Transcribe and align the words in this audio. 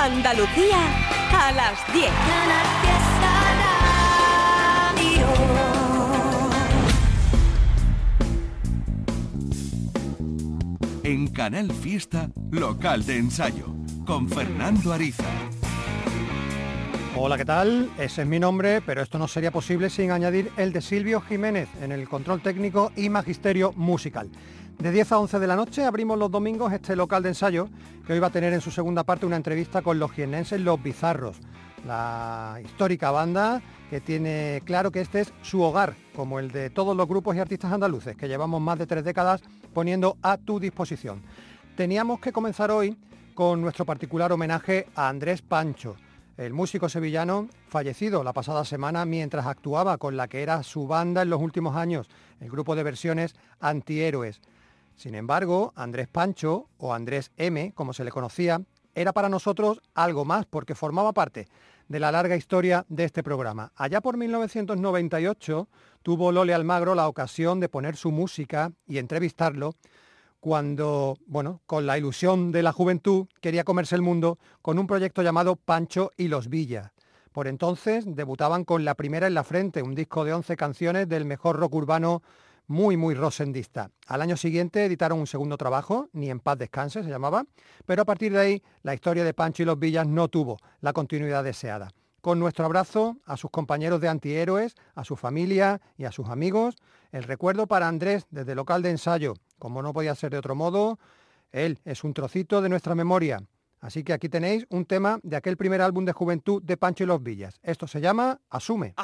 Andalucía 0.00 0.78
a 1.30 1.52
las 1.52 1.92
10. 1.92 2.06
En 11.04 11.26
Canal 11.26 11.70
Fiesta, 11.70 12.30
local 12.50 13.04
de 13.04 13.18
ensayo, 13.18 13.74
con 14.06 14.26
Fernando 14.30 14.94
Ariza. 14.94 15.24
Hola, 17.14 17.36
¿qué 17.36 17.44
tal? 17.44 17.90
Ese 17.98 18.22
es 18.22 18.26
mi 18.26 18.38
nombre, 18.38 18.80
pero 18.80 19.02
esto 19.02 19.18
no 19.18 19.28
sería 19.28 19.50
posible 19.50 19.90
sin 19.90 20.12
añadir 20.12 20.50
el 20.56 20.72
de 20.72 20.80
Silvio 20.80 21.20
Jiménez 21.20 21.68
en 21.82 21.92
el 21.92 22.08
control 22.08 22.40
técnico 22.40 22.90
y 22.96 23.10
magisterio 23.10 23.74
musical. 23.76 24.30
De 24.80 24.90
10 24.92 25.12
a 25.12 25.18
11 25.18 25.38
de 25.40 25.46
la 25.46 25.56
noche 25.56 25.84
abrimos 25.84 26.18
los 26.18 26.30
domingos 26.30 26.72
este 26.72 26.96
local 26.96 27.22
de 27.22 27.28
ensayo 27.28 27.68
que 28.06 28.14
hoy 28.14 28.18
va 28.18 28.28
a 28.28 28.32
tener 28.32 28.54
en 28.54 28.62
su 28.62 28.70
segunda 28.70 29.04
parte 29.04 29.26
una 29.26 29.36
entrevista 29.36 29.82
con 29.82 29.98
los 29.98 30.10
jienenses 30.10 30.58
Los 30.58 30.82
Bizarros, 30.82 31.36
la 31.86 32.58
histórica 32.64 33.10
banda 33.10 33.60
que 33.90 34.00
tiene 34.00 34.62
claro 34.64 34.90
que 34.90 35.02
este 35.02 35.20
es 35.20 35.34
su 35.42 35.60
hogar, 35.60 35.94
como 36.16 36.38
el 36.38 36.50
de 36.50 36.70
todos 36.70 36.96
los 36.96 37.06
grupos 37.06 37.36
y 37.36 37.40
artistas 37.40 37.70
andaluces 37.70 38.16
que 38.16 38.26
llevamos 38.26 38.62
más 38.62 38.78
de 38.78 38.86
tres 38.86 39.04
décadas 39.04 39.42
poniendo 39.74 40.16
a 40.22 40.38
tu 40.38 40.58
disposición. 40.58 41.20
Teníamos 41.76 42.18
que 42.18 42.32
comenzar 42.32 42.70
hoy 42.70 42.96
con 43.34 43.60
nuestro 43.60 43.84
particular 43.84 44.32
homenaje 44.32 44.86
a 44.94 45.10
Andrés 45.10 45.42
Pancho, 45.42 45.96
el 46.38 46.54
músico 46.54 46.88
sevillano 46.88 47.48
fallecido 47.68 48.24
la 48.24 48.32
pasada 48.32 48.64
semana 48.64 49.04
mientras 49.04 49.44
actuaba 49.44 49.98
con 49.98 50.16
la 50.16 50.26
que 50.26 50.42
era 50.42 50.62
su 50.62 50.86
banda 50.86 51.20
en 51.20 51.28
los 51.28 51.42
últimos 51.42 51.76
años, 51.76 52.08
el 52.40 52.50
grupo 52.50 52.74
de 52.74 52.82
versiones 52.82 53.34
Antihéroes. 53.60 54.40
Sin 55.00 55.14
embargo, 55.14 55.72
Andrés 55.76 56.08
Pancho, 56.08 56.68
o 56.76 56.92
Andrés 56.92 57.32
M, 57.38 57.72
como 57.72 57.94
se 57.94 58.04
le 58.04 58.10
conocía, 58.10 58.60
era 58.94 59.14
para 59.14 59.30
nosotros 59.30 59.80
algo 59.94 60.26
más 60.26 60.44
porque 60.44 60.74
formaba 60.74 61.14
parte 61.14 61.48
de 61.88 62.00
la 62.00 62.12
larga 62.12 62.36
historia 62.36 62.84
de 62.90 63.04
este 63.04 63.22
programa. 63.22 63.72
Allá 63.76 64.02
por 64.02 64.18
1998 64.18 65.68
tuvo 66.02 66.32
Lole 66.32 66.52
Almagro 66.52 66.94
la 66.94 67.08
ocasión 67.08 67.60
de 67.60 67.70
poner 67.70 67.96
su 67.96 68.10
música 68.10 68.72
y 68.86 68.98
entrevistarlo 68.98 69.74
cuando, 70.38 71.16
bueno, 71.24 71.62
con 71.64 71.86
la 71.86 71.96
ilusión 71.96 72.52
de 72.52 72.62
la 72.62 72.72
juventud 72.72 73.26
quería 73.40 73.64
comerse 73.64 73.94
el 73.94 74.02
mundo 74.02 74.38
con 74.60 74.78
un 74.78 74.86
proyecto 74.86 75.22
llamado 75.22 75.56
Pancho 75.56 76.10
y 76.18 76.28
los 76.28 76.50
Villas. 76.50 76.90
Por 77.32 77.48
entonces 77.48 78.04
debutaban 78.06 78.64
con 78.64 78.84
La 78.84 78.96
Primera 78.96 79.26
en 79.26 79.32
la 79.32 79.44
Frente, 79.44 79.82
un 79.82 79.94
disco 79.94 80.26
de 80.26 80.34
11 80.34 80.58
canciones 80.58 81.08
del 81.08 81.24
mejor 81.24 81.56
rock 81.56 81.74
urbano 81.74 82.22
muy, 82.70 82.96
muy 82.96 83.14
rosendista. 83.14 83.90
Al 84.06 84.22
año 84.22 84.36
siguiente 84.36 84.84
editaron 84.84 85.18
un 85.18 85.26
segundo 85.26 85.56
trabajo, 85.56 86.08
Ni 86.12 86.30
en 86.30 86.38
paz 86.38 86.56
descanse 86.56 87.02
se 87.02 87.10
llamaba, 87.10 87.44
pero 87.84 88.02
a 88.02 88.04
partir 88.04 88.32
de 88.32 88.38
ahí 88.38 88.62
la 88.84 88.94
historia 88.94 89.24
de 89.24 89.34
Pancho 89.34 89.64
y 89.64 89.66
los 89.66 89.76
Villas 89.76 90.06
no 90.06 90.28
tuvo 90.28 90.56
la 90.80 90.92
continuidad 90.92 91.42
deseada. 91.42 91.90
Con 92.20 92.38
nuestro 92.38 92.64
abrazo 92.64 93.16
a 93.26 93.36
sus 93.36 93.50
compañeros 93.50 94.00
de 94.00 94.08
antihéroes, 94.08 94.76
a 94.94 95.02
su 95.02 95.16
familia 95.16 95.80
y 95.98 96.04
a 96.04 96.12
sus 96.12 96.28
amigos, 96.28 96.76
el 97.10 97.24
recuerdo 97.24 97.66
para 97.66 97.88
Andrés 97.88 98.26
desde 98.30 98.54
local 98.54 98.82
de 98.82 98.90
ensayo, 98.90 99.34
como 99.58 99.82
no 99.82 99.92
podía 99.92 100.14
ser 100.14 100.30
de 100.30 100.38
otro 100.38 100.54
modo, 100.54 101.00
él 101.50 101.80
es 101.84 102.04
un 102.04 102.14
trocito 102.14 102.62
de 102.62 102.68
nuestra 102.68 102.94
memoria. 102.94 103.42
Así 103.80 104.04
que 104.04 104.12
aquí 104.12 104.28
tenéis 104.28 104.64
un 104.70 104.84
tema 104.84 105.18
de 105.24 105.34
aquel 105.34 105.56
primer 105.56 105.80
álbum 105.80 106.04
de 106.04 106.12
juventud 106.12 106.62
de 106.62 106.76
Pancho 106.76 107.02
y 107.02 107.08
los 107.08 107.20
Villas. 107.20 107.58
Esto 107.64 107.88
se 107.88 108.00
llama 108.00 108.40
Asume. 108.48 108.94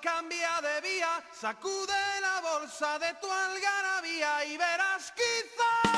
Cambia 0.00 0.60
de 0.62 0.80
vía, 0.80 1.22
sacude 1.32 2.20
la 2.20 2.40
bolsa 2.40 2.98
de 2.98 3.14
tu 3.14 3.30
algarabía 3.30 4.44
y 4.46 4.56
verás 4.56 5.12
quizás. 5.12 5.89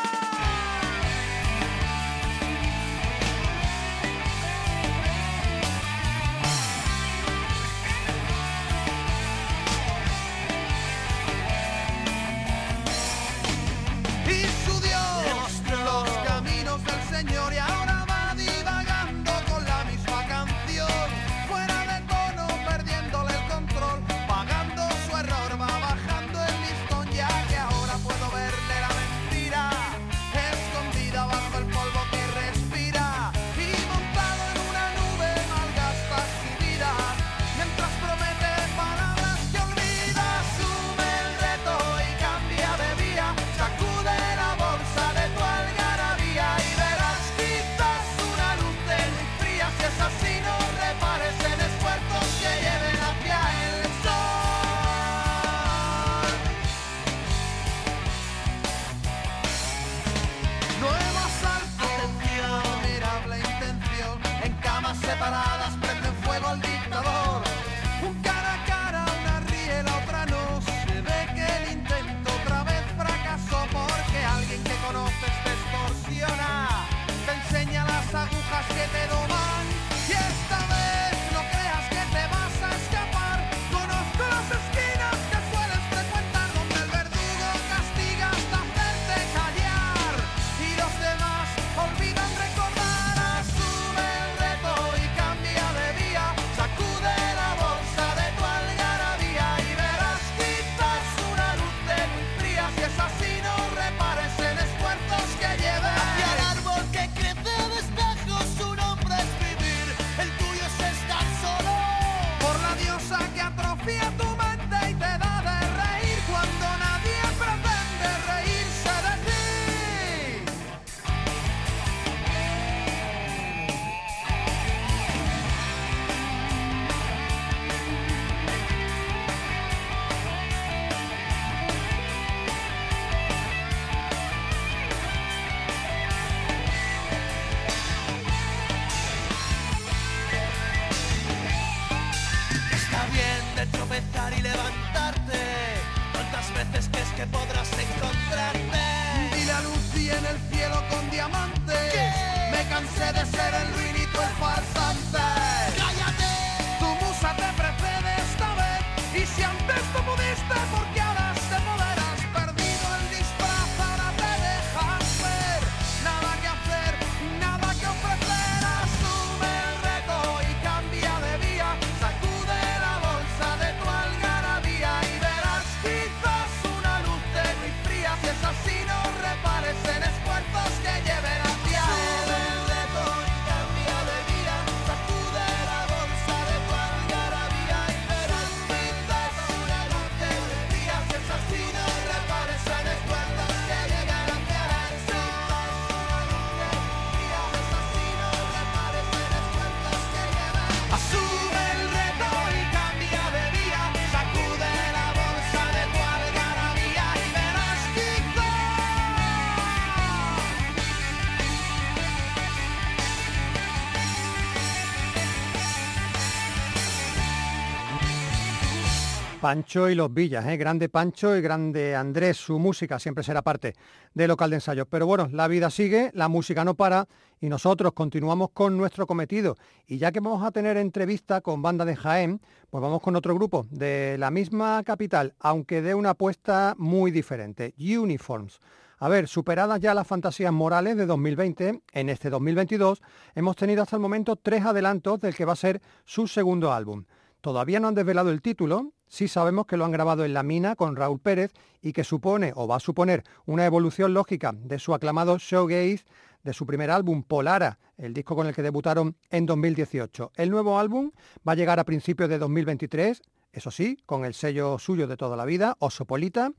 Pancho 219.42 219.90
y 219.90 219.96
los 219.96 220.14
Villas, 220.14 220.46
¿eh? 220.46 220.56
grande 220.56 220.88
Pancho 220.88 221.36
y 221.36 221.40
grande 221.40 221.96
Andrés, 221.96 222.36
su 222.36 222.60
música 222.60 223.00
siempre 223.00 223.24
será 223.24 223.42
parte 223.42 223.74
del 224.14 224.28
local 224.28 224.50
de 224.50 224.56
ensayo. 224.58 224.86
Pero 224.86 225.04
bueno, 225.04 225.28
la 225.32 225.48
vida 225.48 225.68
sigue, 225.68 226.12
la 226.14 226.28
música 226.28 226.64
no 226.64 226.74
para 226.74 227.08
y 227.40 227.48
nosotros 227.48 227.92
continuamos 227.92 228.50
con 228.54 228.78
nuestro 228.78 229.04
cometido. 229.04 229.56
Y 229.88 229.98
ya 229.98 230.12
que 230.12 230.20
vamos 230.20 230.44
a 230.44 230.52
tener 230.52 230.76
entrevista 230.76 231.40
con 231.40 231.60
banda 231.60 231.84
de 231.84 231.96
Jaén, 231.96 232.40
pues 232.70 232.80
vamos 232.80 233.02
con 233.02 233.16
otro 233.16 233.34
grupo 233.34 233.66
de 233.68 234.14
la 234.16 234.30
misma 234.30 234.80
capital, 234.84 235.34
aunque 235.40 235.82
de 235.82 235.96
una 235.96 236.10
apuesta 236.10 236.76
muy 236.78 237.10
diferente, 237.10 237.74
Uniforms. 237.76 238.60
A 238.98 239.08
ver, 239.08 239.26
superadas 239.26 239.80
ya 239.80 239.92
las 239.92 240.06
fantasías 240.06 240.52
morales 240.52 240.96
de 240.96 241.04
2020, 241.06 241.82
en 241.90 242.08
este 242.10 242.30
2022 242.30 243.02
hemos 243.34 243.56
tenido 243.56 243.82
hasta 243.82 243.96
el 243.96 244.02
momento 244.02 244.36
tres 244.36 244.64
adelantos 244.64 245.18
del 245.18 245.34
que 245.34 245.44
va 245.44 245.54
a 245.54 245.56
ser 245.56 245.82
su 246.04 246.28
segundo 246.28 246.72
álbum. 246.72 247.02
Todavía 247.42 247.80
no 247.80 247.88
han 247.88 247.96
desvelado 247.96 248.30
el 248.30 248.40
título, 248.40 248.92
sí 249.08 249.26
sabemos 249.26 249.66
que 249.66 249.76
lo 249.76 249.84
han 249.84 249.90
grabado 249.90 250.24
en 250.24 250.32
La 250.32 250.44
Mina 250.44 250.76
con 250.76 250.94
Raúl 250.94 251.18
Pérez 251.18 251.52
y 251.82 251.92
que 251.92 252.04
supone 252.04 252.52
o 252.54 252.68
va 252.68 252.76
a 252.76 252.80
suponer 252.80 253.24
una 253.46 253.66
evolución 253.66 254.14
lógica 254.14 254.52
de 254.54 254.78
su 254.78 254.94
aclamado 254.94 255.38
showgaze 255.38 256.04
de 256.44 256.52
su 256.52 256.66
primer 256.66 256.92
álbum, 256.92 257.24
Polara, 257.24 257.80
el 257.96 258.14
disco 258.14 258.36
con 258.36 258.46
el 258.46 258.54
que 258.54 258.62
debutaron 258.62 259.16
en 259.28 259.46
2018. 259.46 260.30
El 260.36 260.50
nuevo 260.50 260.78
álbum 260.78 261.10
va 261.46 261.52
a 261.52 261.56
llegar 261.56 261.80
a 261.80 261.84
principios 261.84 262.28
de 262.28 262.38
2023, 262.38 263.20
eso 263.50 263.72
sí, 263.72 263.98
con 264.06 264.24
el 264.24 264.34
sello 264.34 264.78
suyo 264.78 265.08
de 265.08 265.16
toda 265.16 265.36
la 265.36 265.44
vida, 265.44 265.74
Osopolita, 265.80 266.52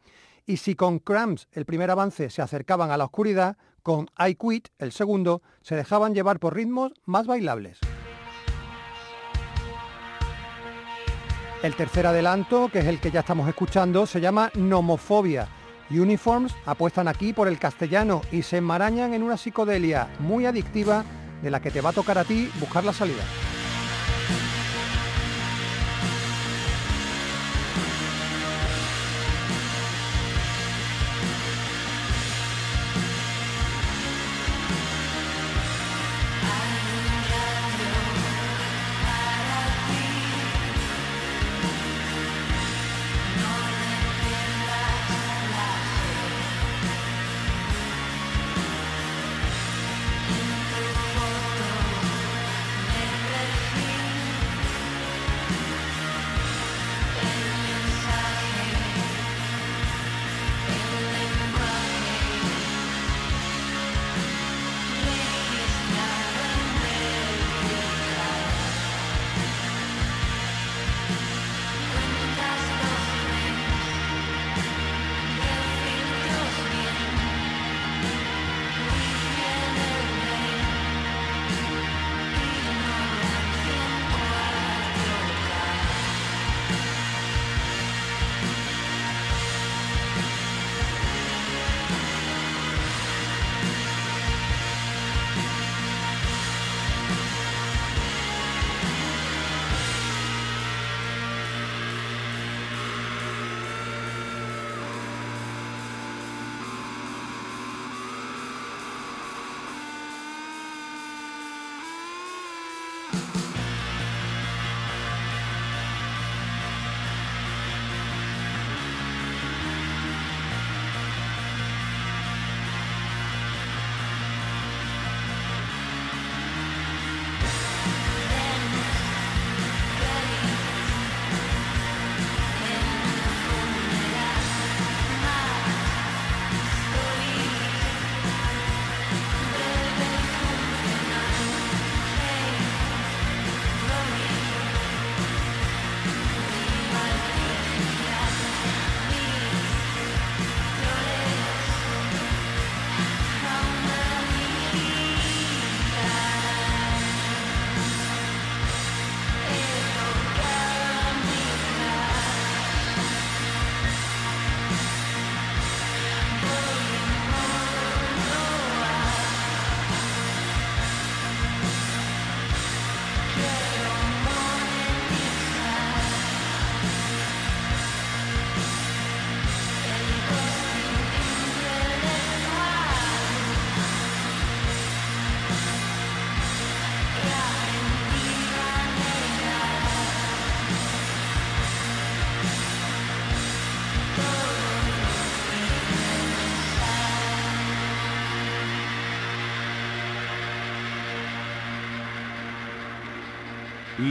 y 0.46 0.58
si 0.58 0.76
con 0.76 1.00
Cramps 1.00 1.48
el 1.54 1.66
primer 1.66 1.92
avance 1.92 2.30
se 2.30 2.42
acercaban 2.42 2.92
a 2.92 2.98
la 2.98 3.06
oscuridad, 3.06 3.56
con 3.84 4.10
I 4.20 4.36
Quit, 4.36 4.68
el 4.80 4.92
segundo, 4.92 5.42
se 5.62 5.78
dejaban 5.78 6.14
llevar 6.14 6.42
por 6.42 6.56
ritmos 6.56 6.92
más 7.06 7.26
bailables. 7.26 7.80
El 11.64 11.76
tercer 11.76 12.06
adelanto, 12.06 12.68
que 12.68 12.80
es 12.80 12.86
el 12.88 13.00
que 13.00 13.10
ya 13.10 13.22
estamos 13.22 13.48
escuchando, 13.48 14.06
se 14.06 14.20
llama 14.20 14.52
Nomofobia. 14.54 15.48
Uniforms 15.90 16.54
apuestan 16.66 17.08
aquí 17.08 17.32
por 17.32 17.48
el 17.48 17.58
castellano 17.58 18.22
y 18.34 18.42
se 18.42 18.58
enmarañan 18.58 19.14
en 19.14 19.24
una 19.24 19.38
psicodelia 19.38 20.10
muy 20.20 20.46
adictiva 20.46 21.06
de 21.42 21.50
la 21.50 21.62
que 21.62 21.72
te 21.72 21.80
va 21.80 21.92
a 21.92 21.94
tocar 21.94 22.18
a 22.18 22.26
ti 22.26 22.52
buscar 22.60 22.84
la 22.84 22.92
salida. 22.92 23.24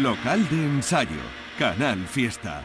Local 0.00 0.48
de 0.48 0.64
ensayo, 0.64 1.20
Canal 1.58 2.06
Fiesta. 2.06 2.62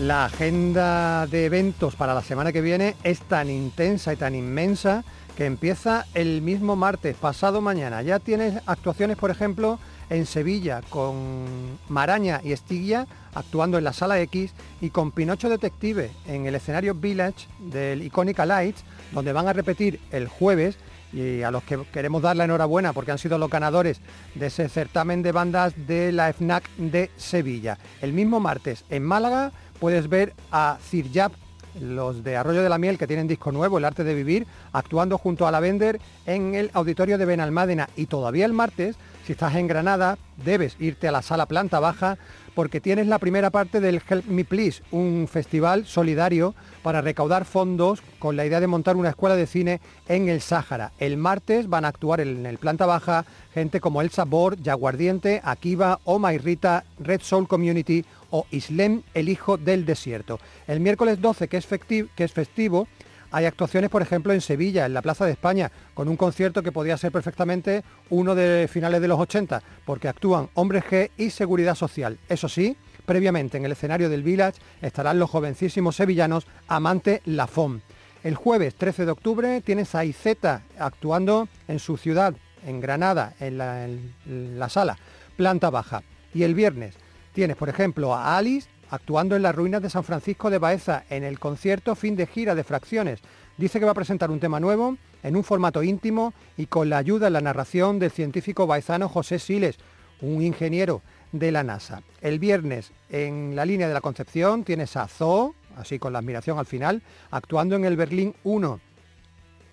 La 0.00 0.24
agenda 0.24 1.26
de 1.26 1.44
eventos 1.44 1.96
para 1.96 2.14
la 2.14 2.22
semana 2.22 2.50
que 2.50 2.62
viene 2.62 2.96
es 3.04 3.20
tan 3.20 3.50
intensa 3.50 4.14
y 4.14 4.16
tan 4.16 4.34
inmensa 4.34 5.04
que 5.36 5.44
empieza 5.44 6.06
el 6.14 6.40
mismo 6.40 6.76
martes, 6.76 7.14
pasado 7.14 7.60
mañana. 7.60 8.00
Ya 8.00 8.20
tienes 8.20 8.62
actuaciones, 8.64 9.18
por 9.18 9.30
ejemplo, 9.30 9.78
en 10.10 10.26
Sevilla 10.26 10.80
con 10.88 11.78
Maraña 11.88 12.40
y 12.42 12.52
Estigia 12.52 13.06
actuando 13.34 13.78
en 13.78 13.84
la 13.84 13.92
Sala 13.92 14.20
X 14.20 14.52
y 14.80 14.90
con 14.90 15.10
Pinocho 15.10 15.48
Detective 15.48 16.10
en 16.26 16.46
el 16.46 16.54
escenario 16.54 16.94
Village 16.94 17.48
del 17.58 18.02
Icónica 18.02 18.46
Lights, 18.46 18.84
donde 19.12 19.32
van 19.32 19.48
a 19.48 19.52
repetir 19.52 20.00
el 20.10 20.28
jueves 20.28 20.76
y 21.12 21.42
a 21.42 21.50
los 21.50 21.62
que 21.62 21.78
queremos 21.92 22.22
dar 22.22 22.36
la 22.36 22.44
enhorabuena 22.44 22.92
porque 22.92 23.12
han 23.12 23.18
sido 23.18 23.38
los 23.38 23.50
ganadores 23.50 24.00
de 24.34 24.46
ese 24.46 24.68
certamen 24.68 25.22
de 25.22 25.32
bandas 25.32 25.74
de 25.86 26.12
la 26.12 26.32
FNAC 26.32 26.68
de 26.76 27.10
Sevilla. 27.16 27.78
El 28.02 28.12
mismo 28.12 28.40
martes 28.40 28.84
en 28.90 29.04
Málaga 29.04 29.52
puedes 29.78 30.08
ver 30.08 30.34
a 30.50 30.78
Cirjab 30.82 31.32
los 31.80 32.22
de 32.22 32.36
Arroyo 32.36 32.62
de 32.62 32.68
la 32.68 32.78
Miel, 32.78 32.98
que 32.98 33.06
tienen 33.06 33.26
disco 33.26 33.52
nuevo, 33.52 33.78
El 33.78 33.84
Arte 33.84 34.04
de 34.04 34.14
Vivir, 34.14 34.46
actuando 34.72 35.18
junto 35.18 35.46
a 35.46 35.50
la 35.50 35.60
Vender 35.60 36.00
en 36.26 36.54
el 36.54 36.70
auditorio 36.72 37.18
de 37.18 37.24
Benalmádena. 37.24 37.88
Y 37.96 38.06
todavía 38.06 38.46
el 38.46 38.52
martes, 38.52 38.96
si 39.24 39.32
estás 39.32 39.54
en 39.54 39.66
Granada, 39.66 40.18
debes 40.44 40.76
irte 40.78 41.08
a 41.08 41.12
la 41.12 41.22
sala 41.22 41.46
planta 41.46 41.80
baja 41.80 42.18
porque 42.54 42.80
tienes 42.80 43.06
la 43.06 43.18
primera 43.18 43.50
parte 43.50 43.80
del 43.80 44.02
Help 44.08 44.26
Me 44.26 44.44
Please, 44.44 44.82
un 44.90 45.26
festival 45.30 45.86
solidario 45.86 46.54
para 46.82 47.00
recaudar 47.00 47.46
fondos 47.46 48.02
con 48.18 48.36
la 48.36 48.44
idea 48.44 48.60
de 48.60 48.66
montar 48.66 48.96
una 48.96 49.08
escuela 49.08 49.34
de 49.34 49.46
cine 49.46 49.80
en 50.08 50.28
el 50.28 50.40
Sáhara. 50.40 50.92
El 50.98 51.16
martes 51.16 51.68
van 51.68 51.84
a 51.84 51.88
actuar 51.88 52.20
en 52.20 52.44
el 52.44 52.58
planta 52.58 52.86
baja 52.86 53.24
gente 53.54 53.80
como 53.80 54.02
El 54.02 54.10
Sabor, 54.10 54.60
Yaguardiente, 54.60 55.40
Akiva, 55.42 56.00
Oma 56.04 56.34
y 56.34 56.38
Rita, 56.38 56.84
Red 56.98 57.22
Soul 57.22 57.48
Community 57.48 58.04
o 58.30 58.46
Islem, 58.50 59.02
el 59.14 59.28
hijo 59.30 59.56
del 59.56 59.86
desierto. 59.86 60.38
El 60.66 60.80
miércoles 60.80 61.20
12, 61.20 61.48
que 61.48 61.56
es, 61.56 61.66
que 61.66 62.24
es 62.24 62.32
festivo, 62.32 62.86
hay 63.34 63.46
actuaciones, 63.46 63.90
por 63.90 64.00
ejemplo, 64.00 64.32
en 64.32 64.40
Sevilla, 64.40 64.86
en 64.86 64.94
la 64.94 65.02
Plaza 65.02 65.26
de 65.26 65.32
España, 65.32 65.72
con 65.92 66.08
un 66.08 66.16
concierto 66.16 66.62
que 66.62 66.70
podría 66.70 66.96
ser 66.96 67.10
perfectamente 67.10 67.82
uno 68.10 68.36
de 68.36 68.68
finales 68.68 69.00
de 69.00 69.08
los 69.08 69.18
80, 69.18 69.60
porque 69.84 70.06
actúan 70.06 70.50
Hombres 70.54 70.84
G 70.84 71.10
y 71.16 71.30
Seguridad 71.30 71.74
Social. 71.74 72.16
Eso 72.28 72.48
sí, 72.48 72.76
previamente 73.04 73.56
en 73.56 73.64
el 73.64 73.72
escenario 73.72 74.08
del 74.08 74.22
Village 74.22 74.60
estarán 74.80 75.18
los 75.18 75.30
jovencísimos 75.30 75.96
sevillanos 75.96 76.46
Amante 76.68 77.22
Lafon. 77.24 77.82
El 78.22 78.36
jueves 78.36 78.76
13 78.76 79.04
de 79.04 79.10
octubre 79.10 79.60
tiene 79.62 79.84
Saizeta 79.84 80.62
actuando 80.78 81.48
en 81.66 81.80
su 81.80 81.96
ciudad, 81.96 82.36
en 82.64 82.78
Granada, 82.78 83.34
en 83.40 83.58
la, 83.58 83.84
en 83.84 84.58
la 84.60 84.68
sala, 84.68 84.96
planta 85.36 85.70
baja. 85.70 86.04
Y 86.32 86.44
el 86.44 86.54
viernes 86.54 86.94
tienes, 87.32 87.56
por 87.56 87.68
ejemplo, 87.68 88.14
a 88.14 88.38
Alice 88.38 88.68
actuando 88.94 89.36
en 89.36 89.42
las 89.42 89.54
ruinas 89.54 89.82
de 89.82 89.90
San 89.90 90.04
Francisco 90.04 90.50
de 90.50 90.58
Baeza 90.58 91.04
en 91.10 91.24
el 91.24 91.38
concierto 91.38 91.94
fin 91.94 92.16
de 92.16 92.26
gira 92.26 92.54
de 92.54 92.64
Fracciones. 92.64 93.20
Dice 93.56 93.78
que 93.78 93.84
va 93.84 93.90
a 93.90 93.94
presentar 93.94 94.30
un 94.30 94.40
tema 94.40 94.60
nuevo 94.60 94.96
en 95.22 95.36
un 95.36 95.44
formato 95.44 95.82
íntimo 95.82 96.32
y 96.56 96.66
con 96.66 96.88
la 96.88 96.98
ayuda 96.98 97.26
en 97.26 97.32
la 97.32 97.40
narración 97.40 97.98
del 97.98 98.10
científico 98.10 98.66
baezano 98.66 99.08
José 99.08 99.38
Siles, 99.38 99.78
un 100.20 100.42
ingeniero 100.42 101.02
de 101.32 101.50
la 101.50 101.62
NASA. 101.62 102.02
El 102.20 102.38
viernes 102.38 102.92
en 103.10 103.56
la 103.56 103.66
línea 103.66 103.88
de 103.88 103.94
la 103.94 104.00
Concepción 104.00 104.64
tienes 104.64 104.96
a 104.96 105.08
Zoo, 105.08 105.54
así 105.76 105.98
con 105.98 106.12
la 106.12 106.20
admiración 106.20 106.58
al 106.58 106.66
final, 106.66 107.02
actuando 107.30 107.76
en 107.76 107.84
el 107.84 107.96
Berlín 107.96 108.34
1. 108.44 108.80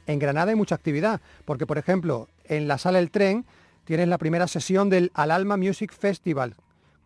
En 0.07 0.19
Granada 0.19 0.49
hay 0.49 0.55
mucha 0.55 0.75
actividad, 0.75 1.21
porque 1.45 1.67
por 1.67 1.77
ejemplo 1.77 2.27
en 2.45 2.67
la 2.67 2.77
sala 2.77 2.97
del 2.97 3.11
tren 3.11 3.45
tienes 3.85 4.07
la 4.07 4.17
primera 4.17 4.47
sesión 4.47 4.89
del 4.89 5.11
Al 5.13 5.31
Alma 5.31 5.57
Music 5.57 5.93
Festival, 5.93 6.55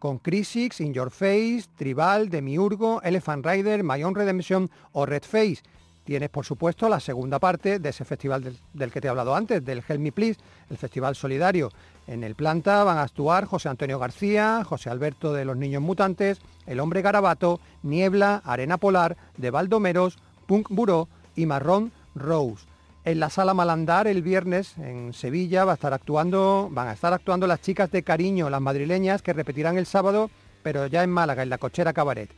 con 0.06 0.20
Crisix, 0.20 0.82
In 0.82 0.94
Your 0.94 1.10
Face, 1.10 1.64
Tribal, 1.76 2.30
Demiurgo, 2.30 3.02
Elephant 3.02 3.44
Rider, 3.44 3.84
My 3.84 4.04
Own 4.04 4.14
Redemption 4.14 4.70
o 4.92 5.04
Red 5.04 5.24
Face. 5.24 5.64
Tienes, 6.04 6.30
por 6.30 6.46
supuesto, 6.46 6.88
la 6.88 7.00
segunda 7.00 7.40
parte 7.40 7.80
de 7.80 7.90
ese 7.90 8.06
festival 8.06 8.56
del, 8.72 8.92
que 8.92 9.02
te 9.02 9.08
he 9.08 9.10
hablado 9.10 9.34
antes, 9.34 9.66
del 9.66 9.80
Help 9.80 10.00
Me 10.00 10.12
Please, 10.12 10.40
el 10.70 10.78
festival 10.78 11.16
solidario. 11.16 11.72
En 12.06 12.24
el 12.24 12.36
planta 12.36 12.84
van 12.84 13.00
a 13.00 13.02
actuar 13.02 13.46
José 13.46 13.68
Antonio 13.68 13.98
García, 13.98 14.64
José 14.64 14.92
Alberto 14.92 15.34
de 15.34 15.44
los 15.44 15.58
Niños 15.58 15.82
Mutantes, 15.82 16.40
El 16.68 16.82
Hombre 16.82 17.02
Garabato, 17.02 17.60
Niebla, 17.82 18.44
Arena 18.46 18.78
Polar, 18.78 19.18
De 19.38 19.50
Baldomeros, 19.50 20.20
Punk 20.46 20.68
Buró 20.70 21.08
y 21.36 21.48
Marrón 21.48 21.92
Rose. 22.14 22.68
En 23.06 23.20
la 23.20 23.30
sala 23.30 23.54
Malandar 23.54 24.08
el 24.08 24.24
viernes 24.24 24.80
en 24.80 25.14
Sevilla 25.14 25.64
va 25.64 25.74
a 25.74 25.76
estar 25.76 25.94
actuando, 25.94 26.70
van 26.72 26.88
a 26.88 26.94
estar 26.94 27.14
actuando 27.14 27.46
las 27.46 27.62
chicas 27.62 27.92
de 27.92 28.02
cariño, 28.02 28.50
las 28.50 28.62
madrileñas, 28.62 29.22
que 29.22 29.32
repetirán 29.32 29.78
el 29.78 29.86
sábado, 29.86 30.32
pero 30.64 30.88
ya 30.88 31.04
en 31.04 31.12
Málaga, 31.12 31.44
en 31.44 31.52
la 31.52 31.60
cochera 31.60 31.94
Cabaret. 31.94 32.32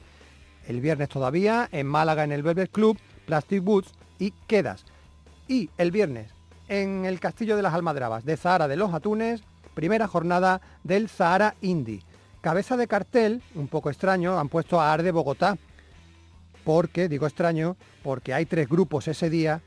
El 0.68 0.82
viernes 0.82 1.08
todavía, 1.08 1.70
en 1.72 1.88
Málaga, 1.88 2.26
en 2.26 2.34
el 2.34 2.44
Velvet 2.44 2.70
Club, 2.70 3.00
Plastic 3.26 3.64
Boots 3.64 3.94
y 4.20 4.32
Quedas. 4.46 4.84
Y 5.48 5.70
el 5.78 5.92
viernes, 5.92 6.34
en 6.68 7.06
el 7.06 7.22
Castillo 7.22 7.56
de 7.56 7.62
las 7.62 7.74
Almadrabas 7.74 8.26
de 8.26 8.36
Zahara 8.36 8.68
de 8.68 8.76
los 8.76 8.94
Atunes, 8.94 9.44
primera 9.74 10.10
jornada 10.10 10.60
del 10.84 11.08
Zahara 11.08 11.56
Indie. 11.62 12.04
Cabeza 12.42 12.76
de 12.76 12.88
cartel, 12.88 13.42
un 13.56 13.70
poco 13.70 13.90
extraño, 13.90 14.38
han 14.38 14.50
puesto 14.50 14.82
a 14.82 14.92
Arde 14.92 15.12
Bogotá. 15.12 15.58
Porque, 16.66 17.08
digo 17.08 17.26
extraño, 17.26 17.78
porque 18.04 18.34
hay 18.34 18.46
tres 18.46 18.68
grupos 18.68 19.08
ese 19.08 19.30
día 19.30 19.62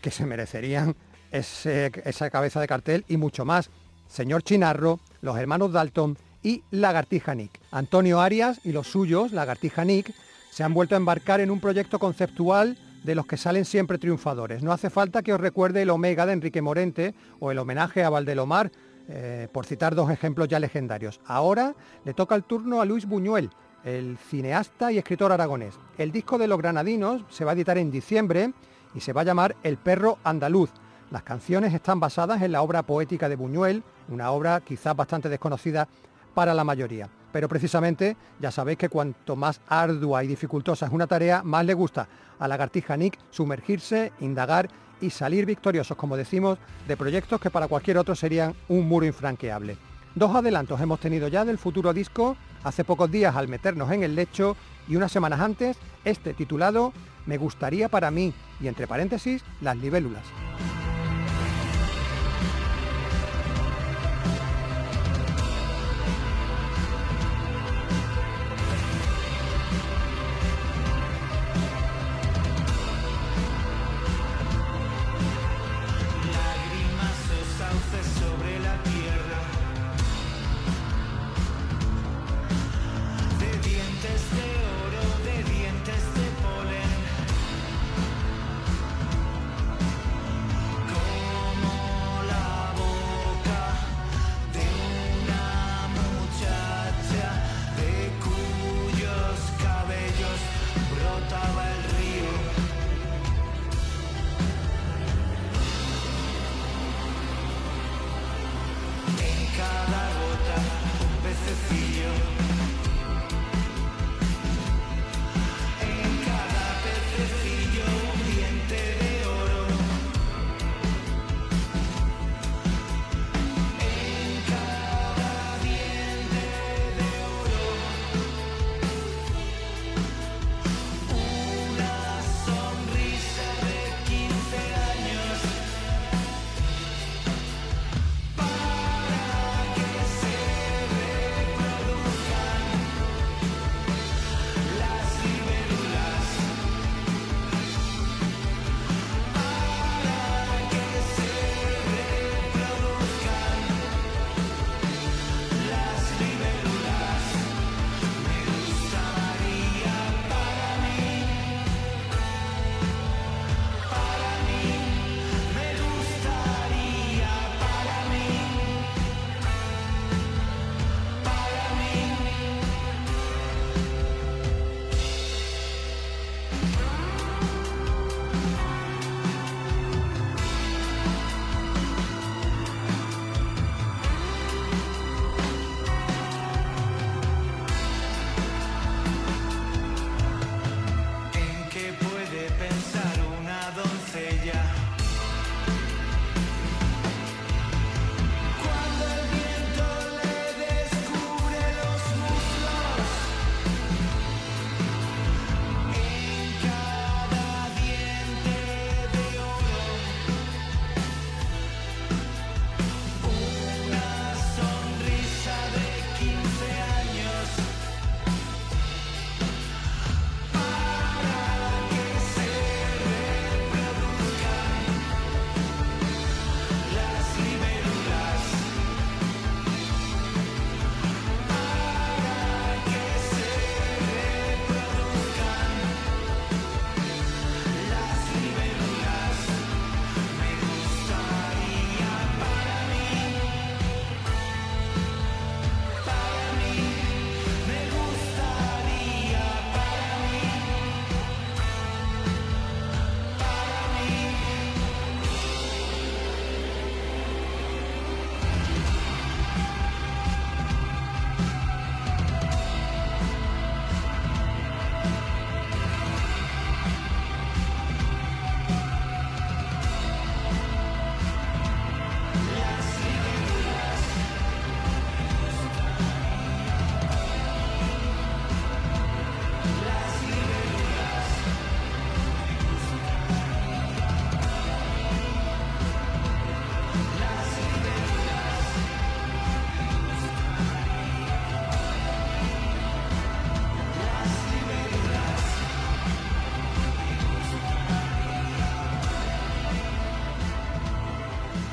que 0.00 0.10
se 0.10 0.26
merecerían 0.26 0.96
esa 1.32 2.30
cabeza 2.30 2.60
de 2.60 2.66
cartel 2.66 3.04
y 3.08 3.16
mucho 3.16 3.44
más. 3.44 3.70
Señor 4.08 4.42
Chinarro, 4.42 4.98
los 5.20 5.38
hermanos 5.38 5.72
Dalton 5.72 6.18
y 6.42 6.62
Lagartija 6.70 7.34
Nick. 7.34 7.60
Antonio 7.70 8.20
Arias 8.20 8.60
y 8.64 8.72
los 8.72 8.88
suyos, 8.88 9.32
Lagartija 9.32 9.84
Nick, 9.84 10.12
se 10.50 10.64
han 10.64 10.74
vuelto 10.74 10.94
a 10.94 10.98
embarcar 10.98 11.40
en 11.40 11.50
un 11.50 11.60
proyecto 11.60 11.98
conceptual 11.98 12.76
de 13.04 13.14
los 13.14 13.26
que 13.26 13.36
salen 13.36 13.64
siempre 13.64 13.98
triunfadores. 13.98 14.62
No 14.62 14.72
hace 14.72 14.90
falta 14.90 15.22
que 15.22 15.32
os 15.32 15.40
recuerde 15.40 15.82
el 15.82 15.90
Omega 15.90 16.26
de 16.26 16.32
Enrique 16.32 16.60
Morente 16.60 17.14
o 17.38 17.50
el 17.50 17.58
homenaje 17.58 18.02
a 18.02 18.10
Valdelomar, 18.10 18.70
eh, 19.08 19.48
por 19.52 19.66
citar 19.66 19.94
dos 19.94 20.10
ejemplos 20.10 20.48
ya 20.48 20.60
legendarios. 20.60 21.20
Ahora 21.24 21.74
le 22.04 22.14
toca 22.14 22.34
el 22.34 22.44
turno 22.44 22.80
a 22.80 22.84
Luis 22.84 23.06
Buñuel, 23.06 23.50
el 23.84 24.18
cineasta 24.18 24.92
y 24.92 24.98
escritor 24.98 25.32
aragonés. 25.32 25.74
El 25.98 26.12
disco 26.12 26.38
de 26.38 26.46
los 26.46 26.58
granadinos 26.58 27.24
se 27.30 27.44
va 27.44 27.52
a 27.52 27.54
editar 27.54 27.78
en 27.78 27.90
diciembre 27.90 28.52
y 28.94 29.00
se 29.00 29.12
va 29.12 29.22
a 29.22 29.24
llamar 29.24 29.56
El 29.62 29.76
perro 29.76 30.18
andaluz. 30.24 30.70
Las 31.10 31.22
canciones 31.22 31.74
están 31.74 32.00
basadas 32.00 32.40
en 32.42 32.52
la 32.52 32.62
obra 32.62 32.82
poética 32.82 33.28
de 33.28 33.36
Buñuel, 33.36 33.82
una 34.08 34.30
obra 34.30 34.60
quizás 34.60 34.94
bastante 34.94 35.28
desconocida 35.28 35.88
para 36.34 36.54
la 36.54 36.64
mayoría. 36.64 37.08
Pero 37.32 37.48
precisamente 37.48 38.16
ya 38.40 38.50
sabéis 38.50 38.78
que 38.78 38.88
cuanto 38.88 39.36
más 39.36 39.60
ardua 39.68 40.24
y 40.24 40.28
dificultosa 40.28 40.86
es 40.86 40.92
una 40.92 41.06
tarea, 41.06 41.42
más 41.42 41.64
le 41.64 41.74
gusta 41.74 42.08
a 42.38 42.48
Lagartija 42.48 42.96
Nick 42.96 43.18
sumergirse, 43.30 44.12
indagar 44.20 44.68
y 45.00 45.10
salir 45.10 45.46
victoriosos, 45.46 45.96
como 45.96 46.16
decimos, 46.16 46.58
de 46.86 46.96
proyectos 46.96 47.40
que 47.40 47.50
para 47.50 47.68
cualquier 47.68 47.98
otro 47.98 48.14
serían 48.14 48.54
un 48.68 48.86
muro 48.86 49.06
infranqueable. 49.06 49.76
Dos 50.14 50.34
adelantos 50.34 50.80
hemos 50.80 50.98
tenido 50.98 51.28
ya 51.28 51.44
del 51.44 51.58
futuro 51.58 51.92
disco, 51.92 52.36
hace 52.64 52.84
pocos 52.84 53.10
días 53.10 53.36
al 53.36 53.48
meternos 53.48 53.90
en 53.92 54.02
el 54.02 54.16
lecho 54.16 54.56
y 54.88 54.96
unas 54.96 55.12
semanas 55.12 55.40
antes, 55.40 55.76
este 56.04 56.34
titulado 56.34 56.92
Me 57.26 57.38
gustaría 57.38 57.88
para 57.88 58.10
mí, 58.10 58.32
y 58.60 58.68
entre 58.68 58.86
paréntesis, 58.86 59.44
las 59.60 59.76
libélulas. 59.76 60.24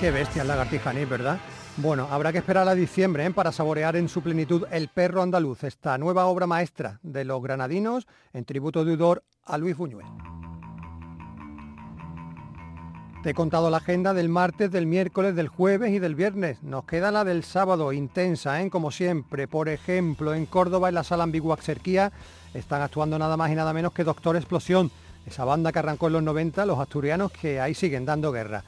Qué 0.07 0.11
bestia 0.11 0.45
la 0.45 0.55
lagartija 0.55 0.93
¿verdad? 0.93 1.37
Bueno, 1.75 2.07
habrá 2.09 2.31
que 2.31 2.37
esperar 2.37 2.65
a 2.69 2.75
diciembre 2.75 3.25
¿eh? 3.25 3.31
para 3.31 3.51
saborear 3.51 3.97
en 3.97 4.07
su 4.07 4.21
plenitud 4.21 4.63
El 4.71 4.87
perro 4.87 5.21
andaluz, 5.21 5.65
esta 5.65 5.97
nueva 5.97 6.27
obra 6.27 6.47
maestra 6.47 7.01
de 7.03 7.25
los 7.25 7.43
granadinos 7.43 8.07
en 8.31 8.45
tributo 8.45 8.85
de 8.85 8.93
Udor 8.93 9.25
a 9.43 9.57
Luis 9.57 9.75
Buñuel. 9.75 10.05
Te 13.21 13.31
he 13.31 13.33
contado 13.33 13.69
la 13.69 13.77
agenda 13.77 14.13
del 14.13 14.29
martes, 14.29 14.71
del 14.71 14.85
miércoles, 14.85 15.35
del 15.35 15.49
jueves 15.49 15.91
y 15.91 15.99
del 15.99 16.15
viernes. 16.15 16.63
Nos 16.63 16.85
queda 16.85 17.11
la 17.11 17.25
del 17.25 17.43
sábado, 17.43 17.91
intensa, 17.91 18.61
¿eh? 18.61 18.69
como 18.69 18.91
siempre. 18.91 19.49
Por 19.49 19.67
ejemplo, 19.67 20.33
en 20.33 20.45
Córdoba, 20.45 20.87
en 20.87 20.95
la 20.95 21.03
sala 21.03 21.23
Ambigua 21.23 21.57
Xerquía, 21.57 22.13
están 22.53 22.81
actuando 22.81 23.19
nada 23.19 23.35
más 23.35 23.51
y 23.51 23.55
nada 23.55 23.73
menos 23.73 23.91
que 23.91 24.05
Doctor 24.05 24.37
Explosión, 24.37 24.89
esa 25.25 25.43
banda 25.43 25.73
que 25.73 25.79
arrancó 25.79 26.07
en 26.07 26.13
los 26.13 26.23
90, 26.23 26.65
los 26.65 26.79
asturianos 26.79 27.29
que 27.33 27.59
ahí 27.59 27.73
siguen 27.73 28.05
dando 28.05 28.31
guerra. 28.31 28.63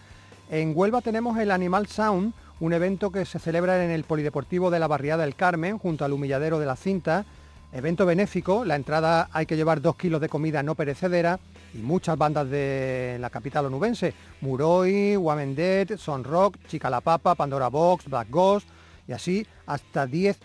En 0.51 0.73
Huelva 0.75 1.01
tenemos 1.01 1.38
el 1.38 1.51
Animal 1.51 1.85
Sound, 1.85 2.33
un 2.59 2.73
evento 2.73 3.12
que 3.12 3.23
se 3.25 3.38
celebra 3.38 3.85
en 3.85 3.91
el 3.91 4.03
Polideportivo 4.03 4.71
de 4.71 4.79
la 4.79 4.88
Barriada 4.88 5.23
del 5.23 5.35
Carmen, 5.35 5.77
junto 5.77 6.05
al 6.05 6.12
humilladero 6.12 6.57
de 6.57 6.65
la 6.65 6.75
cinta. 6.75 7.23
Evento 7.71 8.03
benéfico, 8.07 8.65
la 8.65 8.75
entrada 8.75 9.29
hay 9.31 9.45
que 9.45 9.55
llevar 9.55 9.79
dos 9.79 9.95
kilos 9.95 10.19
de 10.21 10.27
comida 10.27 10.63
no 10.63 10.73
perecedera 10.73 11.39
y 11.75 11.77
muchas 11.77 12.17
bandas 12.17 12.49
de 12.49 13.17
la 13.19 13.29
capital 13.29 13.67
onubense. 13.67 14.15
Muroi, 14.41 15.17
Dead, 15.53 15.97
Son 15.97 16.23
Rock, 16.23 16.57
Chica 16.67 16.89
la 16.89 17.01
Papa, 17.01 17.35
Pandora 17.35 17.67
Box, 17.67 18.05
Black 18.05 18.31
Ghost 18.31 18.67
y 19.07 19.12
así 19.12 19.45
hasta 19.67 20.07
10 20.07 20.39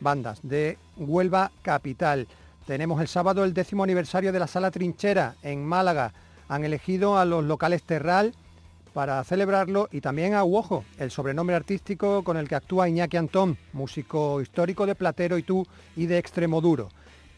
bandas 0.00 0.40
de 0.42 0.78
Huelva 0.96 1.52
Capital. 1.62 2.26
Tenemos 2.66 3.00
el 3.00 3.06
sábado 3.06 3.44
el 3.44 3.54
décimo 3.54 3.84
aniversario 3.84 4.32
de 4.32 4.40
la 4.40 4.48
Sala 4.48 4.72
Trinchera 4.72 5.36
en 5.44 5.64
Málaga. 5.64 6.12
Han 6.48 6.64
elegido 6.64 7.18
a 7.18 7.24
los 7.24 7.44
locales 7.44 7.84
Terral 7.84 8.34
para 8.94 9.22
celebrarlo 9.24 9.88
y 9.90 10.00
también 10.00 10.34
a 10.34 10.44
Uojo, 10.44 10.84
el 10.98 11.10
sobrenombre 11.10 11.56
artístico 11.56 12.22
con 12.22 12.36
el 12.36 12.48
que 12.48 12.54
actúa 12.54 12.88
Iñaki 12.88 13.16
Antón, 13.16 13.58
músico 13.72 14.40
histórico 14.40 14.86
de 14.86 14.94
Platero 14.94 15.36
y 15.36 15.42
tú 15.42 15.66
y 15.96 16.06
de 16.06 16.16
Extremoduro. 16.16 16.88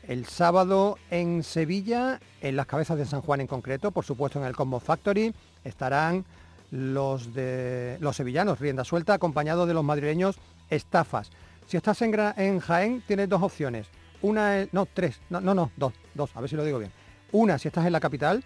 El 0.06 0.26
sábado 0.26 0.98
en 1.10 1.42
Sevilla, 1.42 2.20
en 2.42 2.56
las 2.56 2.66
cabezas 2.66 2.98
de 2.98 3.06
San 3.06 3.22
Juan 3.22 3.40
en 3.40 3.46
concreto, 3.46 3.90
por 3.90 4.04
supuesto 4.04 4.38
en 4.38 4.44
el 4.44 4.54
Combo 4.54 4.78
Factory, 4.78 5.34
estarán 5.64 6.26
los, 6.70 7.32
de, 7.32 7.96
los 8.00 8.14
sevillanos, 8.14 8.60
rienda 8.60 8.84
suelta, 8.84 9.14
acompañados 9.14 9.66
de 9.66 9.74
los 9.74 9.82
madrileños 9.82 10.36
Estafas. 10.68 11.30
Si 11.66 11.78
estás 11.78 12.02
en, 12.02 12.14
en 12.36 12.60
Jaén, 12.60 13.02
tienes 13.06 13.30
dos 13.30 13.42
opciones. 13.42 13.88
Una 14.20 14.66
no, 14.72 14.86
tres, 14.86 15.20
no, 15.30 15.40
no, 15.40 15.70
dos, 15.76 15.94
dos, 16.14 16.30
a 16.36 16.40
ver 16.40 16.50
si 16.50 16.56
lo 16.56 16.64
digo 16.64 16.78
bien. 16.78 16.92
Una, 17.32 17.58
si 17.58 17.68
estás 17.68 17.86
en 17.86 17.92
la 17.92 18.00
capital, 18.00 18.44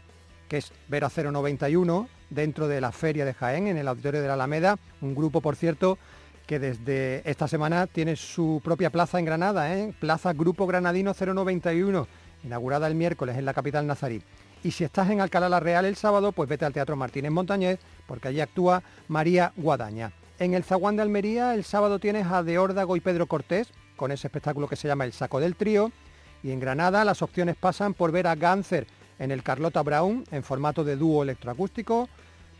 que 0.50 0.58
es 0.58 0.72
Vera 0.88 1.08
091, 1.08 2.08
dentro 2.28 2.66
de 2.66 2.80
la 2.80 2.90
Feria 2.90 3.24
de 3.24 3.34
Jaén, 3.34 3.68
en 3.68 3.78
el 3.78 3.86
Auditorio 3.86 4.20
de 4.20 4.26
la 4.26 4.34
Alameda, 4.34 4.78
un 5.00 5.14
grupo, 5.14 5.40
por 5.40 5.54
cierto, 5.54 5.96
que 6.44 6.58
desde 6.58 7.22
esta 7.24 7.46
semana 7.46 7.86
tiene 7.86 8.16
su 8.16 8.60
propia 8.64 8.90
plaza 8.90 9.20
en 9.20 9.26
Granada, 9.26 9.72
¿eh? 9.72 9.94
Plaza 10.00 10.32
Grupo 10.32 10.66
Granadino 10.66 11.14
091, 11.14 12.08
inaugurada 12.42 12.88
el 12.88 12.96
miércoles 12.96 13.38
en 13.38 13.44
la 13.44 13.54
capital 13.54 13.86
nazarí. 13.86 14.24
Y 14.64 14.72
si 14.72 14.82
estás 14.82 15.08
en 15.10 15.20
Alcalá 15.20 15.48
la 15.48 15.60
Real 15.60 15.84
el 15.84 15.94
sábado, 15.94 16.32
pues 16.32 16.48
vete 16.48 16.64
al 16.64 16.72
Teatro 16.72 16.96
Martínez 16.96 17.30
Montañez, 17.30 17.78
porque 18.08 18.26
allí 18.26 18.40
actúa 18.40 18.82
María 19.06 19.52
Guadaña. 19.56 20.10
En 20.40 20.54
el 20.54 20.64
Zaguán 20.64 20.96
de 20.96 21.02
Almería 21.02 21.54
el 21.54 21.62
sábado 21.62 22.00
tienes 22.00 22.26
a 22.26 22.42
De 22.42 22.58
Órdago 22.58 22.96
y 22.96 23.00
Pedro 23.00 23.28
Cortés, 23.28 23.68
con 23.94 24.10
ese 24.10 24.26
espectáculo 24.26 24.66
que 24.66 24.74
se 24.74 24.88
llama 24.88 25.04
El 25.04 25.12
Saco 25.12 25.38
del 25.38 25.54
Trío. 25.54 25.92
Y 26.42 26.50
en 26.50 26.58
Granada 26.58 27.04
las 27.04 27.22
opciones 27.22 27.54
pasan 27.54 27.94
por 27.94 28.10
ver 28.10 28.26
a 28.26 28.34
Ganser 28.34 28.88
en 29.20 29.30
el 29.30 29.44
Carlota 29.44 29.82
Brown 29.82 30.24
en 30.32 30.42
formato 30.42 30.82
de 30.82 30.96
dúo 30.96 31.22
electroacústico, 31.22 32.08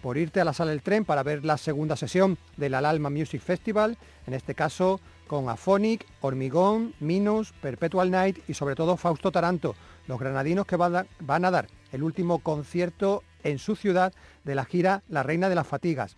por 0.01 0.17
irte 0.17 0.41
a 0.41 0.45
la 0.45 0.53
sala 0.53 0.71
del 0.71 0.83
tren 0.83 1.05
para 1.05 1.23
ver 1.23 1.45
la 1.45 1.59
segunda 1.59 1.97
sesión 1.97 2.39
del 2.57 2.75
Alma 2.75 3.11
Music 3.11 3.43
Festival, 3.43 3.99
en 4.27 4.35
este 4.35 4.55
caso 4.55 5.01
con 5.27 5.49
Afonic, 5.49 6.07
Hormigón, 6.21 6.95
Minus, 7.01 7.53
Perpetual 7.53 8.11
Night 8.11 8.39
y 8.49 8.55
sobre 8.55 8.75
todo 8.75 8.97
Fausto 8.97 9.31
Taranto, 9.31 9.75
los 10.07 10.19
granadinos 10.19 10.67
que 10.67 10.77
van 10.77 11.45
a 11.45 11.51
dar 11.51 11.67
el 11.93 12.03
último 12.03 12.39
concierto 12.39 13.23
en 13.43 13.59
su 13.59 13.77
ciudad 13.77 14.13
de 14.45 14.55
la 14.55 14.65
gira 14.65 15.03
La 15.09 15.23
Reina 15.23 15.49
de 15.49 15.55
las 15.55 15.67
Fatigas. 15.67 16.17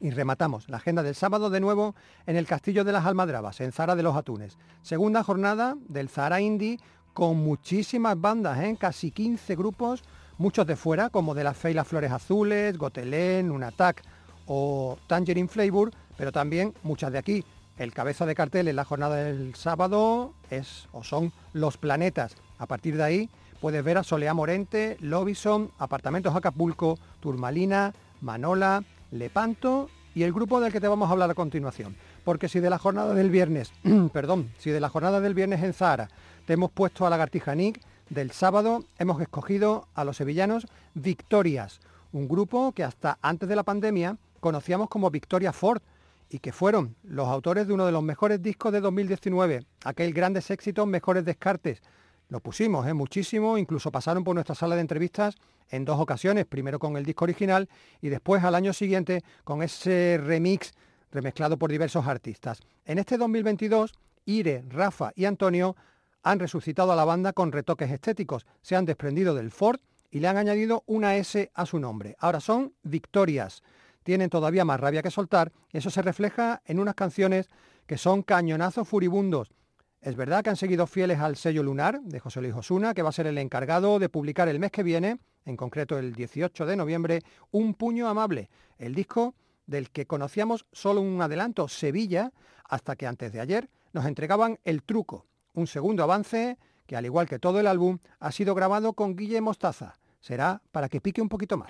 Y 0.00 0.10
rematamos 0.10 0.68
la 0.68 0.78
agenda 0.78 1.02
del 1.02 1.14
sábado 1.14 1.48
de 1.48 1.60
nuevo 1.60 1.94
en 2.26 2.36
el 2.36 2.46
Castillo 2.46 2.84
de 2.84 2.92
las 2.92 3.06
Almadrabas, 3.06 3.60
en 3.60 3.72
Zara 3.72 3.96
de 3.96 4.02
los 4.02 4.16
Atunes. 4.16 4.58
Segunda 4.82 5.22
jornada 5.22 5.76
del 5.88 6.08
Zara 6.08 6.40
Indie 6.40 6.78
con 7.14 7.36
muchísimas 7.36 8.20
bandas, 8.20 8.58
¿eh? 8.58 8.76
casi 8.78 9.12
15 9.12 9.54
grupos, 9.54 10.02
muchos 10.36 10.66
de 10.66 10.76
fuera, 10.76 11.08
como 11.08 11.34
de 11.34 11.44
la 11.44 11.54
Fe 11.54 11.72
las 11.72 11.86
Flores 11.86 12.10
Azules, 12.10 12.76
Gotelén, 12.76 13.52
Un 13.52 13.62
Attack 13.62 14.02
o 14.46 14.98
Tangerine 15.06 15.48
Flavor, 15.48 15.92
pero 16.16 16.32
también 16.32 16.74
muchas 16.82 17.12
de 17.12 17.18
aquí. 17.18 17.44
El 17.78 17.92
cabeza 17.92 18.26
de 18.26 18.34
cartel 18.34 18.68
en 18.68 18.76
la 18.76 18.84
jornada 18.84 19.16
del 19.16 19.54
sábado 19.54 20.34
es 20.50 20.88
o 20.92 21.02
son 21.02 21.32
Los 21.52 21.76
Planetas. 21.76 22.36
A 22.58 22.66
partir 22.66 22.96
de 22.96 23.04
ahí 23.04 23.30
puedes 23.60 23.82
ver 23.82 23.98
a 23.98 24.04
Soleá 24.04 24.34
Morente, 24.34 24.96
Lobison, 25.00 25.70
Apartamentos 25.78 26.34
Acapulco, 26.34 26.98
Turmalina, 27.20 27.94
Manola, 28.20 28.82
Lepanto 29.12 29.88
y 30.14 30.22
el 30.22 30.32
grupo 30.32 30.60
del 30.60 30.72
que 30.72 30.80
te 30.80 30.88
vamos 30.88 31.08
a 31.08 31.12
hablar 31.12 31.30
a 31.30 31.34
continuación. 31.34 31.96
Porque 32.24 32.48
si 32.48 32.60
de 32.60 32.70
la 32.70 32.78
jornada 32.78 33.14
del 33.14 33.30
viernes, 33.30 33.72
perdón, 34.12 34.52
si 34.58 34.70
de 34.70 34.80
la 34.80 34.88
jornada 34.88 35.20
del 35.20 35.34
viernes 35.34 35.62
en 35.62 35.72
Zahara 35.72 36.08
te 36.44 36.52
hemos 36.52 36.70
puesto 36.70 37.06
a 37.06 37.10
Lagartija 37.10 37.54
Nick. 37.54 37.80
Del 38.10 38.30
sábado 38.30 38.84
hemos 38.98 39.20
escogido 39.20 39.88
a 39.94 40.04
los 40.04 40.18
sevillanos 40.18 40.66
Victorias, 40.92 41.80
un 42.12 42.28
grupo 42.28 42.72
que 42.72 42.84
hasta 42.84 43.18
antes 43.22 43.48
de 43.48 43.56
la 43.56 43.62
pandemia 43.62 44.18
conocíamos 44.40 44.88
como 44.88 45.10
Victoria 45.10 45.52
Ford 45.52 45.80
y 46.28 46.38
que 46.38 46.52
fueron 46.52 46.96
los 47.02 47.28
autores 47.28 47.66
de 47.66 47.72
uno 47.72 47.86
de 47.86 47.92
los 47.92 48.02
mejores 48.02 48.42
discos 48.42 48.72
de 48.72 48.80
2019, 48.80 49.64
aquel 49.84 50.12
grandes 50.12 50.50
éxitos, 50.50 50.86
mejores 50.86 51.24
descartes. 51.24 51.82
Lo 52.28 52.40
pusimos 52.40 52.86
¿eh? 52.86 52.94
muchísimo, 52.94 53.56
incluso 53.56 53.90
pasaron 53.90 54.22
por 54.22 54.34
nuestra 54.34 54.54
sala 54.54 54.74
de 54.74 54.82
entrevistas 54.82 55.36
en 55.70 55.84
dos 55.84 55.98
ocasiones, 55.98 56.44
primero 56.44 56.78
con 56.78 56.96
el 56.96 57.04
disco 57.04 57.24
original 57.24 57.68
y 58.02 58.10
después 58.10 58.44
al 58.44 58.54
año 58.54 58.72
siguiente 58.72 59.22
con 59.44 59.62
ese 59.62 60.20
remix 60.22 60.72
remezclado 61.10 61.58
por 61.58 61.70
diversos 61.70 62.06
artistas. 62.06 62.60
En 62.84 62.98
este 62.98 63.16
2022, 63.16 63.94
Ire, 64.26 64.64
Rafa 64.68 65.12
y 65.14 65.24
Antonio 65.24 65.76
han 66.24 66.40
resucitado 66.40 66.90
a 66.90 66.96
la 66.96 67.04
banda 67.04 67.32
con 67.32 67.52
retoques 67.52 67.90
estéticos, 67.90 68.46
se 68.62 68.74
han 68.74 68.86
desprendido 68.86 69.34
del 69.34 69.50
Ford 69.50 69.78
y 70.10 70.20
le 70.20 70.28
han 70.28 70.38
añadido 70.38 70.82
una 70.86 71.16
S 71.16 71.50
a 71.54 71.66
su 71.66 71.78
nombre. 71.78 72.16
Ahora 72.18 72.40
son 72.40 72.72
Victorias. 72.82 73.62
Tienen 74.02 74.30
todavía 74.30 74.64
más 74.64 74.80
rabia 74.80 75.02
que 75.02 75.10
soltar 75.10 75.52
y 75.70 75.78
eso 75.78 75.90
se 75.90 76.02
refleja 76.02 76.62
en 76.64 76.80
unas 76.80 76.94
canciones 76.94 77.50
que 77.86 77.98
son 77.98 78.22
cañonazos 78.22 78.88
furibundos. 78.88 79.52
Es 80.00 80.16
verdad 80.16 80.42
que 80.42 80.50
han 80.50 80.56
seguido 80.56 80.86
fieles 80.86 81.18
al 81.20 81.36
sello 81.36 81.62
lunar 81.62 82.00
de 82.02 82.20
José 82.20 82.40
Luis 82.40 82.54
Osuna, 82.54 82.94
que 82.94 83.02
va 83.02 83.10
a 83.10 83.12
ser 83.12 83.26
el 83.26 83.38
encargado 83.38 83.98
de 83.98 84.08
publicar 84.08 84.48
el 84.48 84.58
mes 84.58 84.70
que 84.70 84.82
viene, 84.82 85.18
en 85.44 85.56
concreto 85.56 85.98
el 85.98 86.14
18 86.14 86.66
de 86.66 86.76
noviembre, 86.76 87.20
Un 87.50 87.74
puño 87.74 88.08
amable, 88.08 88.48
el 88.78 88.94
disco 88.94 89.34
del 89.66 89.90
que 89.90 90.06
conocíamos 90.06 90.66
solo 90.72 91.00
un 91.00 91.20
adelanto, 91.20 91.68
Sevilla, 91.68 92.32
hasta 92.64 92.96
que 92.96 93.06
antes 93.06 93.32
de 93.32 93.40
ayer 93.40 93.68
nos 93.92 94.06
entregaban 94.06 94.58
el 94.64 94.82
truco, 94.82 95.26
un 95.54 95.66
segundo 95.66 96.02
avance 96.02 96.58
que, 96.86 96.96
al 96.96 97.06
igual 97.06 97.28
que 97.28 97.38
todo 97.38 97.60
el 97.60 97.66
álbum, 97.66 97.98
ha 98.20 98.30
sido 98.32 98.54
grabado 98.54 98.92
con 98.92 99.16
Guille 99.16 99.40
Mostaza. 99.40 99.94
Será 100.20 100.62
para 100.70 100.88
que 100.88 101.00
pique 101.00 101.22
un 101.22 101.28
poquito 101.28 101.56
más. 101.56 101.68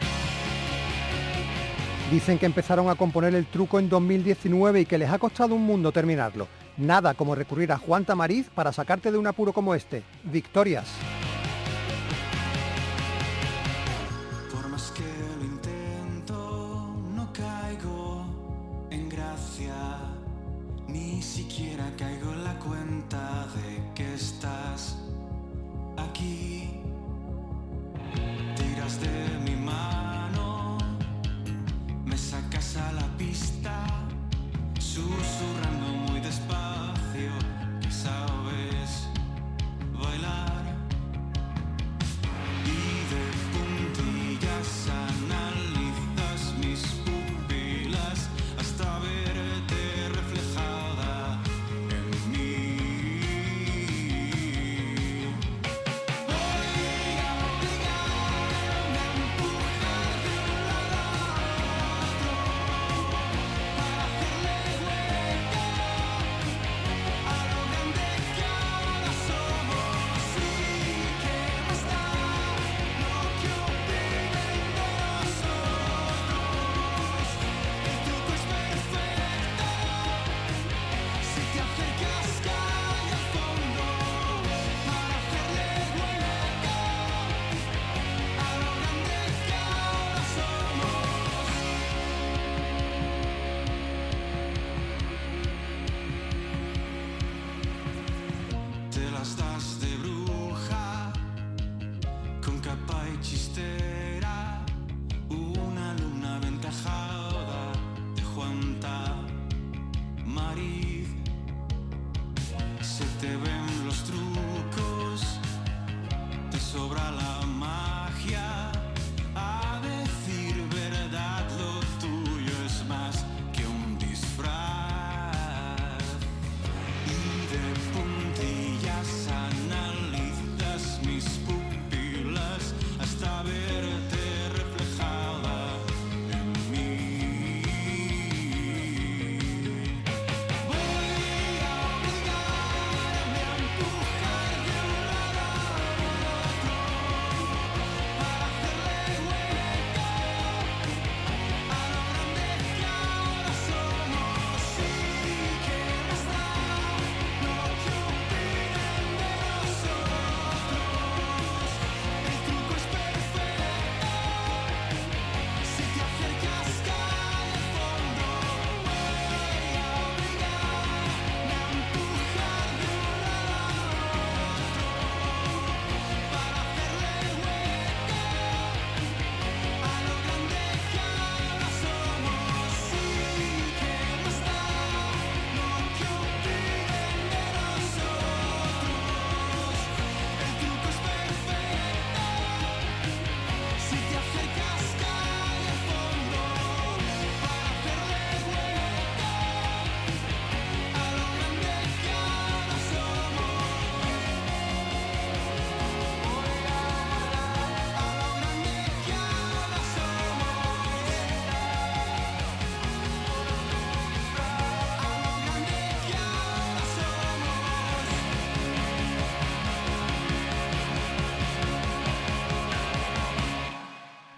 Dicen 2.11 2.39
que 2.39 2.47
empezaron 2.47 2.89
a 2.89 2.95
componer 2.95 3.35
el 3.35 3.47
truco 3.47 3.79
en 3.79 3.89
2019 3.89 4.83
y 4.83 4.87
que 4.87 4.99
les 4.99 5.11
ha 5.11 5.19
costado 5.19 5.55
un 5.55 5.63
mundo 5.63 5.91
terminarlo. 5.91 6.49
Nada 6.77 7.15
como 7.15 7.35
recurrir 7.35 7.73
a 7.73 7.79
Juan 7.79 8.05
Tamariz 8.05 8.51
para 8.51 8.73
sacarte 8.73 9.11
de 9.11 9.19
un 9.19 9.27
apuro 9.27 9.53
como 9.53 9.75
este. 9.75 10.03
Victorias. 10.25 10.87
de 28.85 29.39
mi 29.43 29.57
mano, 29.57 30.77
me 32.05 32.19
sacas 32.19 32.77
a 32.77 32.93
la 32.93 33.07
pista, 33.17 33.73
susurro. 34.79 35.54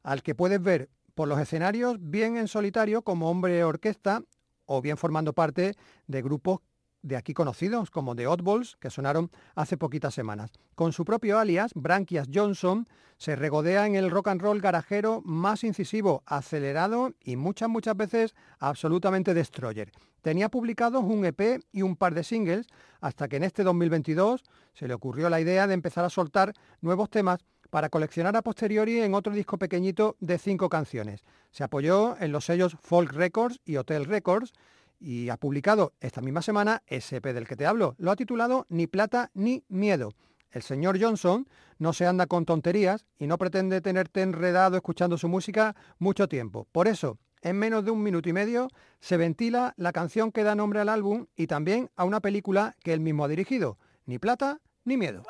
al 0.03 0.23
que 0.23 0.35
puedes 0.35 0.61
ver 0.61 0.89
por 1.15 1.27
los 1.27 1.39
escenarios 1.39 1.97
bien 1.99 2.37
en 2.37 2.47
solitario 2.47 3.01
como 3.01 3.29
hombre 3.29 3.63
orquesta 3.63 4.23
o 4.65 4.81
bien 4.81 4.97
formando 4.97 5.33
parte 5.33 5.75
de 6.07 6.21
grupos 6.21 6.59
de 7.01 7.15
aquí 7.15 7.33
conocidos 7.33 7.91
como 7.91 8.15
The 8.15 8.27
Oddballs, 8.27 8.77
que 8.77 8.89
sonaron 8.89 9.31
hace 9.55 9.77
poquitas 9.77 10.13
semanas. 10.13 10.51
Con 10.75 10.93
su 10.93 11.05
propio 11.05 11.39
alias, 11.39 11.71
Branquias 11.75 12.27
Johnson, 12.33 12.85
se 13.17 13.35
regodea 13.35 13.85
en 13.85 13.95
el 13.95 14.11
rock 14.11 14.29
and 14.29 14.41
roll 14.41 14.61
garajero 14.61 15.21
más 15.25 15.63
incisivo, 15.63 16.23
acelerado 16.25 17.13
y 17.23 17.35
muchas, 17.35 17.69
muchas 17.69 17.95
veces 17.97 18.35
absolutamente 18.59 19.33
destroyer. 19.33 19.91
Tenía 20.21 20.49
publicados 20.49 21.03
un 21.03 21.25
EP 21.25 21.61
y 21.71 21.81
un 21.81 21.95
par 21.95 22.13
de 22.13 22.23
singles, 22.23 22.67
hasta 22.99 23.27
que 23.27 23.37
en 23.37 23.43
este 23.43 23.63
2022 23.63 24.43
se 24.73 24.87
le 24.87 24.93
ocurrió 24.93 25.29
la 25.29 25.39
idea 25.39 25.67
de 25.67 25.73
empezar 25.73 26.03
a 26.05 26.09
soltar 26.09 26.53
nuevos 26.81 27.09
temas 27.09 27.39
para 27.69 27.89
coleccionar 27.89 28.35
a 28.35 28.41
posteriori 28.41 28.99
en 28.99 29.13
otro 29.13 29.33
disco 29.33 29.57
pequeñito 29.57 30.17
de 30.19 30.37
cinco 30.37 30.69
canciones. 30.69 31.23
Se 31.51 31.63
apoyó 31.63 32.17
en 32.19 32.31
los 32.31 32.45
sellos 32.45 32.77
Folk 32.81 33.13
Records 33.13 33.59
y 33.63 33.77
Hotel 33.77 34.05
Records 34.05 34.53
y 34.99 35.29
ha 35.29 35.37
publicado 35.37 35.93
esta 35.99 36.21
misma 36.21 36.41
semana 36.41 36.83
EP 36.87 37.23
del 37.33 37.47
que 37.47 37.55
te 37.55 37.65
hablo. 37.65 37.95
Lo 37.97 38.11
ha 38.11 38.15
titulado 38.15 38.65
Ni 38.69 38.87
plata 38.87 39.31
ni 39.33 39.63
miedo. 39.69 40.13
El 40.51 40.63
señor 40.63 40.99
Johnson 40.99 41.47
no 41.77 41.93
se 41.93 42.05
anda 42.05 42.25
con 42.25 42.45
tonterías 42.45 43.05
y 43.17 43.27
no 43.27 43.37
pretende 43.37 43.81
tenerte 43.81 44.21
enredado 44.21 44.75
escuchando 44.77 45.17
su 45.17 45.29
música 45.29 45.75
mucho 45.99 46.27
tiempo. 46.27 46.67
Por 46.71 46.87
eso, 46.87 47.19
en 47.41 47.57
menos 47.57 47.85
de 47.85 47.91
un 47.91 48.03
minuto 48.03 48.29
y 48.29 48.33
medio 48.33 48.67
se 48.99 49.17
ventila 49.17 49.73
la 49.77 49.91
canción 49.91 50.31
que 50.31 50.43
da 50.43 50.55
nombre 50.55 50.79
al 50.79 50.89
álbum 50.89 51.27
y 51.35 51.47
también 51.47 51.89
a 51.95 52.03
una 52.03 52.19
película 52.19 52.75
que 52.83 52.93
él 52.93 52.99
mismo 52.99 53.23
ha 53.23 53.27
dirigido, 53.27 53.77
Ni 54.05 54.17
plata 54.17 54.59
ni 54.85 54.97
miedo. 54.97 55.23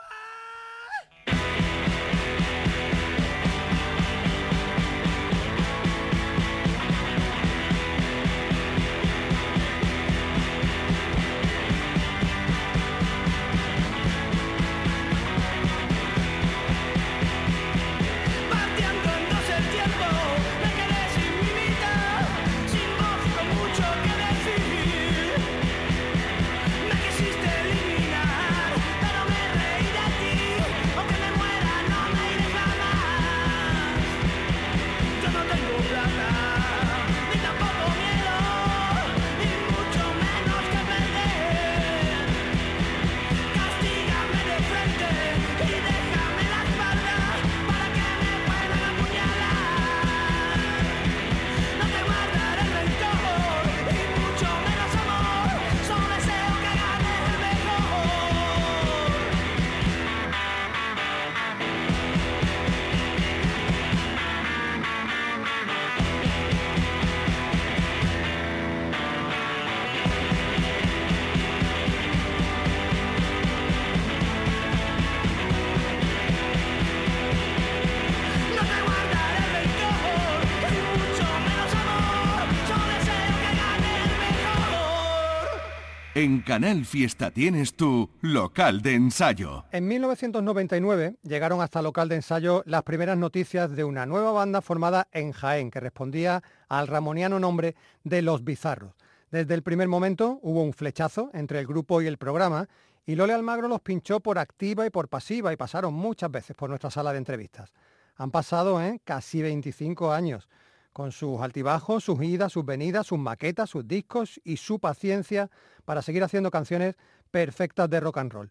En 86.19 86.41
Canal 86.41 86.83
Fiesta 86.83 87.31
tienes 87.31 87.75
tu 87.75 88.09
local 88.19 88.81
de 88.81 88.93
ensayo. 88.93 89.63
En 89.71 89.87
1999 89.87 91.15
llegaron 91.23 91.61
hasta 91.61 91.81
local 91.81 92.09
de 92.09 92.15
ensayo 92.15 92.61
las 92.65 92.83
primeras 92.83 93.17
noticias 93.17 93.73
de 93.73 93.85
una 93.85 94.05
nueva 94.05 94.33
banda 94.33 94.61
formada 94.61 95.07
en 95.13 95.31
Jaén 95.31 95.71
que 95.71 95.79
respondía 95.79 96.43
al 96.67 96.87
ramoniano 96.87 97.39
nombre 97.39 97.77
de 98.03 98.21
Los 98.21 98.43
Bizarros. 98.43 98.95
Desde 99.31 99.53
el 99.53 99.63
primer 99.63 99.87
momento 99.87 100.39
hubo 100.41 100.61
un 100.61 100.73
flechazo 100.73 101.29
entre 101.33 101.59
el 101.59 101.67
grupo 101.67 102.01
y 102.01 102.07
el 102.07 102.17
programa 102.17 102.67
y 103.05 103.15
Lole 103.15 103.31
Almagro 103.31 103.69
los 103.69 103.79
pinchó 103.79 104.19
por 104.19 104.39
activa 104.39 104.85
y 104.85 104.89
por 104.89 105.07
pasiva 105.07 105.53
y 105.53 105.55
pasaron 105.55 105.93
muchas 105.93 106.29
veces 106.29 106.53
por 106.53 106.69
nuestra 106.69 106.91
sala 106.91 107.13
de 107.13 107.19
entrevistas. 107.19 107.71
Han 108.17 108.31
pasado 108.31 108.81
¿eh? 108.81 108.99
casi 109.05 109.41
25 109.41 110.11
años 110.11 110.49
con 110.93 111.11
sus 111.11 111.39
altibajos, 111.41 112.03
sus 112.03 112.21
idas, 112.23 112.51
sus 112.51 112.65
venidas, 112.65 113.07
sus 113.07 113.19
maquetas, 113.19 113.69
sus 113.69 113.87
discos 113.87 114.39
y 114.43 114.57
su 114.57 114.79
paciencia 114.79 115.49
para 115.85 116.01
seguir 116.01 116.23
haciendo 116.23 116.51
canciones 116.51 116.95
perfectas 117.31 117.89
de 117.89 117.99
rock 117.99 118.17
and 118.17 118.33
roll. 118.33 118.49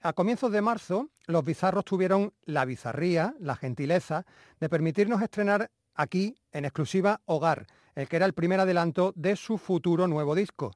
A 0.00 0.12
comienzos 0.12 0.52
de 0.52 0.60
marzo, 0.60 1.08
los 1.26 1.44
bizarros 1.44 1.84
tuvieron 1.84 2.34
la 2.44 2.64
bizarría, 2.64 3.34
la 3.40 3.56
gentileza, 3.56 4.26
de 4.60 4.68
permitirnos 4.68 5.22
estrenar 5.22 5.70
aquí, 5.94 6.36
en 6.52 6.64
exclusiva, 6.64 7.22
Hogar, 7.24 7.66
el 7.94 8.08
que 8.08 8.16
era 8.16 8.26
el 8.26 8.34
primer 8.34 8.60
adelanto 8.60 9.12
de 9.16 9.36
su 9.36 9.56
futuro 9.56 10.06
nuevo 10.06 10.34
disco. 10.34 10.72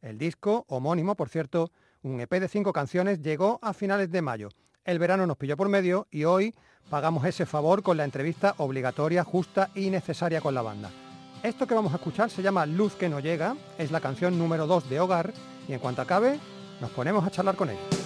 El 0.00 0.16
disco, 0.16 0.64
homónimo, 0.68 1.14
por 1.14 1.28
cierto, 1.28 1.70
un 2.02 2.20
EP 2.20 2.30
de 2.40 2.48
cinco 2.48 2.72
canciones, 2.72 3.20
llegó 3.20 3.58
a 3.60 3.74
finales 3.74 4.10
de 4.10 4.22
mayo. 4.22 4.48
El 4.84 4.98
verano 4.98 5.26
nos 5.26 5.36
pilló 5.36 5.56
por 5.56 5.68
medio 5.68 6.06
y 6.10 6.24
hoy 6.24 6.54
pagamos 6.88 7.24
ese 7.24 7.46
favor 7.46 7.82
con 7.82 7.96
la 7.96 8.04
entrevista 8.04 8.54
obligatoria, 8.58 9.24
justa 9.24 9.70
y 9.74 9.90
necesaria 9.90 10.40
con 10.40 10.54
la 10.54 10.62
banda. 10.62 10.90
Esto 11.42 11.66
que 11.66 11.74
vamos 11.74 11.92
a 11.92 11.96
escuchar 11.96 12.30
se 12.30 12.42
llama 12.42 12.66
Luz 12.66 12.94
que 12.94 13.08
no 13.08 13.20
llega, 13.20 13.56
es 13.78 13.90
la 13.90 14.00
canción 14.00 14.38
número 14.38 14.66
2 14.66 14.90
de 14.90 15.00
Hogar 15.00 15.32
y 15.68 15.72
en 15.72 15.78
cuanto 15.78 16.02
acabe 16.02 16.38
nos 16.80 16.90
ponemos 16.90 17.24
a 17.24 17.30
charlar 17.30 17.56
con 17.56 17.70
ella. 17.70 17.99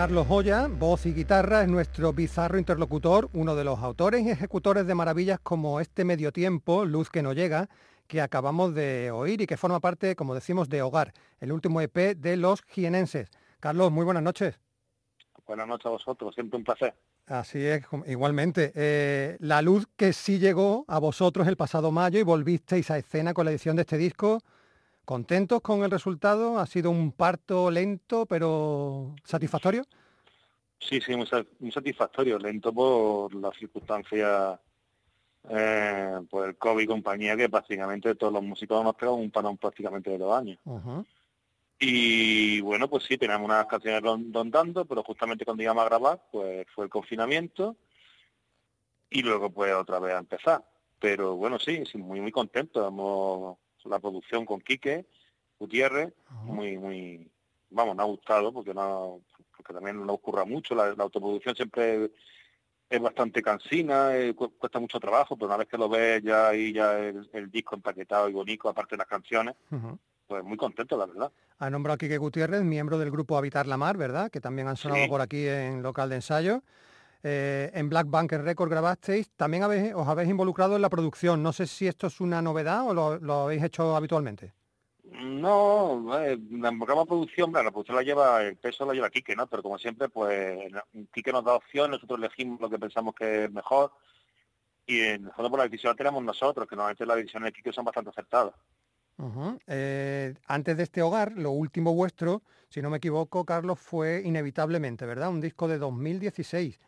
Carlos 0.00 0.28
Joya, 0.28 0.66
voz 0.66 1.04
y 1.04 1.12
guitarra, 1.12 1.60
es 1.60 1.68
nuestro 1.68 2.14
bizarro 2.14 2.58
interlocutor, 2.58 3.28
uno 3.34 3.54
de 3.54 3.64
los 3.64 3.80
autores 3.80 4.22
y 4.22 4.30
ejecutores 4.30 4.86
de 4.86 4.94
maravillas 4.94 5.38
como 5.40 5.78
este 5.78 6.06
medio 6.06 6.32
tiempo, 6.32 6.86
Luz 6.86 7.10
que 7.10 7.22
no 7.22 7.34
llega, 7.34 7.68
que 8.06 8.22
acabamos 8.22 8.74
de 8.74 9.10
oír 9.10 9.42
y 9.42 9.46
que 9.46 9.58
forma 9.58 9.78
parte, 9.78 10.16
como 10.16 10.34
decimos, 10.34 10.70
de 10.70 10.80
Hogar, 10.80 11.12
el 11.38 11.52
último 11.52 11.82
EP 11.82 12.16
de 12.16 12.38
los 12.38 12.62
jienenses. 12.62 13.28
Carlos, 13.60 13.92
muy 13.92 14.06
buenas 14.06 14.22
noches. 14.22 14.58
Buenas 15.46 15.68
noches 15.68 15.84
a 15.84 15.90
vosotros, 15.90 16.34
siempre 16.34 16.56
un 16.56 16.64
placer. 16.64 16.94
Así 17.26 17.62
es, 17.62 17.84
igualmente. 18.06 18.72
Eh, 18.74 19.36
la 19.40 19.60
luz 19.60 19.86
que 19.96 20.14
sí 20.14 20.38
llegó 20.38 20.86
a 20.88 20.98
vosotros 20.98 21.46
el 21.46 21.58
pasado 21.58 21.92
mayo 21.92 22.18
y 22.18 22.22
volvisteis 22.22 22.90
a 22.90 22.96
escena 22.96 23.34
con 23.34 23.44
la 23.44 23.50
edición 23.50 23.76
de 23.76 23.82
este 23.82 23.98
disco, 23.98 24.40
¿Contentos 25.10 25.60
con 25.60 25.82
el 25.82 25.90
resultado? 25.90 26.60
¿Ha 26.60 26.66
sido 26.66 26.88
un 26.92 27.10
parto 27.10 27.68
lento 27.68 28.26
pero 28.26 29.16
satisfactorio? 29.24 29.82
Sí, 30.78 31.00
sí, 31.00 31.16
muy, 31.16 31.26
satisfactorio. 31.72 32.38
Lento 32.38 32.72
por 32.72 33.34
las 33.34 33.56
circunstancias, 33.56 34.60
eh, 35.48 36.20
por 36.30 36.48
el 36.50 36.56
COVID 36.56 36.84
y 36.84 36.86
compañía, 36.86 37.36
que 37.36 37.48
prácticamente 37.48 38.14
todos 38.14 38.32
los 38.32 38.44
músicos 38.44 38.84
nos 38.84 38.94
pegado 38.94 39.16
un 39.16 39.32
parón 39.32 39.58
prácticamente 39.58 40.10
de 40.10 40.18
dos 40.18 40.32
años. 40.32 40.60
Y 41.80 42.60
bueno, 42.60 42.88
pues 42.88 43.02
sí, 43.02 43.18
tenemos 43.18 43.46
unas 43.46 43.66
canciones 43.66 44.00
rondando, 44.02 44.84
pero 44.84 45.02
justamente 45.02 45.44
cuando 45.44 45.64
íbamos 45.64 45.82
a 45.82 45.88
grabar, 45.88 46.22
pues 46.30 46.68
fue 46.72 46.84
el 46.84 46.90
confinamiento 46.90 47.74
y 49.10 49.22
luego 49.22 49.50
pues 49.50 49.74
otra 49.74 49.98
vez 49.98 50.14
a 50.14 50.18
empezar. 50.18 50.64
Pero 51.00 51.34
bueno, 51.34 51.58
sí, 51.58 51.84
sí 51.84 51.98
muy 51.98 52.20
muy 52.20 52.30
contento. 52.30 52.86
Hemos 52.86 53.58
la 53.84 53.98
producción 53.98 54.44
con 54.44 54.60
Quique 54.60 55.06
Gutiérrez, 55.58 56.12
muy, 56.44 56.78
muy, 56.78 57.30
vamos, 57.70 57.96
me 57.96 58.02
ha 58.02 58.06
gustado 58.06 58.52
porque 58.52 58.74
no, 58.74 59.20
porque 59.56 59.72
también 59.72 59.98
nos 59.98 60.16
ocurra 60.16 60.44
mucho, 60.44 60.74
la, 60.74 60.94
autoproducción 60.98 61.54
siempre 61.54 62.10
es 62.88 63.00
bastante 63.00 63.42
cansina, 63.42 64.16
eh, 64.16 64.34
cuesta 64.34 64.80
mucho 64.80 64.98
trabajo, 64.98 65.36
pero 65.36 65.46
una 65.46 65.58
vez 65.58 65.68
que 65.68 65.78
lo 65.78 65.88
ves 65.88 66.22
ya 66.22 66.48
ahí 66.48 66.72
ya 66.72 66.98
el, 66.98 67.50
disco 67.50 67.76
empaquetado 67.76 68.28
y 68.28 68.32
bonito, 68.32 68.68
aparte 68.68 68.94
de 68.94 68.98
las 68.98 69.06
canciones, 69.06 69.54
pues 70.26 70.44
muy 70.44 70.56
contento, 70.56 70.96
la 70.96 71.06
verdad. 71.06 71.30
Ha 71.58 71.70
nombrado 71.70 71.94
a 71.94 71.98
Quique 71.98 72.18
Gutiérrez, 72.18 72.62
miembro 72.62 72.98
del 72.98 73.10
grupo 73.10 73.36
Habitar 73.36 73.66
la 73.66 73.76
Mar, 73.76 73.96
¿verdad? 73.96 74.30
Que 74.30 74.40
también 74.40 74.66
han 74.66 74.76
sonado 74.76 75.06
por 75.08 75.20
aquí 75.20 75.46
en 75.46 75.82
local 75.82 76.08
de 76.08 76.16
ensayo. 76.16 76.62
Eh, 77.22 77.70
en 77.74 77.88
Black 77.88 78.06
Bunker 78.06 78.42
Record 78.42 78.70
grabasteis, 78.70 79.30
también 79.36 79.64
os 79.94 80.08
habéis 80.08 80.30
involucrado 80.30 80.76
en 80.76 80.82
la 80.82 80.88
producción. 80.88 81.42
No 81.42 81.52
sé 81.52 81.66
si 81.66 81.86
esto 81.86 82.06
es 82.06 82.20
una 82.20 82.40
novedad 82.40 82.88
o 82.88 82.94
lo, 82.94 83.42
habéis 83.42 83.62
hecho 83.62 83.94
habitualmente. 83.94 84.52
No, 85.04 86.18
eh, 86.18 86.38
la 86.50 86.72
producción, 87.04 87.52
la 87.52 87.70
producción 87.70 87.96
la 87.96 88.02
lleva, 88.02 88.42
el 88.42 88.56
peso 88.56 88.86
lo 88.86 88.92
lleva 88.92 89.10
Quique, 89.10 89.36
¿no? 89.36 89.46
Pero 89.48 89.62
como 89.62 89.78
siempre, 89.78 90.08
pues 90.08 90.72
Quique 91.12 91.32
nos 91.32 91.44
da 91.44 91.54
opción, 91.54 91.90
nosotros 91.90 92.18
elegimos 92.18 92.60
lo 92.60 92.70
que 92.70 92.78
pensamos 92.78 93.14
que 93.14 93.44
es 93.44 93.52
mejor 93.52 93.92
y 94.86 95.18
nosotros 95.18 95.50
por 95.50 95.58
la 95.58 95.64
decisión 95.64 95.92
la 95.92 95.96
tenemos 95.96 96.22
nosotros, 96.22 96.66
que 96.66 96.76
normalmente 96.76 97.06
las 97.06 97.16
decisiones 97.16 97.48
de 97.48 97.52
Quique 97.52 97.72
son 97.72 97.84
bastante 97.84 98.10
acertadas. 98.10 98.54
Eh, 99.66 100.34
antes 100.46 100.76
de 100.76 100.82
este 100.82 101.02
hogar, 101.02 101.32
lo 101.36 101.50
último 101.50 101.94
vuestro, 101.94 102.42
si 102.68 102.80
no 102.80 102.90
me 102.90 102.96
equivoco, 102.96 103.44
Carlos, 103.44 103.78
fue 103.78 104.22
inevitablemente, 104.24 105.04
¿verdad? 105.04 105.28
Un 105.28 105.40
disco 105.40 105.68
de 105.68 105.78
2016. 105.78 106.80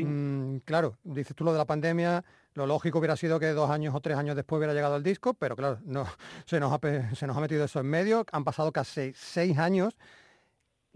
Mm, 0.00 0.58
claro, 0.64 0.96
dices 1.04 1.36
tú 1.36 1.44
lo 1.44 1.52
de 1.52 1.58
la 1.58 1.66
pandemia, 1.66 2.24
lo 2.54 2.66
lógico 2.66 2.98
hubiera 2.98 3.16
sido 3.16 3.38
que 3.38 3.48
dos 3.48 3.70
años 3.70 3.94
o 3.94 4.00
tres 4.00 4.16
años 4.16 4.36
después 4.36 4.58
hubiera 4.58 4.72
llegado 4.72 4.96
el 4.96 5.02
disco, 5.02 5.34
pero 5.34 5.54
claro, 5.54 5.78
no, 5.84 6.06
se, 6.46 6.60
nos 6.60 6.72
ha, 6.72 7.14
se 7.14 7.26
nos 7.26 7.36
ha 7.36 7.40
metido 7.40 7.64
eso 7.64 7.80
en 7.80 7.86
medio, 7.86 8.24
han 8.32 8.44
pasado 8.44 8.72
casi 8.72 9.12
seis 9.14 9.58
años. 9.58 9.96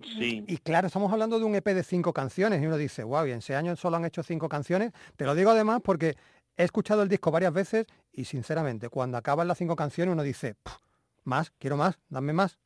Sí. 0.02 0.44
Y 0.46 0.58
claro, 0.58 0.88
estamos 0.88 1.10
hablando 1.12 1.38
de 1.38 1.46
un 1.46 1.54
EP 1.54 1.64
de 1.64 1.82
cinco 1.82 2.12
canciones 2.12 2.62
y 2.62 2.66
uno 2.66 2.76
dice, 2.76 3.02
wow, 3.02 3.26
y 3.26 3.32
en 3.32 3.40
seis 3.40 3.58
años 3.58 3.80
solo 3.80 3.96
han 3.96 4.04
hecho 4.04 4.22
cinco 4.22 4.48
canciones. 4.48 4.92
Te 5.16 5.24
lo 5.24 5.34
digo 5.34 5.50
además 5.50 5.80
porque 5.82 6.16
he 6.56 6.64
escuchado 6.64 7.02
el 7.02 7.08
disco 7.08 7.30
varias 7.30 7.52
veces 7.52 7.86
y 8.12 8.24
sinceramente, 8.24 8.88
cuando 8.90 9.16
acaban 9.16 9.48
las 9.48 9.58
cinco 9.58 9.74
canciones 9.74 10.12
uno 10.12 10.22
dice, 10.22 10.56
más, 11.24 11.50
quiero 11.58 11.76
más, 11.78 11.98
dame 12.10 12.34
más. 12.34 12.58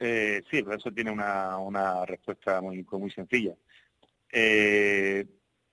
Eh, 0.00 0.42
sí, 0.50 0.62
pero 0.62 0.76
eso 0.76 0.92
tiene 0.92 1.10
una, 1.10 1.56
una 1.58 2.04
respuesta 2.04 2.60
muy, 2.60 2.86
muy 2.92 3.10
sencilla 3.10 3.54
eh, 4.32 5.26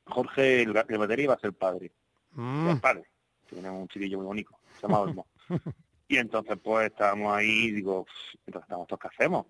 Jorge, 0.05 0.63
el, 0.63 0.75
el 0.87 0.97
batería, 0.97 1.29
va 1.29 1.33
a 1.35 1.39
ser 1.39 1.53
padre. 1.53 1.91
Mm. 2.31 2.69
El 2.69 2.79
padre. 2.79 3.05
Tiene 3.49 3.69
un 3.69 3.87
chiquillo 3.87 4.17
muy 4.17 4.27
bonito. 4.27 4.57
Se 4.75 4.83
llama 4.83 4.99
Olmo. 4.99 5.27
y 6.07 6.17
entonces 6.17 6.57
pues 6.63 6.87
estábamos 6.87 7.35
ahí, 7.35 7.71
digo, 7.71 8.05
entonces 8.45 8.63
estamos 8.63 8.87
todos, 8.87 8.99
¿qué 9.01 9.07
hacemos? 9.07 9.45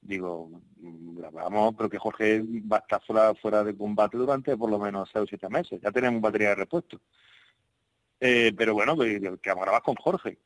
Digo, 0.00 0.50
mm, 0.76 1.18
grabamos, 1.18 1.74
pero 1.76 1.88
que 1.88 1.98
Jorge 1.98 2.42
va 2.42 2.78
a 2.78 2.80
estar 2.80 3.02
fuera, 3.02 3.34
fuera 3.34 3.64
de 3.64 3.76
combate 3.76 4.16
durante 4.16 4.56
por 4.56 4.70
lo 4.70 4.78
menos 4.78 5.08
6 5.12 5.24
o 5.24 5.26
7 5.26 5.48
meses. 5.48 5.80
Ya 5.80 5.90
tenemos 5.90 6.20
batería 6.20 6.50
de 6.50 6.54
repuesto. 6.56 7.00
Eh, 8.20 8.52
pero 8.56 8.74
bueno, 8.74 8.96
pues, 8.96 9.20
que 9.20 9.50
vamos 9.50 9.62
a 9.62 9.66
grabar 9.66 9.82
con 9.82 9.94
Jorge. 9.96 10.38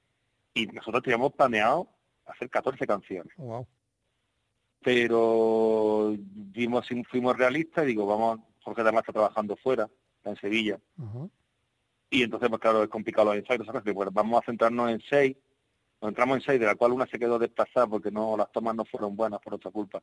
Y 0.55 0.67
nosotros 0.67 1.03
teníamos 1.03 1.33
planeado 1.33 1.89
hacer 2.27 2.51
14 2.51 2.87
canciones. 2.87 3.33
Wow 3.37 3.67
pero 4.83 6.15
vimos, 6.19 6.89
fuimos 7.11 7.37
realistas 7.37 7.85
y 7.85 7.89
digo, 7.89 8.07
vamos, 8.07 8.41
Jorge 8.63 8.81
además 8.81 9.03
está 9.03 9.13
trabajando 9.13 9.57
fuera, 9.57 9.89
en 10.25 10.37
Sevilla. 10.37 10.79
Y 12.09 12.23
entonces, 12.23 12.49
pues 12.49 12.61
claro, 12.61 12.83
es 12.83 12.89
complicado 12.89 13.27
los 13.27 13.37
ensayos, 13.37 13.67
¿sabes? 13.67 13.83
Pues 13.95 14.09
vamos 14.13 14.41
a 14.41 14.47
centrarnos 14.47 14.91
en 14.91 15.01
seis, 15.09 15.37
nos 16.01 16.09
entramos 16.09 16.39
en 16.39 16.43
seis, 16.43 16.61
de 16.61 16.67
la 16.67 16.75
cual 16.75 16.93
una 16.93 17.07
se 17.07 17.19
quedó 17.19 17.39
desplazada 17.39 17.87
porque 17.87 18.11
no 18.11 18.37
las 18.37 18.51
tomas 18.53 18.75
no 18.75 18.85
fueron 18.85 19.15
buenas 19.15 19.41
por 19.41 19.55
otra 19.55 19.71
culpa. 19.71 20.03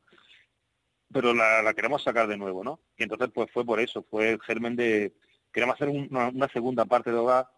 Pero 1.11 1.33
la, 1.33 1.73
queremos 1.73 2.03
sacar 2.03 2.27
de 2.27 2.37
nuevo, 2.37 2.63
¿no? 2.63 2.79
Y 2.97 3.03
entonces, 3.03 3.29
pues 3.33 3.49
fue 3.51 3.65
por 3.65 3.79
eso, 3.79 4.03
fue 4.03 4.31
el 4.31 4.41
germen 4.41 4.75
de, 4.75 5.13
queremos 5.51 5.75
hacer 5.75 5.89
una, 5.89 6.47
segunda 6.49 6.85
parte 6.85 7.11
de 7.11 7.17
hogar, 7.17 7.49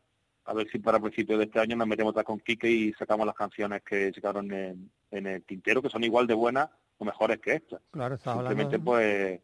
a 0.45 0.53
ver 0.53 0.70
si 0.72 0.80
para 0.80 0.99
principios 0.99 1.38
de 1.38 1.45
este 1.45 1.59
año 1.59 1.76
nos 1.76 1.88
metemos 1.88 2.13
con 2.24 2.39
Quique 2.39 2.70
y 2.70 2.93
sacamos 2.93 3.26
las 3.26 3.36
canciones 3.36 3.84
que 3.84 4.11
se 4.13 4.22
quedaron 4.22 4.51
en, 4.51 4.89
en 5.11 5.28
el 5.28 5.43
tintero, 5.43 5.82
que 5.82 5.89
son 5.89 6.03
igual 6.03 6.26
de 6.26 6.34
buenas 6.34 6.70
o 6.99 7.05
mejores 7.05 7.39
que 7.39 7.55
esta. 7.55 7.81
Claro, 7.91 8.17
Simplemente 8.17 8.77
pues, 8.77 9.39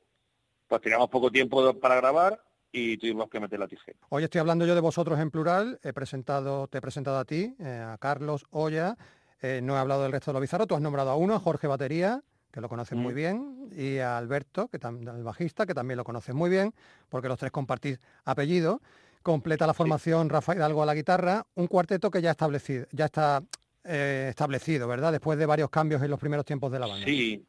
pues 0.67 0.81
teníamos 0.81 1.09
poco 1.09 1.31
tiempo 1.31 1.73
para 1.79 1.95
grabar 1.95 2.39
y 2.71 2.97
tuvimos 2.97 3.29
que 3.29 3.39
meter 3.39 3.57
la 3.57 3.67
tijera. 3.67 3.97
Hoy 4.09 4.23
estoy 4.23 4.39
hablando 4.39 4.65
yo 4.65 4.75
de 4.75 4.81
vosotros 4.81 5.17
en 5.19 5.31
plural, 5.31 5.79
he 5.81 5.93
presentado, 5.93 6.67
te 6.67 6.77
he 6.77 6.81
presentado 6.81 7.17
a 7.17 7.25
ti, 7.25 7.55
eh, 7.59 7.83
a 7.85 7.97
Carlos 7.97 8.45
Olla, 8.51 8.97
eh, 9.41 9.61
no 9.63 9.75
he 9.75 9.79
hablado 9.79 10.03
del 10.03 10.11
resto 10.11 10.31
de 10.31 10.33
los 10.33 10.41
bizarros, 10.41 10.67
tú 10.67 10.75
has 10.75 10.81
nombrado 10.81 11.09
a 11.09 11.15
uno, 11.15 11.35
a 11.35 11.39
Jorge 11.39 11.67
Batería, 11.67 12.21
que 12.51 12.61
lo 12.61 12.67
conoces 12.69 12.97
muy 12.97 13.13
mm. 13.13 13.15
bien, 13.15 13.69
y 13.75 13.99
a 13.99 14.17
Alberto, 14.17 14.67
que 14.67 14.77
el 14.77 15.23
bajista, 15.23 15.65
que 15.65 15.73
también 15.73 15.97
lo 15.97 16.03
conoces 16.03 16.35
muy 16.35 16.49
bien, 16.49 16.73
porque 17.09 17.29
los 17.29 17.39
tres 17.39 17.51
compartís 17.51 17.99
apellido. 18.25 18.81
Completa 19.23 19.65
la 19.65 19.73
formación 19.73 20.29
Rafael 20.29 20.59
Hidalgo 20.59 20.83
a 20.83 20.85
la 20.85 20.93
guitarra, 20.93 21.45
un 21.55 21.67
cuarteto 21.67 22.11
que 22.11 22.21
ya 22.21 22.31
establecido, 22.31 22.85
ya 22.91 23.05
está 23.05 23.41
eh, 23.85 24.27
establecido, 24.29 24.87
¿verdad? 24.87 25.11
Después 25.11 25.37
de 25.37 25.45
varios 25.45 25.69
cambios 25.69 26.01
en 26.01 26.09
los 26.09 26.19
primeros 26.19 26.45
tiempos 26.45 26.71
de 26.71 26.79
la 26.79 26.87
banda. 26.87 27.05
Sí, 27.05 27.45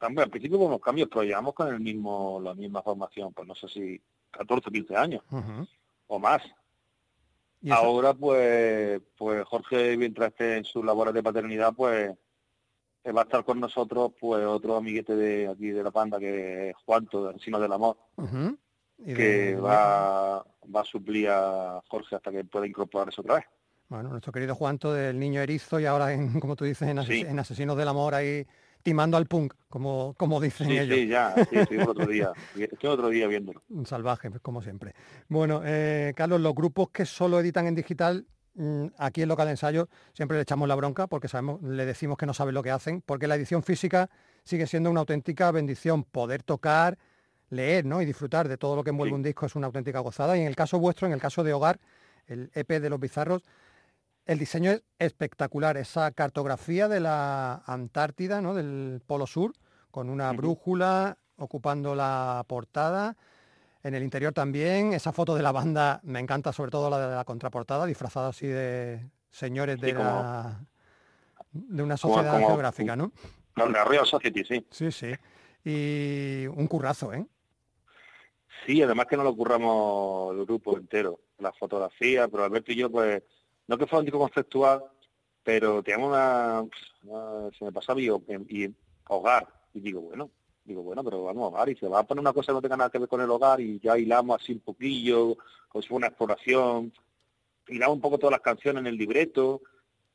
al 0.00 0.30
principio 0.30 0.58
hubo 0.58 0.66
unos 0.66 0.80
cambios, 0.80 1.08
pero 1.08 1.22
llevamos 1.22 1.54
con 1.54 1.68
el 1.68 1.80
mismo, 1.80 2.40
la 2.42 2.54
misma 2.54 2.82
formación, 2.82 3.32
pues 3.32 3.46
no 3.46 3.54
sé 3.54 3.68
si 3.68 4.00
14 4.30 4.68
o 4.68 4.72
15 4.72 4.96
años 4.96 5.22
o 6.06 6.18
más. 6.18 6.42
Ahora 7.70 8.14
pues 8.14 9.00
pues 9.16 9.44
Jorge, 9.44 9.96
mientras 9.96 10.28
esté 10.28 10.58
en 10.58 10.64
sus 10.64 10.84
labores 10.84 11.14
de 11.14 11.22
paternidad, 11.22 11.74
pues 11.74 12.16
eh, 13.04 13.12
va 13.12 13.22
a 13.22 13.24
estar 13.24 13.44
con 13.44 13.58
nosotros 13.58 14.12
pues 14.20 14.44
otro 14.44 14.76
amiguete 14.76 15.16
de 15.16 15.48
aquí 15.48 15.70
de 15.70 15.82
la 15.82 15.90
banda 15.90 16.18
que 16.18 16.70
es 16.70 16.76
Juanto, 16.84 17.28
de 17.28 17.38
Sino 17.40 17.58
del 17.58 17.72
Amor, 17.72 17.96
que 19.04 19.56
va, 19.56 20.44
va 20.74 20.80
a 20.80 20.84
suplir 20.84 21.28
a 21.28 21.82
Jorge 21.88 22.16
hasta 22.16 22.30
que 22.30 22.44
pueda 22.44 22.66
incorporarse 22.66 23.20
otra 23.20 23.36
vez. 23.36 23.44
Bueno, 23.88 24.08
nuestro 24.08 24.32
querido 24.32 24.54
Juanto 24.56 24.92
del 24.92 25.18
Niño 25.18 25.40
Erizo 25.40 25.78
y 25.78 25.86
ahora, 25.86 26.12
en, 26.12 26.40
como 26.40 26.56
tú 26.56 26.64
dices, 26.64 26.88
en, 26.88 26.98
Asesinos 27.38 27.76
del 27.76 27.88
Amor 27.88 28.14
ahí 28.14 28.46
timando 28.82 29.16
al 29.16 29.26
punk, 29.26 29.54
como, 29.68 30.14
como 30.16 30.40
dicen 30.40 30.70
ellos. 30.70 30.96
Sí, 30.96 31.06
ya, 31.08 31.34
sí, 31.50 31.56
estoy 31.56 31.78
otro 31.78 32.06
día, 32.06 32.32
estoy 32.56 32.90
otro 32.90 33.08
día 33.08 33.26
viéndolo. 33.26 33.62
Un 33.70 33.86
salvaje, 33.86 34.30
pues, 34.30 34.42
como 34.42 34.62
siempre. 34.62 34.94
Bueno, 35.28 35.62
eh, 35.64 36.12
Carlos, 36.16 36.40
los 36.40 36.54
grupos 36.54 36.90
que 36.90 37.04
solo 37.04 37.40
editan 37.40 37.66
en 37.66 37.74
digital, 37.74 38.26
mm, 38.54 38.86
aquí 38.98 39.22
en 39.22 39.28
Local 39.28 39.46
de 39.46 39.52
Ensayo 39.52 39.88
siempre 40.14 40.36
le 40.36 40.42
echamos 40.42 40.68
la 40.68 40.74
bronca 40.76 41.06
porque 41.06 41.28
sabemos, 41.28 41.62
le 41.62 41.84
decimos 41.84 42.16
que 42.16 42.26
no 42.26 42.34
saben 42.34 42.54
lo 42.54 42.62
que 42.62 42.70
hacen, 42.70 43.02
porque 43.02 43.26
la 43.26 43.34
edición 43.34 43.62
física 43.62 44.08
sigue 44.44 44.66
siendo 44.66 44.90
una 44.90 45.00
auténtica 45.00 45.50
bendición. 45.50 46.04
Poder 46.04 46.42
tocar, 46.42 46.96
leer 47.50 47.84
¿no? 47.84 48.02
y 48.02 48.04
disfrutar 48.04 48.48
de 48.48 48.56
todo 48.56 48.76
lo 48.76 48.84
que 48.84 48.90
envuelve 48.90 49.14
un 49.14 49.22
disco 49.22 49.46
es 49.46 49.56
una 49.56 49.66
auténtica 49.66 50.00
gozada. 50.00 50.36
Y 50.36 50.40
en 50.40 50.46
el 50.46 50.56
caso 50.56 50.78
vuestro, 50.78 51.06
en 51.06 51.12
el 51.12 51.20
caso 51.20 51.42
de 51.44 51.52
Hogar, 51.52 51.80
el 52.26 52.50
EP 52.54 52.68
de 52.80 52.90
los 52.90 53.00
Bizarros, 53.00 53.42
el 54.26 54.38
diseño 54.38 54.72
es 54.72 54.82
espectacular, 54.98 55.76
esa 55.76 56.10
cartografía 56.10 56.88
de 56.88 57.00
la 57.00 57.62
Antártida, 57.66 58.40
¿no? 58.40 58.54
del 58.54 59.00
Polo 59.06 59.26
Sur, 59.26 59.52
con 59.90 60.10
una 60.10 60.32
brújula 60.32 61.16
ocupando 61.36 61.94
la 61.94 62.44
portada. 62.46 63.16
En 63.82 63.94
el 63.94 64.02
interior 64.02 64.32
también, 64.32 64.92
esa 64.92 65.12
foto 65.12 65.36
de 65.36 65.42
la 65.42 65.52
banda 65.52 66.00
me 66.02 66.18
encanta, 66.18 66.52
sobre 66.52 66.72
todo 66.72 66.90
la 66.90 67.08
de 67.08 67.14
la 67.14 67.24
contraportada, 67.24 67.86
disfrazada 67.86 68.28
así 68.28 68.48
de 68.48 69.08
señores 69.30 69.80
de, 69.80 69.94
de 71.52 71.82
una 71.82 71.96
sociedad 71.96 72.38
geográfica, 72.38 72.96
¿no? 72.96 73.12
La 73.54 73.84
Royal 73.84 74.06
Society, 74.06 74.44
sí. 74.44 74.66
Sí, 74.70 74.90
sí. 74.90 75.12
Y 75.64 76.46
un 76.48 76.66
currazo, 76.66 77.12
¿eh? 77.12 77.24
Sí, 78.66 78.82
además 78.82 79.06
que 79.06 79.16
no 79.16 79.22
lo 79.22 79.36
curramos 79.36 80.36
el 80.36 80.44
grupo 80.44 80.76
entero. 80.76 81.20
La 81.38 81.52
fotografía, 81.52 82.26
pero 82.26 82.44
Alberto 82.44 82.72
y 82.72 82.76
yo, 82.76 82.90
pues, 82.90 83.22
no 83.68 83.78
que 83.78 83.86
fuera 83.86 84.00
un 84.00 84.04
disco 84.04 84.18
conceptual, 84.18 84.84
pero 85.42 85.82
teníamos 85.82 86.10
una, 86.10 86.64
se 87.56 87.64
me 87.64 87.72
pasaba 87.72 88.00
y, 88.00 88.08
y, 88.48 88.74
hogar, 89.08 89.46
y 89.74 89.80
digo, 89.80 90.00
bueno, 90.00 90.30
digo, 90.64 90.82
bueno, 90.82 91.04
pero 91.04 91.24
vamos 91.24 91.44
a 91.44 91.46
hogar, 91.46 91.68
y 91.68 91.76
se 91.76 91.88
va 91.88 92.00
a 92.00 92.02
poner 92.06 92.20
una 92.20 92.32
cosa 92.32 92.48
que 92.48 92.54
no 92.54 92.62
tenga 92.62 92.76
nada 92.76 92.90
que 92.90 92.98
ver 92.98 93.08
con 93.08 93.20
el 93.20 93.30
hogar, 93.30 93.60
y 93.60 93.78
ya 93.78 93.96
hilamos 93.96 94.42
así 94.42 94.52
un 94.52 94.60
poquillo, 94.60 95.36
como 95.68 95.82
si 95.82 95.88
fuera 95.88 95.98
una 95.98 96.06
exploración, 96.08 96.92
hilamos 97.68 97.96
un 97.96 98.00
poco 98.00 98.18
todas 98.18 98.32
las 98.32 98.40
canciones 98.40 98.80
en 98.80 98.88
el 98.88 98.96
libreto, 98.96 99.62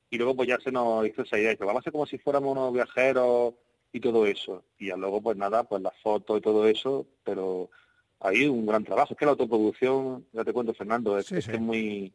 y 0.09 0.17
luego 0.17 0.35
pues 0.35 0.49
ya 0.49 0.59
se 0.59 0.71
nos 0.71 1.07
hizo 1.07 1.21
esa 1.21 1.39
idea, 1.39 1.55
que 1.55 1.63
vamos 1.63 1.79
a 1.79 1.81
hacer 1.81 1.93
como 1.93 2.05
si 2.05 2.17
fuéramos 2.17 2.51
unos 2.51 2.73
viajeros 2.73 3.53
y 3.93 3.99
todo 4.01 4.25
eso, 4.25 4.65
y 4.77 4.87
ya 4.87 4.97
luego 4.97 5.21
pues 5.21 5.37
nada, 5.37 5.63
pues 5.63 5.81
las 5.81 5.97
fotos 6.01 6.39
y 6.39 6.41
todo 6.41 6.67
eso, 6.67 7.07
pero 7.23 7.69
ahí 8.19 8.45
un 8.47 8.65
gran 8.65 8.83
trabajo, 8.83 9.13
es 9.13 9.17
que 9.17 9.25
la 9.25 9.31
autoproducción, 9.31 10.25
ya 10.33 10.43
te 10.43 10.51
cuento 10.51 10.73
Fernando, 10.73 11.17
es, 11.17 11.31
es 11.31 11.59
muy 11.59 12.13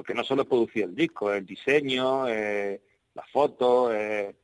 porque 0.00 0.14
no 0.14 0.24
solo 0.24 0.42
es 0.42 0.48
producir 0.48 0.84
el 0.84 0.94
disco, 0.94 1.30
el 1.30 1.44
diseño, 1.44 2.26
eh, 2.26 2.80
las 3.12 3.30
fotos, 3.30 3.92
eh, 3.94 4.34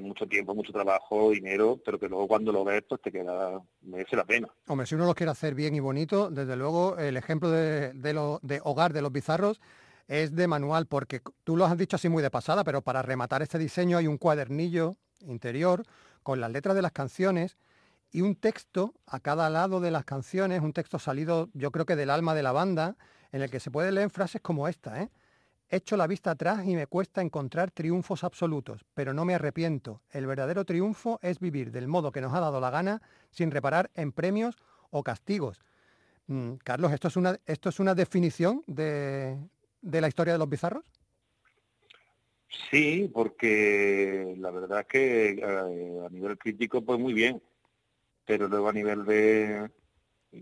mucho 0.00 0.28
tiempo, 0.28 0.54
mucho 0.54 0.72
trabajo, 0.72 1.32
dinero, 1.32 1.80
pero 1.84 1.98
que 1.98 2.08
luego 2.08 2.28
cuando 2.28 2.52
lo 2.52 2.62
ves, 2.62 2.84
pues 2.88 3.02
te 3.02 3.10
queda, 3.10 3.60
merece 3.82 4.14
la 4.14 4.24
pena. 4.24 4.48
Hombre, 4.68 4.86
si 4.86 4.94
uno 4.94 5.06
lo 5.06 5.14
quiere 5.16 5.32
hacer 5.32 5.56
bien 5.56 5.74
y 5.74 5.80
bonito, 5.80 6.30
desde 6.30 6.54
luego 6.54 6.96
el 6.98 7.16
ejemplo 7.16 7.50
de 7.50 8.60
hogar 8.62 8.92
de 8.92 9.02
los 9.02 9.10
bizarros 9.10 9.60
es 10.06 10.36
de 10.36 10.46
manual, 10.46 10.86
porque 10.86 11.20
tú 11.42 11.56
lo 11.56 11.64
has 11.64 11.76
dicho 11.76 11.96
así 11.96 12.08
muy 12.08 12.22
de 12.22 12.30
pasada, 12.30 12.62
pero 12.62 12.80
para 12.80 13.02
rematar 13.02 13.42
este 13.42 13.58
diseño 13.58 13.98
hay 13.98 14.06
un 14.06 14.18
cuadernillo 14.18 14.98
interior 15.22 15.82
con 16.22 16.40
las 16.40 16.52
letras 16.52 16.76
de 16.76 16.82
las 16.82 16.92
canciones 16.92 17.58
y 18.12 18.20
un 18.20 18.36
texto 18.36 18.94
a 19.04 19.18
cada 19.18 19.50
lado 19.50 19.80
de 19.80 19.90
las 19.90 20.04
canciones, 20.04 20.62
un 20.62 20.72
texto 20.72 21.00
salido 21.00 21.48
yo 21.54 21.72
creo 21.72 21.86
que 21.86 21.96
del 21.96 22.10
alma 22.10 22.36
de 22.36 22.44
la 22.44 22.52
banda, 22.52 22.96
en 23.34 23.42
el 23.42 23.50
que 23.50 23.58
se 23.58 23.72
puede 23.72 23.90
leer 23.90 24.10
frases 24.10 24.40
como 24.40 24.68
esta, 24.68 25.02
¿eh? 25.02 25.10
Echo 25.68 25.96
la 25.96 26.06
vista 26.06 26.30
atrás 26.30 26.64
y 26.66 26.76
me 26.76 26.86
cuesta 26.86 27.20
encontrar 27.20 27.72
triunfos 27.72 28.22
absolutos, 28.22 28.84
pero 28.94 29.12
no 29.12 29.24
me 29.24 29.34
arrepiento. 29.34 30.02
El 30.12 30.28
verdadero 30.28 30.64
triunfo 30.64 31.18
es 31.20 31.40
vivir 31.40 31.72
del 31.72 31.88
modo 31.88 32.12
que 32.12 32.20
nos 32.20 32.32
ha 32.32 32.38
dado 32.38 32.60
la 32.60 32.70
gana, 32.70 33.02
sin 33.30 33.50
reparar 33.50 33.90
en 33.94 34.12
premios 34.12 34.56
o 34.90 35.02
castigos. 35.02 35.60
Mm, 36.28 36.52
Carlos, 36.62 36.92
¿esto 36.92 37.08
es 37.08 37.16
una, 37.16 37.36
esto 37.44 37.70
es 37.70 37.80
una 37.80 37.96
definición 37.96 38.62
de, 38.68 39.36
de 39.82 40.00
la 40.00 40.06
historia 40.06 40.34
de 40.34 40.38
los 40.38 40.48
bizarros? 40.48 40.84
Sí, 42.70 43.10
porque 43.12 44.36
la 44.38 44.52
verdad 44.52 44.80
es 44.82 44.86
que 44.86 45.30
eh, 45.30 46.06
a 46.06 46.08
nivel 46.08 46.38
crítico 46.38 46.84
pues 46.84 47.00
muy 47.00 47.14
bien, 47.14 47.42
pero 48.24 48.46
luego 48.46 48.68
a 48.68 48.72
nivel 48.72 49.04
de, 49.04 49.70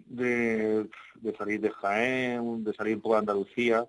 de, 0.07 0.88
salir 1.36 1.61
de 1.61 1.70
Jaén, 1.70 2.64
de 2.64 2.72
salir 2.74 2.97
un 2.97 3.03
poco 3.03 3.14
de 3.14 3.20
Andalucía, 3.20 3.86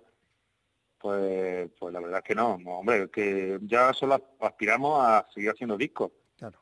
pues, 0.98 1.70
pues 1.78 1.92
la 1.92 2.00
verdad 2.00 2.18
es 2.18 2.24
que 2.24 2.34
no, 2.34 2.54
hombre, 2.54 3.10
que 3.10 3.58
ya 3.62 3.92
solo 3.92 4.36
aspiramos 4.40 4.98
a 5.00 5.26
seguir 5.32 5.50
haciendo 5.50 5.76
discos 5.76 6.12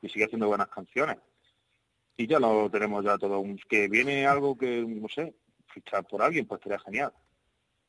y 0.01 0.09
seguir 0.09 0.26
haciendo 0.26 0.49
buenas 0.49 0.68
canciones. 0.68 1.16
Y 2.16 2.26
ya 2.26 2.38
lo 2.38 2.70
tenemos 2.70 3.05
ya 3.05 3.18
todo, 3.18 3.43
que 3.68 3.88
viene 3.88 4.26
algo 4.26 4.57
que, 4.57 4.84
no 4.86 5.09
sé, 5.09 5.34
fichar 5.66 6.07
por 6.07 6.22
alguien, 6.22 6.47
pues 6.47 6.61
sería 6.61 6.78
genial 6.78 7.12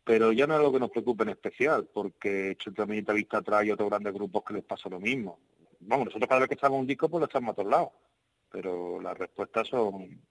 pero 0.03 0.31
ya 0.31 0.45
no 0.47 0.53
es 0.53 0.59
algo 0.59 0.73
que 0.73 0.79
nos 0.79 0.91
preocupe 0.91 1.23
en 1.23 1.29
especial, 1.29 1.87
porque 1.93 2.57
también 2.75 3.05
vista 3.05 3.37
atrás 3.37 3.65
y 3.65 3.71
otros 3.71 3.89
grandes 3.89 4.13
grupos 4.13 4.43
que 4.43 4.55
les 4.55 4.63
pasa 4.63 4.89
lo 4.89 4.99
mismo. 4.99 5.39
Vamos, 5.79 6.05
nosotros 6.05 6.27
cada 6.27 6.41
vez 6.41 6.49
que 6.49 6.55
echamos 6.55 6.79
un 6.79 6.87
disco, 6.87 7.09
pues 7.09 7.21
lo 7.21 7.25
echamos 7.25 7.51
a 7.51 7.55
todos 7.55 7.69
lados, 7.69 7.89
pero 8.49 9.01
las 9.01 9.17
respuestas 9.17 9.67
son 9.67 10.21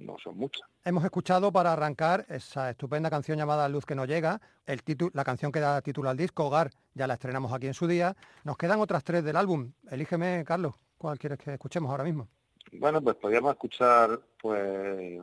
no 0.00 0.16
son 0.18 0.36
muchas. 0.36 0.62
Hemos 0.84 1.04
escuchado 1.04 1.52
para 1.52 1.72
arrancar 1.72 2.26
esa 2.28 2.70
estupenda 2.70 3.10
canción 3.10 3.38
llamada 3.38 3.68
Luz 3.68 3.86
que 3.86 3.94
no 3.94 4.04
llega, 4.04 4.40
el 4.66 4.82
título, 4.82 5.10
la 5.14 5.24
canción 5.24 5.52
que 5.52 5.60
da 5.60 5.80
título 5.82 6.10
al 6.10 6.16
disco, 6.16 6.46
Hogar, 6.46 6.70
ya 6.94 7.06
la 7.06 7.14
estrenamos 7.14 7.52
aquí 7.52 7.66
en 7.66 7.74
su 7.74 7.86
día. 7.86 8.16
Nos 8.44 8.56
quedan 8.56 8.80
otras 8.80 9.04
tres 9.04 9.24
del 9.24 9.36
álbum. 9.36 9.72
Elígeme, 9.90 10.44
Carlos, 10.46 10.74
¿cuál 10.98 11.18
quieres 11.18 11.38
que 11.38 11.54
escuchemos 11.54 11.90
ahora 11.90 12.04
mismo? 12.04 12.28
Bueno, 12.72 13.00
pues 13.02 13.16
podríamos 13.16 13.52
escuchar, 13.52 14.20
pues, 14.40 15.20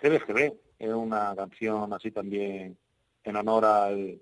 CBGB, 0.00 0.54
es 0.78 0.92
una 0.92 1.34
canción 1.36 1.92
así 1.92 2.10
también 2.10 2.76
en 3.22 3.36
honor 3.36 3.64
al, 3.64 4.20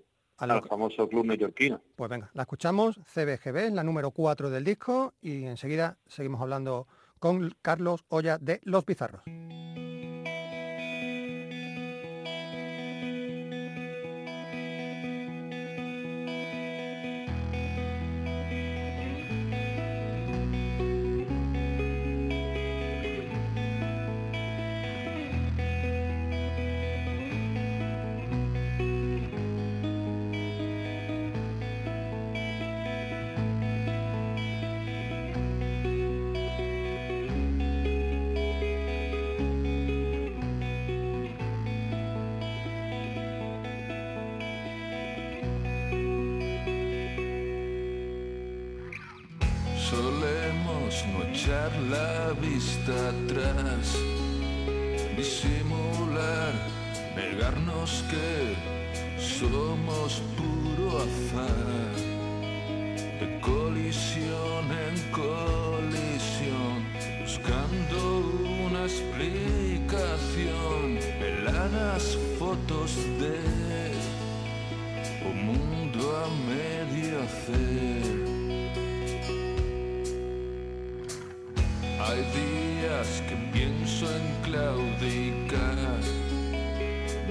famoso 0.67 1.07
club 1.07 1.25
neoyorquino. 1.25 1.81
Pues 1.95 2.09
venga, 2.09 2.29
la 2.33 2.43
escuchamos, 2.43 2.99
CBGB, 3.13 3.71
la 3.71 3.83
número 3.83 4.11
4 4.11 4.49
del 4.49 4.63
disco, 4.63 5.13
y 5.21 5.45
enseguida 5.45 5.97
seguimos 6.07 6.41
hablando 6.41 6.87
con 7.23 7.55
Carlos 7.61 8.03
Olla 8.09 8.37
de 8.37 8.59
Los 8.65 8.83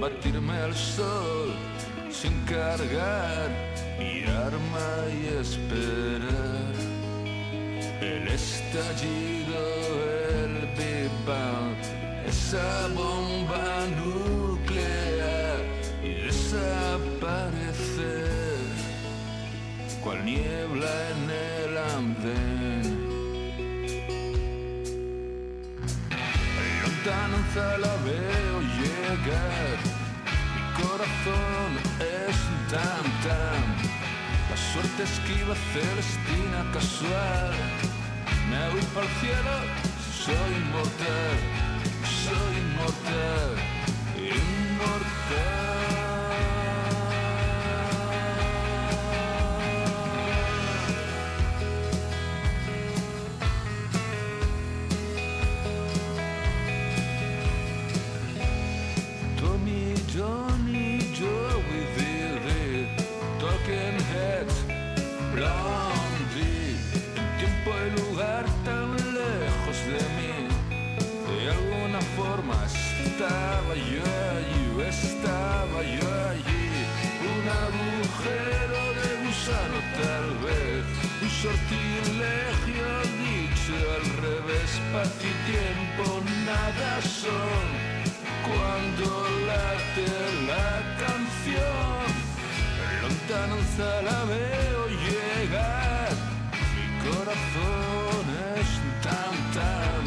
batirme 0.03 0.57
al 0.59 0.74
sol 0.74 1.55
sin 2.11 2.35
cargar, 2.45 3.49
mirarme 3.99 4.91
y 5.20 5.26
esperar. 5.41 6.74
El 8.01 8.26
estallido, 8.26 9.61
el 10.43 10.55
pipa, 10.76 11.45
esa 12.26 12.89
bomba 12.89 13.87
nuclear 14.03 15.61
y 16.03 16.11
desaparecer, 16.26 16.66
cual 20.03 20.24
niebla 20.24 20.93
en 21.11 21.30
el 21.30 21.51
Bizarros. 27.03 27.42
celestina 35.72 36.64
casual. 36.72 37.53
Me 38.50 38.68
voy 38.70 38.82
para 38.94 39.07
el 39.07 39.12
cielo, 39.20 39.55
soy 40.24 40.50
inmortal, 40.62 41.38
soy 42.05 42.53
inmortal, 42.62 43.50
inmortal. 44.16 45.62
Sortilegio 81.43 82.86
dicho 83.18 83.74
al 83.97 84.07
revés, 84.22 84.70
paz 84.93 85.11
y 85.18 85.34
tiempo 85.51 86.22
nada 86.47 87.03
son. 87.03 87.66
Cuando 88.47 89.07
late 89.49 90.07
la 90.51 90.70
canción, 91.03 92.07
lontananza 93.03 94.03
la 94.09 94.24
veo 94.32 94.82
llegar, 95.07 96.12
mi 96.74 96.86
corazón 97.07 98.24
es 98.61 98.70
tan 99.03 99.34
tan, 99.59 100.03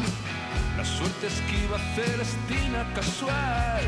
la 0.78 0.84
suerte 0.84 1.26
esquiva 1.26 1.78
celestina 1.96 2.80
casual, 2.94 3.84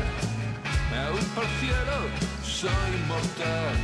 me 0.91 0.99
para 1.33 1.47
el 1.47 1.53
cielo, 1.61 1.97
soy 2.43 2.91
mortal, 3.07 3.75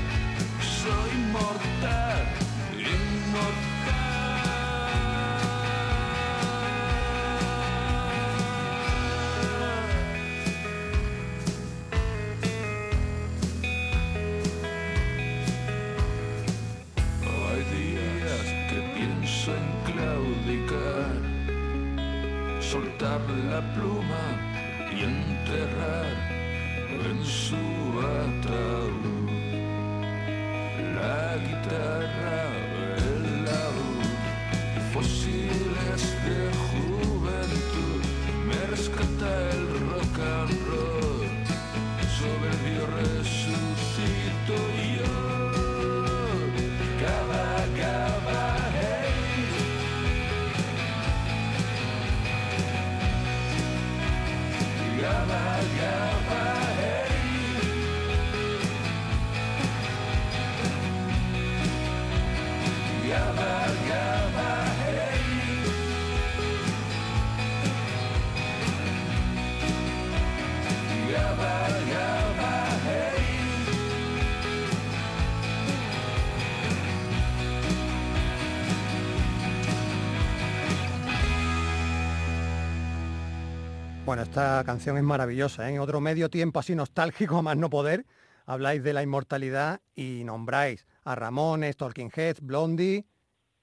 Bueno, 84.15 84.29
esta 84.29 84.63
canción 84.65 84.95
es 84.95 85.03
maravillosa. 85.03 85.69
¿eh? 85.69 85.73
En 85.73 85.81
otro 85.81 85.99
medio 85.99 86.29
tiempo 86.29 86.57
así 86.61 86.73
nostálgico, 86.73 87.35
a 87.35 87.41
más 87.41 87.57
no 87.57 87.69
poder, 87.69 88.05
habláis 88.45 88.81
de 88.81 88.93
la 88.93 89.03
inmortalidad 89.03 89.81
y 89.93 90.23
nombráis 90.23 90.87
a 91.03 91.15
Ramones, 91.15 91.75
Talking 91.75 92.09
Heads, 92.15 92.39
Blondie 92.39 93.03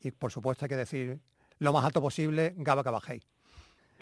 y 0.02 0.10
por 0.10 0.30
supuesto 0.30 0.66
hay 0.66 0.68
que 0.68 0.76
decir 0.76 1.20
lo 1.58 1.72
más 1.72 1.86
alto 1.86 2.02
posible, 2.02 2.52
Gaba 2.58 2.84
Cabajay. 2.84 3.20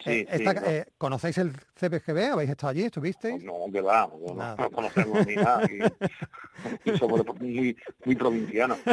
Sí, 0.03 0.11
Eh, 0.11 0.26
sí, 0.28 0.42
esta- 0.42 0.55
no. 0.55 0.66
eh, 0.66 0.86
¿Conocéis 0.98 1.38
el 1.38 1.53
CPGB? 1.76 2.32
¿Habéis 2.32 2.51
estado 2.51 2.70
allí? 2.72 2.82
¿Estuvisteis? 2.82 3.44
No, 3.44 3.53
que 3.72 3.80
va, 3.80 4.11
no, 4.26 4.34
Nada. 4.34 4.57
no 4.59 4.70
conocemos 4.72 5.24
ni 5.28 5.36
nada. 5.36 5.62
Y, 5.70 6.90
y 6.90 6.98
somos 6.98 7.24
muy, 7.38 7.76
muy 8.05 8.16
provincianos. 8.16 8.78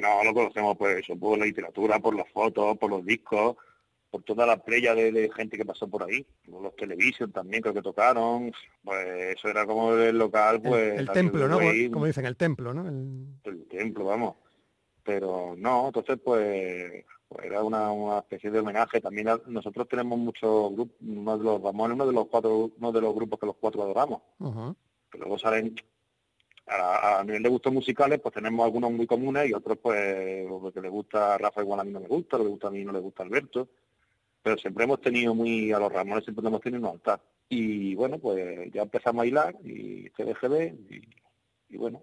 No, 0.00 0.22
lo 0.24 0.34
conocemos 0.34 0.76
pues 0.76 0.98
eso, 0.98 1.16
por 1.18 1.38
la 1.38 1.44
literatura, 1.46 1.98
por 1.98 2.14
las 2.14 2.28
fotos, 2.30 2.76
por 2.78 2.90
los 2.90 3.04
discos, 3.04 3.56
por 4.10 4.22
toda 4.22 4.46
la 4.46 4.56
playa 4.62 4.94
de, 4.94 5.12
de 5.12 5.30
gente 5.30 5.56
que 5.56 5.64
pasó 5.64 5.88
por 5.88 6.02
ahí. 6.04 6.26
Los 6.46 6.74
television 6.76 7.30
también 7.32 7.62
creo 7.62 7.74
que 7.74 7.82
tocaron. 7.82 8.52
Pues 8.82 9.36
eso 9.36 9.48
era 9.48 9.66
como 9.66 9.92
el 9.94 10.16
local, 10.18 10.60
pues... 10.62 10.98
el, 10.98 11.08
templo, 11.10 11.46
¿no? 11.48 11.56
Como, 11.58 11.68
ahí, 11.70 11.90
como 11.90 12.06
dicen, 12.06 12.24
el 12.26 12.36
templo, 12.36 12.72
¿no? 12.72 12.88
El- 12.88 13.26
el 13.44 13.66
templo, 13.68 14.04
vamos. 14.06 14.36
Pero 15.02 15.54
no, 15.56 15.86
entonces 15.86 16.18
pues, 16.22 17.04
pues 17.28 17.44
era 17.46 17.62
una, 17.62 17.90
una 17.92 18.18
especie 18.18 18.50
de 18.50 18.60
homenaje. 18.60 19.00
También 19.00 19.28
a- 19.28 19.40
nosotros 19.46 19.88
tenemos 19.88 20.18
muchos 20.18 20.72
grupos, 20.72 20.96
uno 21.00 21.38
de 21.38 21.44
los 21.44 21.62
Ramones, 21.62 21.94
uno 21.94 22.06
de 22.06 22.12
los 22.12 22.26
cuatro, 22.28 22.70
uno 22.78 22.92
de 22.92 23.00
los 23.00 23.14
grupos 23.14 23.38
que 23.38 23.46
los 23.46 23.56
cuatro 23.56 23.82
adoramos. 23.82 24.22
Ujú. 24.38 24.74
que 25.10 25.18
luego 25.18 25.38
salen 25.38 25.74
a, 26.66 27.20
a 27.20 27.24
nivel 27.24 27.42
de 27.42 27.48
gustos 27.48 27.72
musicales, 27.72 28.20
pues 28.20 28.34
tenemos 28.34 28.62
algunos 28.64 28.90
muy 28.92 29.06
comunes 29.06 29.48
y 29.48 29.54
otros 29.54 29.78
pues 29.78 30.46
lo 30.46 30.70
que 30.70 30.82
le 30.82 30.90
gusta 30.90 31.34
a 31.34 31.38
Rafa 31.38 31.62
igual 31.62 31.80
a 31.80 31.84
mí 31.84 31.90
no 31.92 32.00
me 32.00 32.08
gusta, 32.08 32.36
lo 32.36 32.42
que 32.42 32.48
le 32.48 32.50
gusta 32.50 32.68
a 32.68 32.70
mí 32.70 32.84
no 32.84 32.92
le 32.92 32.98
gusta 33.00 33.22
a 33.22 33.26
Alberto, 33.26 33.68
pero 34.48 34.56
siempre 34.58 34.84
hemos 34.84 35.02
tenido 35.02 35.34
muy, 35.34 35.72
a 35.72 35.78
los 35.78 35.92
Ramones 35.92 36.24
siempre 36.24 36.46
hemos 36.46 36.62
tenido 36.62 36.80
un 36.80 36.94
altar. 36.94 37.20
Y 37.50 37.94
bueno, 37.94 38.18
pues 38.18 38.72
ya 38.72 38.80
empezamos 38.80 39.20
a 39.20 39.24
bailar 39.24 39.54
y 39.62 40.08
CBGB 40.08 40.74
y, 40.88 41.08
y 41.68 41.76
bueno, 41.76 42.02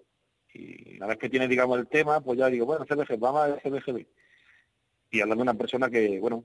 y 0.54 0.96
una 0.96 1.08
vez 1.08 1.18
que 1.18 1.28
tiene 1.28 1.48
digamos 1.48 1.76
el 1.76 1.88
tema, 1.88 2.20
pues 2.20 2.38
ya 2.38 2.46
digo, 2.46 2.64
bueno, 2.64 2.84
CBGB, 2.84 3.18
vamos 3.18 3.40
a 3.40 3.56
CBGB. 3.56 4.06
Y 5.10 5.20
hablar 5.20 5.38
de 5.38 5.42
una 5.42 5.54
persona 5.54 5.90
que, 5.90 6.20
bueno, 6.20 6.44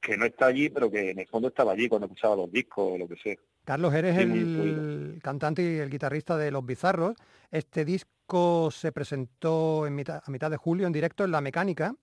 que 0.00 0.16
no 0.16 0.24
está 0.24 0.46
allí, 0.46 0.70
pero 0.70 0.90
que 0.90 1.10
en 1.10 1.18
el 1.18 1.26
fondo 1.26 1.48
estaba 1.48 1.72
allí 1.72 1.90
cuando 1.90 2.06
escuchaba 2.06 2.34
los 2.34 2.50
discos 2.50 2.92
o 2.92 2.96
lo 2.96 3.06
que 3.06 3.16
sea. 3.16 3.36
Carlos, 3.64 3.92
eres 3.92 4.16
Sí, 4.16 4.22
el 4.22 5.20
cantante 5.22 5.62
y 5.62 5.76
el 5.76 5.90
guitarrista 5.90 6.38
de 6.38 6.50
Los 6.50 6.64
Bizarros. 6.64 7.16
Este 7.50 7.84
disco 7.84 8.70
se 8.70 8.92
presentó 8.92 9.86
en 9.86 9.94
mitad, 9.94 10.22
a 10.24 10.30
mitad 10.30 10.50
de 10.50 10.56
julio 10.56 10.86
en 10.86 10.92
directo 10.94 11.22
en 11.22 11.32
La 11.32 11.42
Mecánica 11.42 11.94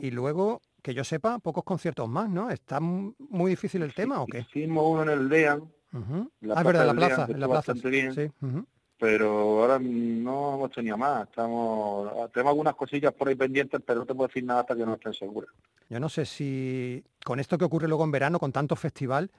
y 0.00 0.10
luego, 0.10 0.60
que 0.82 0.94
yo 0.94 1.04
sepa, 1.04 1.38
pocos 1.38 1.64
conciertos 1.64 2.08
más, 2.08 2.28
¿no? 2.28 2.50
¿Está 2.50 2.80
muy 2.80 3.50
difícil 3.50 3.82
el 3.82 3.94
tema 3.94 4.20
o 4.22 4.26
qué? 4.26 4.40
Hicimos 4.40 4.84
uno 4.86 5.02
en 5.02 5.08
el 5.10 5.28
DEAN. 5.28 5.62
La 6.40 6.54
Ah, 6.54 6.60
es 6.60 6.64
verdad, 6.66 6.86
la 6.86 6.94
plaza, 6.94 7.26
en 7.28 7.40
la 7.40 7.48
plaza. 7.48 7.72
bien. 7.84 8.14
Sí. 8.14 8.30
pero 8.98 9.60
ahora 9.62 9.78
no 9.80 10.54
hemos 10.56 10.70
tenido 10.72 10.96
más. 10.98 11.26
Estamos, 11.28 12.30
tenemos 12.32 12.50
algunas 12.50 12.74
cosillas 12.74 13.12
por 13.14 13.28
ahí 13.28 13.34
pendientes, 13.34 13.80
pero 13.84 14.00
no 14.00 14.06
te 14.06 14.14
puedo 14.14 14.28
decir 14.28 14.44
nada 14.44 14.60
hasta 14.60 14.76
que 14.76 14.84
no 14.84 14.94
estén 14.94 15.14
seguras. 15.14 15.50
Yo 15.88 15.98
no 15.98 16.08
sé 16.10 16.26
si 16.26 17.02
con 17.24 17.40
esto 17.40 17.56
que 17.56 17.64
ocurre 17.64 17.88
luego 17.88 18.04
en 18.04 18.10
verano, 18.10 18.38
con 18.38 18.52
tanto 18.52 18.76
festival, 18.76 19.30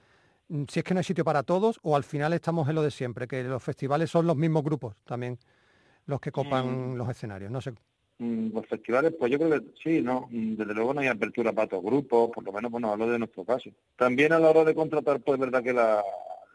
mm, 0.48 0.64
si 0.68 0.80
es 0.80 0.84
que 0.84 0.94
no 0.94 0.98
hay 0.98 1.04
sitio 1.04 1.24
para 1.24 1.42
todos 1.44 1.78
o 1.82 1.94
al 1.94 2.02
final 2.04 2.32
estamos 2.32 2.68
en 2.68 2.74
lo 2.74 2.82
de 2.82 2.90
siempre, 2.90 3.28
que 3.28 3.44
los 3.44 3.62
festivales 3.62 4.10
son 4.10 4.26
los 4.26 4.36
mismos 4.36 4.64
grupos 4.64 4.96
también 5.04 5.38
los 6.06 6.20
que 6.20 6.32
copan 6.32 6.94
Mm. 6.94 6.96
los 6.96 7.08
escenarios. 7.08 7.50
No 7.50 7.60
sé. 7.60 7.72
Mm, 8.18 8.54
Los 8.54 8.66
festivales, 8.66 9.14
pues 9.18 9.32
yo 9.32 9.38
creo 9.38 9.50
que 9.50 9.66
sí, 9.82 10.00
no, 10.02 10.28
Mm, 10.30 10.54
desde 10.56 10.74
luego 10.74 10.94
no 10.94 11.00
hay 11.00 11.08
apertura 11.08 11.52
para 11.52 11.68
todos 11.68 11.82
grupos, 11.84 12.30
por 12.30 12.44
lo 12.44 12.52
menos, 12.52 12.70
bueno, 12.70 12.90
hablo 12.92 13.08
de 13.08 13.18
nuestro 13.18 13.44
caso. 13.44 13.70
También 13.96 14.32
a 14.32 14.38
la 14.38 14.50
hora 14.50 14.64
de 14.64 14.74
contratar, 14.74 15.20
pues 15.20 15.34
es 15.34 15.40
verdad 15.40 15.62
que 15.62 15.72
la- 15.72 16.02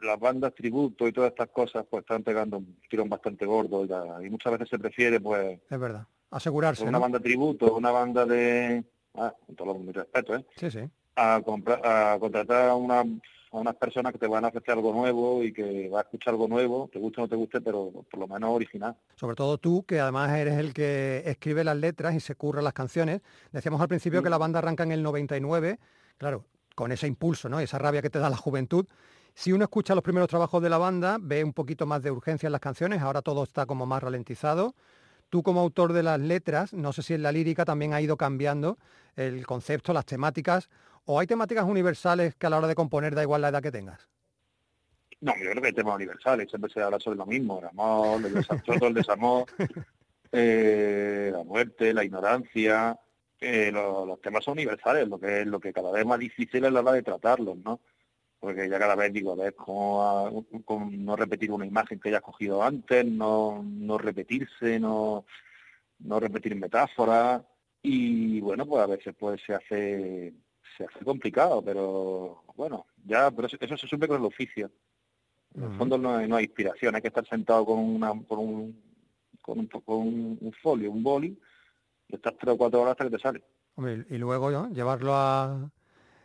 las 0.01 0.19
bandas 0.19 0.53
tributo 0.53 1.07
y 1.07 1.11
todas 1.11 1.31
estas 1.31 1.49
cosas, 1.49 1.83
pues 1.89 2.01
están 2.01 2.23
pegando 2.23 2.57
un 2.57 2.79
tirón 2.89 3.09
bastante 3.09 3.45
gordo 3.45 3.83
y, 3.83 3.87
la- 3.87 4.19
y 4.23 4.29
muchas 4.29 4.53
veces 4.53 4.69
se 4.69 4.77
prefiere, 4.79 5.19
pues, 5.19 5.59
Es 5.69 5.79
verdad. 5.79 6.05
Asegurarse, 6.29 6.83
una 6.83 6.91
¿no? 6.91 6.99
banda 6.99 7.19
tributo, 7.19 7.73
una 7.75 7.89
banda 7.91 8.25
de, 8.25 8.83
ah, 9.15 9.33
con 9.45 9.55
todo 9.55 9.73
mi 9.75 9.91
respeto, 9.91 10.35
¿eh? 10.35 10.45
Sí, 10.55 10.69
sí. 10.69 10.79
a, 11.15 11.41
comprar, 11.43 11.81
a 11.83 12.19
contratar 12.19 12.69
a, 12.69 12.75
una, 12.75 13.03
a 13.51 13.57
unas 13.57 13.75
personas 13.75 14.11
que 14.11 14.19
te 14.19 14.27
van 14.27 14.45
a 14.45 14.49
ofrecer 14.49 14.73
algo 14.73 14.93
nuevo 14.93 15.43
y 15.43 15.53
que 15.53 15.89
va 15.89 15.99
a 15.99 16.01
escuchar 16.03 16.33
algo 16.33 16.47
nuevo, 16.47 16.89
te 16.91 16.99
guste 16.99 17.21
o 17.21 17.23
no 17.23 17.29
te 17.29 17.35
guste, 17.35 17.61
pero 17.61 17.91
por 18.09 18.19
lo 18.19 18.27
menos 18.27 18.49
original. 18.51 18.95
Sobre 19.15 19.35
todo 19.35 19.57
tú, 19.57 19.83
que 19.85 19.99
además 19.99 20.31
eres 20.37 20.57
el 20.57 20.73
que 20.73 21.23
escribe 21.25 21.63
las 21.63 21.77
letras 21.77 22.13
y 22.15 22.19
se 22.19 22.35
curra 22.35 22.61
las 22.61 22.73
canciones. 22.73 23.21
Decíamos 23.51 23.81
al 23.81 23.87
principio 23.87 24.21
que 24.21 24.29
la 24.29 24.37
banda 24.37 24.59
arranca 24.59 24.83
en 24.83 24.91
el 24.91 25.03
99, 25.03 25.79
claro, 26.17 26.45
con 26.75 26.91
ese 26.91 27.07
impulso, 27.07 27.49
¿no? 27.49 27.59
Esa 27.59 27.77
rabia 27.77 28.01
que 28.01 28.09
te 28.09 28.19
da 28.19 28.29
la 28.29 28.37
juventud. 28.37 28.85
Si 29.33 29.53
uno 29.53 29.63
escucha 29.63 29.95
los 29.95 30.03
primeros 30.03 30.29
trabajos 30.29 30.61
de 30.61 30.69
la 30.69 30.77
banda, 30.77 31.17
ve 31.19 31.43
un 31.43 31.53
poquito 31.53 31.85
más 31.85 32.01
de 32.01 32.11
urgencia 32.11 32.47
en 32.47 32.51
las 32.51 32.61
canciones, 32.61 33.01
ahora 33.01 33.21
todo 33.21 33.43
está 33.43 33.65
como 33.65 33.85
más 33.85 34.01
ralentizado. 34.01 34.75
Tú 35.29 35.43
como 35.43 35.59
autor 35.59 35.93
de 35.93 36.03
las 36.03 36.19
letras, 36.19 36.73
no 36.73 36.93
sé 36.93 37.03
si 37.03 37.13
en 37.13 37.21
la 37.21 37.31
lírica 37.31 37.65
también 37.65 37.93
ha 37.93 38.01
ido 38.01 38.17
cambiando 38.17 38.77
el 39.15 39.45
concepto, 39.45 39.91
las 39.91 40.05
temáticas, 40.05 40.69
o 41.07 41.19
hay 41.19 41.25
temáticas 41.27 41.63
universales 41.65 42.35
que 42.35 42.45
a 42.47 42.49
la 42.49 42.57
hora 42.57 42.67
de 42.67 42.75
componer 42.75 43.15
da 43.15 43.23
igual 43.23 43.41
la 43.41 43.49
edad 43.49 43.63
que 43.63 43.71
tengas. 43.71 44.07
No, 45.21 45.33
yo 45.37 45.49
creo 45.49 45.61
que 45.61 45.67
hay 45.69 45.73
temas 45.73 45.95
universales, 45.95 46.47
siempre 46.49 46.71
se 46.71 46.81
habla 46.81 46.99
sobre 46.99 47.17
lo 47.17 47.25
mismo, 47.25 47.59
el 47.59 47.65
amor, 47.65 48.23
el 48.23 48.33
desamor, 48.35 48.83
el 48.83 48.93
desamor, 48.93 49.45
eh, 50.31 51.31
la 51.33 51.43
muerte, 51.43 51.93
la 51.93 52.03
ignorancia, 52.03 52.99
eh, 53.39 53.71
lo- 53.71 54.05
los 54.05 54.21
temas 54.21 54.43
son 54.43 54.53
universales, 54.53 55.07
lo 55.07 55.17
que 55.19 55.41
es 55.41 55.47
lo 55.47 55.59
que 55.59 55.73
cada 55.73 55.91
vez 55.91 56.05
más 56.05 56.19
difícil 56.19 56.65
es 56.65 56.71
la 56.71 56.81
hora 56.81 56.91
de 56.91 57.03
tratarlos, 57.03 57.57
¿no? 57.57 57.79
Porque 58.39 58.69
ya 58.69 58.77
cada 58.77 58.95
vez 58.95 59.11
digo, 59.13 59.31
a 59.31 59.35
ver, 59.35 59.55
cómo 59.55 60.45
no 60.91 61.15
repetir 61.15 61.51
una 61.51 61.65
imagen 61.65 61.99
que 61.99 62.09
hayas 62.09 62.21
cogido 62.21 62.61
antes, 62.61 63.03
no, 63.05 63.63
no 63.63 63.97
repetirse, 63.97 64.79
no, 64.79 65.25
no 65.99 66.19
repetir 66.19 66.55
metáforas, 66.55 67.41
y 67.81 68.39
bueno, 68.41 68.65
pues 68.67 68.83
a 68.83 68.87
veces 68.87 69.15
pues 69.17 69.41
se 69.45 69.55
hace 69.55 70.33
se 70.77 70.85
hace 70.85 71.03
complicado, 71.03 71.61
pero 71.61 72.43
bueno, 72.55 72.85
ya, 73.05 73.31
pero 73.31 73.47
eso, 73.47 73.57
eso 73.59 73.77
se 73.77 73.87
supe 73.87 74.07
con 74.07 74.19
el 74.19 74.25
oficio. 74.25 74.69
En 75.55 75.63
el 75.63 75.77
fondo 75.77 75.97
no 75.97 76.15
hay, 76.15 76.27
no 76.27 76.35
hay 76.35 76.45
inspiración, 76.45 76.93
hay 76.95 77.01
que 77.01 77.07
estar 77.07 77.27
sentado 77.27 77.65
con 77.65 77.79
una 77.79 78.09
con 78.27 78.39
un, 78.39 78.83
con 79.41 79.59
un, 79.59 79.67
con 79.67 79.97
un, 79.97 80.37
un 80.39 80.53
folio, 80.61 80.91
un 80.91 81.01
boli, 81.01 81.39
y 82.07 82.15
estás 82.15 82.35
tres 82.39 82.53
o 82.53 82.57
cuatro 82.57 82.81
horas 82.81 82.91
hasta 82.91 83.05
que 83.05 83.17
te 83.17 83.19
sale. 83.19 83.43
Hombre, 83.75 84.05
y 84.09 84.17
luego 84.17 84.51
¿no? 84.51 84.69
llevarlo 84.69 85.15
a 85.15 85.71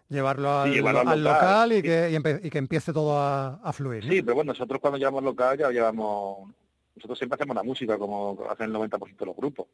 llevarlo 0.08 0.60
al, 0.60 0.70
llevarlo 0.70 1.00
al 1.00 1.08
al 1.08 1.24
local, 1.24 1.68
local 1.68 1.72
y 1.72 1.76
sí. 1.76 1.82
que, 1.82 2.10
y 2.10 2.46
y 2.46 2.50
que 2.50 2.58
empiece 2.58 2.92
todo 2.92 3.18
a, 3.18 3.54
a 3.62 3.72
fluir. 3.72 4.04
¿no? 4.04 4.12
Sí, 4.12 4.22
pero 4.22 4.34
bueno, 4.34 4.52
nosotros 4.52 4.80
cuando 4.80 4.98
llevamos 4.98 5.22
local 5.22 5.56
ya 5.56 5.70
llevamos, 5.70 6.50
nosotros 6.94 7.18
siempre 7.18 7.36
hacemos 7.36 7.56
la 7.56 7.62
música 7.62 7.96
como 7.96 8.38
hacen 8.50 8.66
el 8.66 8.76
90% 8.76 9.16
de 9.16 9.26
los 9.26 9.36
grupos. 9.36 9.66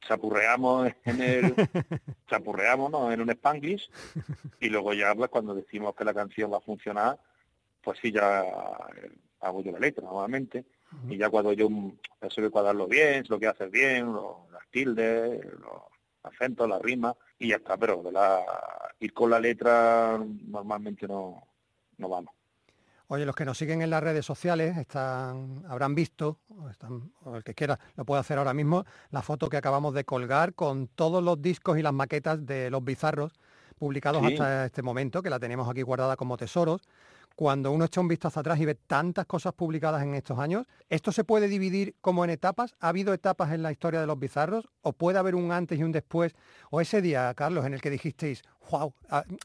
Chapurreamos 0.00 0.90
en 1.04 1.20
el, 1.20 1.54
chapurreamos 2.28 2.90
¿no? 2.90 3.12
en 3.12 3.20
un 3.20 3.30
spanglish 3.30 3.90
y 4.60 4.68
luego 4.68 4.92
ya 4.94 5.14
pues 5.14 5.30
cuando 5.30 5.54
decimos 5.54 5.94
que 5.94 6.04
la 6.04 6.14
canción 6.14 6.52
va 6.52 6.58
a 6.58 6.60
funcionar, 6.62 7.18
pues 7.82 7.98
sí 8.00 8.12
ya 8.12 8.42
eh, 8.42 9.10
hago 9.40 9.62
yo 9.62 9.72
la 9.72 9.78
letra 9.78 10.04
normalmente 10.04 10.64
y 11.08 11.16
ya 11.16 11.30
cuando 11.30 11.52
yo 11.52 11.68
eso 12.20 12.42
que 12.42 12.50
cuadrarlo 12.50 12.86
bien, 12.88 13.24
lo 13.28 13.38
que 13.38 13.46
haces 13.46 13.70
bien, 13.70 14.12
lo- 14.12 14.46
las 14.52 14.66
tildes, 14.70 15.44
lo- 15.60 15.88
acento, 16.22 16.66
la 16.66 16.78
rima 16.78 17.16
y 17.38 17.48
ya 17.48 17.56
está, 17.56 17.76
pero 17.78 18.02
de 18.02 18.12
la, 18.12 18.40
ir 18.98 19.12
con 19.14 19.30
la 19.30 19.40
letra 19.40 20.18
normalmente 20.46 21.06
no, 21.08 21.46
no 21.96 22.08
vamos. 22.08 22.34
Oye, 23.12 23.26
los 23.26 23.34
que 23.34 23.44
nos 23.44 23.58
siguen 23.58 23.82
en 23.82 23.90
las 23.90 24.04
redes 24.04 24.24
sociales 24.24 24.76
están, 24.76 25.64
habrán 25.68 25.96
visto, 25.96 26.38
o, 26.48 26.68
están, 26.68 27.10
o 27.24 27.34
el 27.34 27.42
que 27.42 27.54
quiera 27.54 27.76
lo 27.96 28.04
puede 28.04 28.20
hacer 28.20 28.38
ahora 28.38 28.54
mismo, 28.54 28.84
la 29.10 29.20
foto 29.20 29.48
que 29.48 29.56
acabamos 29.56 29.94
de 29.94 30.04
colgar 30.04 30.54
con 30.54 30.86
todos 30.86 31.20
los 31.20 31.42
discos 31.42 31.76
y 31.76 31.82
las 31.82 31.92
maquetas 31.92 32.46
de 32.46 32.70
los 32.70 32.84
bizarros 32.84 33.32
publicados 33.80 34.24
Sí. 34.24 34.34
hasta 34.34 34.66
este 34.66 34.82
momento, 34.82 35.24
que 35.24 35.30
la 35.30 35.40
tenemos 35.40 35.68
aquí 35.68 35.82
guardada 35.82 36.14
como 36.14 36.36
tesoros. 36.36 36.82
Cuando 37.34 37.72
uno 37.72 37.86
echa 37.86 38.00
un 38.00 38.06
vistazo 38.06 38.38
atrás 38.38 38.60
y 38.60 38.64
ve 38.64 38.76
tantas 38.76 39.26
cosas 39.26 39.54
publicadas 39.54 40.04
en 40.04 40.14
estos 40.14 40.38
años, 40.38 40.66
¿esto 40.88 41.10
se 41.10 41.24
puede 41.24 41.48
dividir 41.48 41.96
como 42.00 42.22
en 42.22 42.30
etapas? 42.30 42.76
¿Ha 42.78 42.90
habido 42.90 43.12
etapas 43.12 43.50
en 43.50 43.64
la 43.64 43.72
historia 43.72 44.00
de 44.00 44.06
los 44.06 44.20
bizarros? 44.20 44.68
¿O 44.82 44.92
puede 44.92 45.18
haber 45.18 45.34
un 45.34 45.50
antes 45.50 45.76
y 45.80 45.82
un 45.82 45.90
después? 45.90 46.32
¿O 46.70 46.80
ese 46.80 47.02
día, 47.02 47.34
Carlos, 47.34 47.66
en 47.66 47.74
el 47.74 47.80
que 47.80 47.90
dijisteis, 47.90 48.42
wow, 48.70 48.94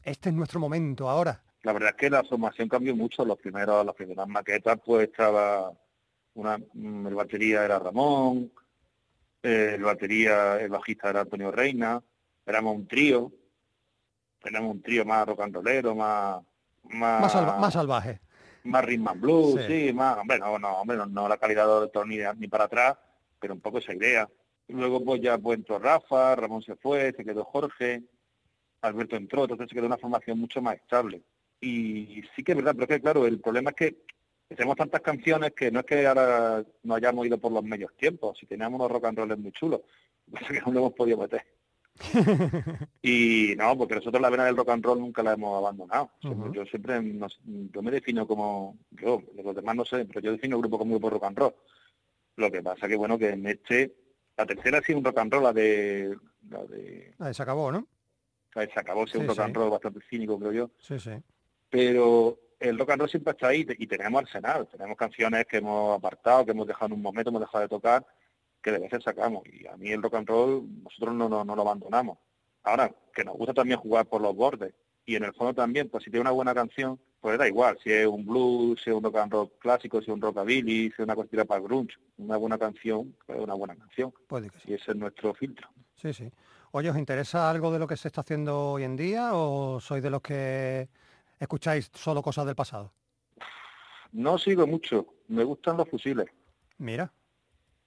este 0.04 0.28
es 0.28 0.34
nuestro 0.36 0.60
momento 0.60 1.10
ahora? 1.10 1.42
La 1.66 1.72
verdad 1.72 1.90
es 1.90 1.96
que 1.96 2.08
la 2.10 2.22
formación 2.22 2.68
cambió 2.68 2.94
mucho. 2.94 3.24
Los 3.24 3.38
primeros, 3.38 3.84
las 3.84 3.94
primeras 3.96 4.28
maquetas, 4.28 4.78
pues 4.84 5.08
estaba 5.08 5.72
una, 6.34 6.58
mm, 6.58 7.08
el 7.08 7.14
batería 7.16 7.64
era 7.64 7.80
Ramón, 7.80 8.52
eh, 9.42 9.72
el 9.74 9.82
batería, 9.82 10.60
el 10.60 10.68
bajista 10.70 11.10
era 11.10 11.22
Antonio 11.22 11.50
Reina, 11.50 12.00
éramos 12.46 12.76
un 12.76 12.86
trío, 12.86 13.32
éramos 14.44 14.76
un 14.76 14.80
trío 14.82 15.04
más 15.04 15.26
rock 15.26 15.40
and 15.40 15.56
rollero, 15.56 15.96
más 15.96 16.40
más, 16.84 17.20
Más, 17.22 17.32
salva- 17.32 17.58
más 17.58 17.72
salvaje. 17.72 18.20
más 18.62 18.84
rhythm 18.84 19.08
and 19.08 19.20
blues, 19.20 19.60
Sí. 19.66 19.88
sí, 19.88 19.92
más, 19.92 20.18
hombre, 20.18 20.38
no, 20.38 20.56
no, 20.60 20.68
hombre, 20.82 20.96
no, 20.96 21.06
no 21.06 21.28
la 21.28 21.36
calidad 21.36 21.80
de 21.80 21.88
todo 21.88 22.04
ni, 22.04 22.18
ni 22.38 22.46
para 22.46 22.64
atrás, 22.66 22.96
pero 23.40 23.54
un 23.54 23.60
poco 23.60 23.78
esa 23.78 23.92
idea. 23.92 24.28
Luego 24.68 25.04
pues 25.04 25.20
ya 25.20 25.36
pues 25.36 25.58
entró 25.58 25.80
Rafa, 25.80 26.36
Ramón 26.36 26.62
se 26.62 26.76
fue, 26.76 27.12
se 27.16 27.24
quedó 27.24 27.44
Jorge, 27.44 28.04
Alberto 28.82 29.16
entró, 29.16 29.42
entonces 29.42 29.66
se 29.68 29.74
quedó 29.74 29.86
una 29.86 29.98
formación 29.98 30.38
mucho 30.38 30.62
más 30.62 30.76
estable. 30.76 31.22
Y 31.60 32.22
sí 32.34 32.42
que 32.44 32.52
es 32.52 32.56
verdad, 32.56 32.72
pero 32.74 32.84
es 32.84 32.88
que 32.88 33.00
claro, 33.02 33.26
el 33.26 33.40
problema 33.40 33.70
es 33.70 33.76
que 33.76 33.96
tenemos 34.48 34.76
tantas 34.76 35.00
canciones 35.00 35.52
que 35.52 35.70
no 35.70 35.80
es 35.80 35.86
que 35.86 36.06
ahora 36.06 36.64
no 36.84 36.94
hayamos 36.94 37.26
ido 37.26 37.38
por 37.38 37.50
los 37.52 37.64
medios 37.64 37.94
tiempos, 37.96 38.38
si 38.38 38.46
teníamos 38.46 38.78
unos 38.78 38.90
rock 38.92 39.06
and 39.06 39.18
rollers 39.18 39.40
muy 39.40 39.52
chulos, 39.52 39.80
lo 40.26 40.38
que 40.46 40.60
no 40.60 40.72
lo 40.72 40.78
hemos 40.80 40.92
podido 40.92 41.18
meter. 41.18 41.42
y 43.02 43.54
no, 43.56 43.76
porque 43.76 43.94
nosotros 43.96 44.20
la 44.20 44.30
vena 44.30 44.44
del 44.44 44.56
rock 44.56 44.68
and 44.70 44.84
roll 44.84 45.00
nunca 45.00 45.22
la 45.22 45.32
hemos 45.32 45.56
abandonado. 45.58 46.10
Sea, 46.20 46.30
Ujú. 46.32 46.52
Yo 46.52 46.64
siempre, 46.66 47.00
nos- 47.02 47.40
yo 47.44 47.82
me 47.82 47.90
defino 47.90 48.26
como, 48.26 48.78
yo, 48.90 49.22
los 49.42 49.54
demás 49.56 49.76
no 49.76 49.84
sé, 49.84 50.04
pero 50.04 50.20
yo 50.20 50.32
defino 50.32 50.56
el 50.56 50.62
grupo 50.62 50.78
como 50.78 50.92
grupo 50.92 51.10
rock 51.10 51.24
and 51.24 51.38
roll. 51.38 51.54
Lo 52.36 52.50
que 52.50 52.62
pasa 52.62 52.86
que 52.86 52.96
bueno, 52.96 53.18
que 53.18 53.30
en 53.30 53.46
este, 53.46 53.94
la 54.36 54.44
tercera 54.46 54.78
ha 54.78 54.82
sido 54.82 54.98
un 54.98 55.04
rock 55.04 55.18
and 55.18 55.32
roll, 55.32 55.42
la 55.44 55.52
de, 55.54 56.16
la 56.50 56.64
de, 56.64 57.14
Ahí 57.18 57.32
se 57.34 57.42
acabó, 57.42 57.72
¿no? 57.72 57.86
la 58.54 58.62
de 58.66 58.72
se 58.72 58.80
acabó, 58.80 59.06
Sí, 59.06 59.18
un 59.18 59.26
rock 59.26 59.36
sí. 59.36 59.42
and 59.42 59.56
roll 59.56 59.70
bastante 59.70 60.00
cínico, 60.10 60.38
creo 60.38 60.52
yo 60.52 60.70
Sí, 60.78 60.98
sí. 60.98 61.10
Pero 61.68 62.38
el 62.58 62.78
rock 62.78 62.90
and 62.90 63.00
roll 63.00 63.10
siempre 63.10 63.32
está 63.32 63.48
ahí 63.48 63.66
y 63.78 63.86
tenemos 63.86 64.22
arsenal, 64.22 64.66
tenemos 64.68 64.96
canciones 64.96 65.46
que 65.46 65.58
hemos 65.58 65.96
apartado, 65.96 66.44
que 66.44 66.52
hemos 66.52 66.66
dejado 66.66 66.86
en 66.86 66.92
un 66.94 67.02
momento, 67.02 67.30
hemos 67.30 67.42
dejado 67.42 67.62
de 67.62 67.68
tocar, 67.68 68.06
que 68.62 68.72
de 68.72 68.78
veces 68.78 69.04
sacamos. 69.04 69.42
Y 69.46 69.66
a 69.66 69.76
mí 69.76 69.90
el 69.90 70.02
rock 70.02 70.14
and 70.14 70.28
roll, 70.28 70.66
nosotros 70.82 71.14
no, 71.14 71.28
no, 71.28 71.44
no 71.44 71.54
lo 71.56 71.62
abandonamos. 71.62 72.18
Ahora, 72.62 72.92
que 73.14 73.24
nos 73.24 73.36
gusta 73.36 73.54
también 73.54 73.78
jugar 73.78 74.06
por 74.06 74.20
los 74.20 74.34
bordes. 74.34 74.74
Y 75.04 75.14
en 75.14 75.22
el 75.22 75.32
fondo 75.34 75.54
también, 75.54 75.88
pues 75.88 76.02
si 76.02 76.10
tiene 76.10 76.22
una 76.22 76.32
buena 76.32 76.52
canción, 76.52 76.98
pues 77.20 77.38
da 77.38 77.46
igual, 77.46 77.78
si 77.82 77.92
es 77.92 78.06
un 78.06 78.26
blues, 78.26 78.80
si 78.82 78.90
es 78.90 78.96
un 78.96 79.04
rock 79.04 79.18
and 79.18 79.32
roll 79.32 79.52
clásico, 79.60 80.00
si 80.00 80.10
es 80.10 80.14
un 80.14 80.20
rockabilly, 80.20 80.88
si 80.88 80.94
es 80.94 80.98
una 80.98 81.14
cuestión 81.14 81.46
para 81.46 81.60
el 81.60 81.66
grunge. 81.66 81.94
Una 82.18 82.36
buena 82.36 82.58
canción, 82.58 83.14
pues 83.24 83.38
es 83.38 83.44
una 83.44 83.54
buena 83.54 83.76
canción. 83.76 84.12
Puede 84.26 84.50
que 84.50 84.58
sí. 84.58 84.72
Y 84.72 84.74
ese 84.74 84.90
es 84.90 84.96
nuestro 84.96 85.32
filtro. 85.34 85.68
Sí, 85.94 86.12
sí. 86.12 86.28
Oye, 86.72 86.90
¿os 86.90 86.98
interesa 86.98 87.48
algo 87.48 87.70
de 87.72 87.78
lo 87.78 87.86
que 87.86 87.96
se 87.96 88.08
está 88.08 88.22
haciendo 88.22 88.72
hoy 88.72 88.82
en 88.82 88.96
día 88.96 89.30
o 89.34 89.78
sois 89.80 90.02
de 90.02 90.10
los 90.10 90.20
que 90.20 90.88
escucháis 91.38 91.90
solo 91.94 92.22
cosas 92.22 92.46
del 92.46 92.54
pasado? 92.56 92.92
No 94.12 94.38
sigo 94.38 94.66
mucho, 94.66 95.06
me 95.28 95.44
gustan 95.44 95.76
los 95.76 95.88
fusiles. 95.88 96.26
Mira, 96.78 97.12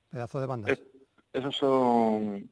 pedazo 0.10 0.40
de 0.40 0.46
banda. 0.48 0.72
Es- 0.72 0.82
esos 1.34 1.56
son 1.56 2.50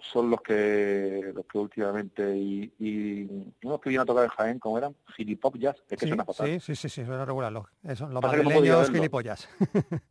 son 0.00 0.28
los 0.28 0.42
que 0.42 1.32
los 1.34 1.46
que 1.46 1.56
últimamente 1.56 2.36
y, 2.36 2.74
y 2.78 3.22
unos 3.62 3.80
que 3.80 3.88
vienen 3.88 4.02
a 4.02 4.04
tocar 4.06 4.24
en 4.24 4.30
Jaén 4.30 4.58
como 4.58 4.76
eran 4.76 4.94
Filipop 5.16 5.56
Jazz 5.56 5.76
es 5.88 5.96
que 5.98 6.04
Sí, 6.04 6.08
suena 6.08 6.26
fatal 6.26 6.46
sí, 6.46 6.60
sí, 6.60 6.76
sí, 6.76 6.88
sí, 6.90 7.04
suena 7.06 7.24
regular. 7.24 7.50
Los, 7.50 7.64
eso, 7.84 8.04
los 8.08 8.20
no 8.22 8.28
madrileños 8.28 8.90
gilipollas. 8.90 9.48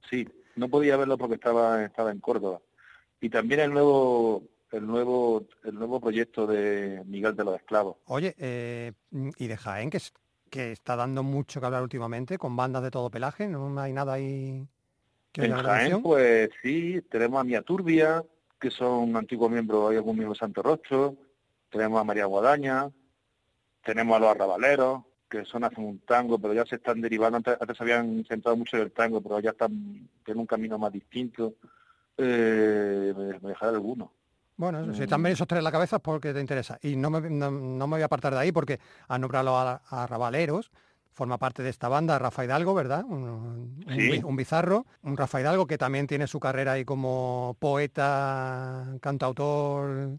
sí 0.10 0.28
no 0.56 0.68
podía 0.68 0.98
verlo 0.98 1.16
porque 1.20 1.36
estaba 1.36 1.84
estaba 1.86 2.12
en 2.12 2.20
Córdoba 2.22 2.60
y 3.22 3.30
también 3.30 3.60
el 3.60 3.72
nuevo 3.72 4.42
el 4.74 4.86
nuevo 4.86 5.46
el 5.64 5.76
nuevo 5.76 6.00
proyecto 6.02 6.46
de 6.48 7.02
Miguel 7.06 7.36
de 7.36 7.44
los 7.44 7.56
Esclavos. 7.56 7.98
Oye, 8.06 8.36
eh, 8.38 8.92
y 9.38 9.48
de 9.48 9.58
Jaén, 9.58 9.90
que, 9.90 9.98
es- 9.98 10.14
que 10.50 10.72
está 10.72 10.96
dando 10.96 11.24
mucho 11.24 11.60
que 11.60 11.66
hablar 11.66 11.84
últimamente, 11.84 12.38
con 12.38 12.56
bandas 12.56 12.84
de 12.84 12.92
todo 12.92 13.10
pelaje, 13.10 13.48
no 13.48 13.80
hay 13.80 13.94
nada 13.94 14.14
ahí 14.14 14.68
que 15.32 15.46
en 15.46 15.54
Jaén 15.54 16.02
pues 16.04 16.50
sí 16.62 17.02
tenemos 17.10 17.42
a 17.42 17.44
Mia 17.44 17.62
Turbia 17.64 18.24
que 18.60 18.70
son 18.70 19.16
antiguos 19.18 19.50
miembros 19.52 19.90
hay 19.90 19.98
algún 19.98 20.16
miembro 20.16 20.34
de 20.34 20.40
Santo 20.40 20.62
Rostro 20.62 21.16
tenemos 21.70 22.00
a 22.00 22.04
María 22.04 22.26
Guadaña 22.26 22.92
tenemos 23.84 24.16
a 24.16 24.20
los 24.20 24.30
arrabaleros 24.30 25.04
que 25.28 25.44
son 25.46 25.64
hacen 25.64 25.84
un 25.86 26.00
tango 26.00 26.38
pero 26.38 26.54
ya 26.54 26.66
se 26.66 26.76
están 26.76 27.02
derivando 27.02 27.38
antes, 27.38 27.58
antes 27.60 27.82
habían 27.82 28.24
centrado 28.26 28.56
mucho 28.56 28.78
en 28.78 28.84
el 28.84 28.92
tango 28.92 29.22
pero 29.22 29.40
ya 29.40 29.50
están 29.52 30.08
tienen 30.24 30.42
un 30.42 30.46
camino 30.48 30.78
más 30.78 30.94
distinto. 30.94 31.56
Eh, 32.16 33.12
me, 33.18 33.40
me 33.40 33.50
dejaré 33.50 33.72
alguno 33.72 34.14
Bueno, 34.56 34.94
si 34.94 35.02
Mm. 35.04 35.08
también 35.08 35.34
esos 35.34 35.48
tres 35.48 35.58
en 35.60 35.64
la 35.64 35.72
cabeza 35.72 35.96
es 35.98 36.02
porque 36.02 36.34
te 36.34 36.40
interesa. 36.40 36.78
Y 36.82 36.96
no 36.96 37.10
me, 37.10 37.22
no, 37.30 37.50
no 37.52 37.88
me 37.88 37.96
voy 37.96 38.02
a 38.02 38.06
apartar 38.06 38.34
de 38.34 38.40
ahí 38.40 38.52
porque 38.52 38.80
han 39.08 39.22
nombrado 39.22 39.58
a, 39.58 39.82
a 39.90 40.08
Rabaleros, 40.08 40.72
forma 41.12 41.38
parte 41.38 41.62
de 41.64 41.70
esta 41.70 41.90
banda 41.90 42.18
Rafa 42.20 42.44
Hidalgo, 42.46 42.74
¿verdad? 42.74 43.04
Un, 43.06 43.84
Sí. 43.88 44.22
un 44.24 44.36
bizarro, 44.36 44.86
un 45.04 45.16
Rafa 45.18 45.42
Hidalgo 45.42 45.68
que 45.68 45.78
también 45.78 46.08
tiene 46.08 46.28
su 46.28 46.40
carrera 46.40 46.74
ahí 46.74 46.86
como 46.86 47.56
poeta, 47.60 48.86
cantautor 49.02 50.18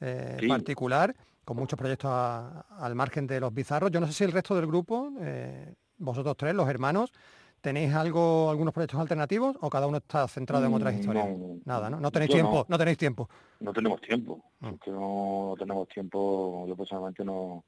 eh, 0.00 0.36
Sí. 0.40 0.48
particular, 0.48 1.14
con 1.44 1.56
muchos 1.56 1.78
proyectos 1.78 2.10
a- 2.12 2.64
al 2.78 2.94
margen 2.96 3.26
de 3.26 3.38
los 3.40 3.54
bizarros. 3.54 3.90
Yo 3.92 4.00
no 4.00 4.06
sé 4.08 4.12
si 4.12 4.24
el 4.24 4.32
resto 4.32 4.54
del 4.56 4.66
grupo, 4.66 5.12
eh, 5.20 5.74
vosotros 5.98 6.36
tres, 6.36 6.54
los 6.54 6.68
hermanos, 6.68 7.12
¿tenéis 7.62 7.94
algo, 7.94 8.50
algunos 8.50 8.74
proyectos 8.74 9.00
alternativos 9.00 9.56
o 9.60 9.70
cada 9.70 9.86
uno 9.86 9.96
está 9.98 10.28
centrado 10.28 10.66
en 10.66 10.74
otras 10.74 10.92
Mm, 10.92 10.98
historias? 10.98 11.28
no, 11.38 11.56
Nada, 11.64 11.88
¿no? 11.88 12.00
No 12.00 12.10
tenéis 12.10 12.30
tiempo, 12.32 12.56
no. 12.56 12.66
no 12.68 12.78
tenéis 12.78 12.98
tiempo. 12.98 13.28
no 13.60 13.72
tenemos 13.72 14.00
tiempo 14.02 14.44
Mm. 14.60 14.68
porque 14.70 14.90
no 14.90 15.54
tenemos 15.58 15.88
tiempo 15.88 16.66
yo 16.68 16.76
personalmente 16.76 17.24
no 17.24 17.64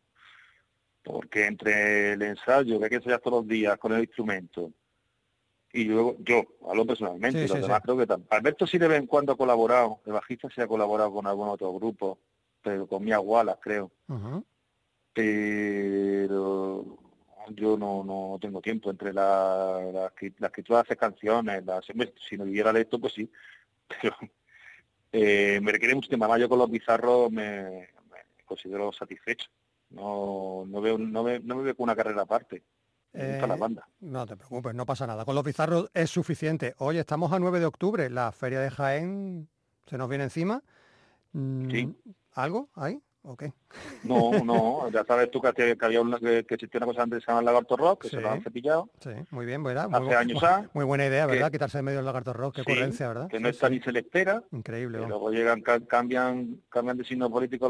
porque 1.03 1.47
entre 1.47 2.12
el 2.14 2.22
ensayo 2.22 2.78
que 2.78 2.84
hay 2.84 2.90
que 2.90 2.97
ensayar 2.97 3.20
todos 3.20 3.40
los 3.42 3.49
días 3.49 3.76
con 3.78 3.92
el 3.92 4.01
instrumento 4.01 4.72
y 5.72 5.84
luego 5.84 6.16
yo 6.20 6.42
hablo 6.68 6.84
personalmente 6.86 7.40
Sí, 7.42 7.49
los 7.49 7.57
sí, 7.59 7.62
demás 7.62 7.78
sí. 7.78 7.82
creo 7.84 7.97
que 7.97 8.07
tam- 8.09 8.24
Alberto 8.30 8.66
sí 8.66 8.78
de 8.78 8.88
vez 8.88 8.99
en 9.01 9.07
cuando 9.07 9.32
ha 9.32 9.36
colaborado 9.36 10.01
el 10.07 10.12
bajista 10.14 10.49
sí 10.55 10.61
ha 10.61 10.66
colaborado 10.66 11.12
con 11.12 11.26
algún 11.26 11.49
otro 11.49 11.72
grupo 11.74 12.18
pero 12.62 12.86
con 12.86 13.05
Mia 13.05 13.20
Wallace 13.20 13.61
creo 13.62 13.90
pero 15.12 16.97
yo 17.51 17.76
no, 17.76 18.03
no 18.05 18.38
tengo 18.40 18.61
tiempo 18.61 18.90
entre 18.90 19.12
la, 19.12 19.80
la, 19.92 20.12
la 20.38 20.47
escritura 20.47 20.78
de 20.78 20.82
hacer 20.82 20.97
canciones, 20.97 21.62
si 22.28 22.36
no 22.36 22.45
viviera 22.45 22.72
de 22.72 22.82
esto, 22.82 22.99
pues 22.99 23.12
sí, 23.14 23.30
pero 24.03 24.16
eh, 25.12 25.61
me 25.62 25.72
requiere 25.72 25.95
mucho 25.95 26.09
tiempo. 26.09 26.24
Además, 26.24 26.40
yo 26.40 26.49
con 26.49 26.59
los 26.59 26.70
bizarros 26.70 27.30
me, 27.30 27.62
me 28.11 28.18
considero 28.45 28.92
satisfecho. 28.92 29.49
No, 29.90 30.64
no, 30.66 30.80
veo, 30.80 30.99
no, 30.99 31.22
me, 31.22 31.38
no 31.40 31.57
me 31.57 31.62
veo 31.62 31.76
con 31.76 31.84
una 31.84 31.95
carrera 31.97 32.22
aparte. 32.22 32.62
Gusta 33.12 33.47
la 33.47 33.55
Eh, 33.55 33.59
banda. 33.59 33.88
No 34.01 34.26
te 34.26 34.36
preocupes, 34.36 34.74
no 34.74 34.84
pasa 34.86 35.07
nada. 35.07 35.24
Con 35.24 35.36
los 35.36 35.45
bizarros 35.45 35.88
es 35.95 36.11
suficiente. 36.11 36.74
Oye, 36.78 36.99
estamos 36.99 37.32
a 37.32 37.38
9 37.38 37.61
de 37.61 37.66
octubre, 37.66 38.11
la 38.11 38.32
feria 38.32 38.59
de 38.61 38.70
Jaén 38.70 39.49
se 39.86 39.97
nos 39.99 40.09
viene 40.09 40.24
encima. 40.24 40.62
Mm, 41.32 41.70
Sí. 41.70 41.95
¿Algo 42.32 42.70
ahí? 42.74 43.01
¿O 43.27 43.37
qué? 43.37 43.53
No, 44.03 44.45
no, 44.45 44.91
ya 44.91 45.03
sabes 45.05 45.31
tú 45.31 45.41
que, 45.41 45.53
que 45.55 45.85
había 45.85 46.03
una, 46.03 46.18
que, 46.18 46.45
que 46.45 46.55
existía 46.55 46.79
una 46.79 46.87
cosa 46.87 47.03
antes 47.03 47.20
que 47.20 47.25
se 47.25 47.31
llama 47.31 47.41
el 47.41 47.47
Lagarto 47.47 47.77
Rock, 47.77 48.03
que 48.03 48.09
Sí. 48.11 48.16
se 48.16 48.20
lo 48.22 48.31
han 48.31 48.43
cepillado, 48.43 48.91
Sí, 49.01 49.11
muy 49.31 49.47
bien, 49.47 49.62
¿verdad? 49.64 49.89
Hace 49.91 50.05
Muy, 50.05 50.14
años 50.14 50.41
ya, 50.43 50.68
muy 50.75 50.85
buena 50.85 51.07
idea, 51.07 51.27
que- 51.27 51.33
¿verdad? 51.33 51.51
Quitarse 51.51 51.79
de 51.79 51.83
medio 51.83 52.01
el 52.01 52.05
lagarto 52.05 52.33
rock, 52.35 52.57
qué 52.57 52.64
Sí, 52.64 52.70
ocurrencia, 52.70 53.09
¿verdad? 53.09 53.29
que 53.29 53.41
no 53.41 53.49
está 53.49 53.70
ni 53.70 53.81
se 53.81 53.93
le 53.93 54.01
espera, 54.01 54.43
Increíble. 54.53 55.01
Y 55.03 55.07
luego 55.07 55.31
llegan, 55.31 55.62
ca- 55.62 55.81
cambian, 55.87 56.61
cambian 56.68 56.99
de 56.99 57.05
signo 57.05 57.31
político 57.31 57.68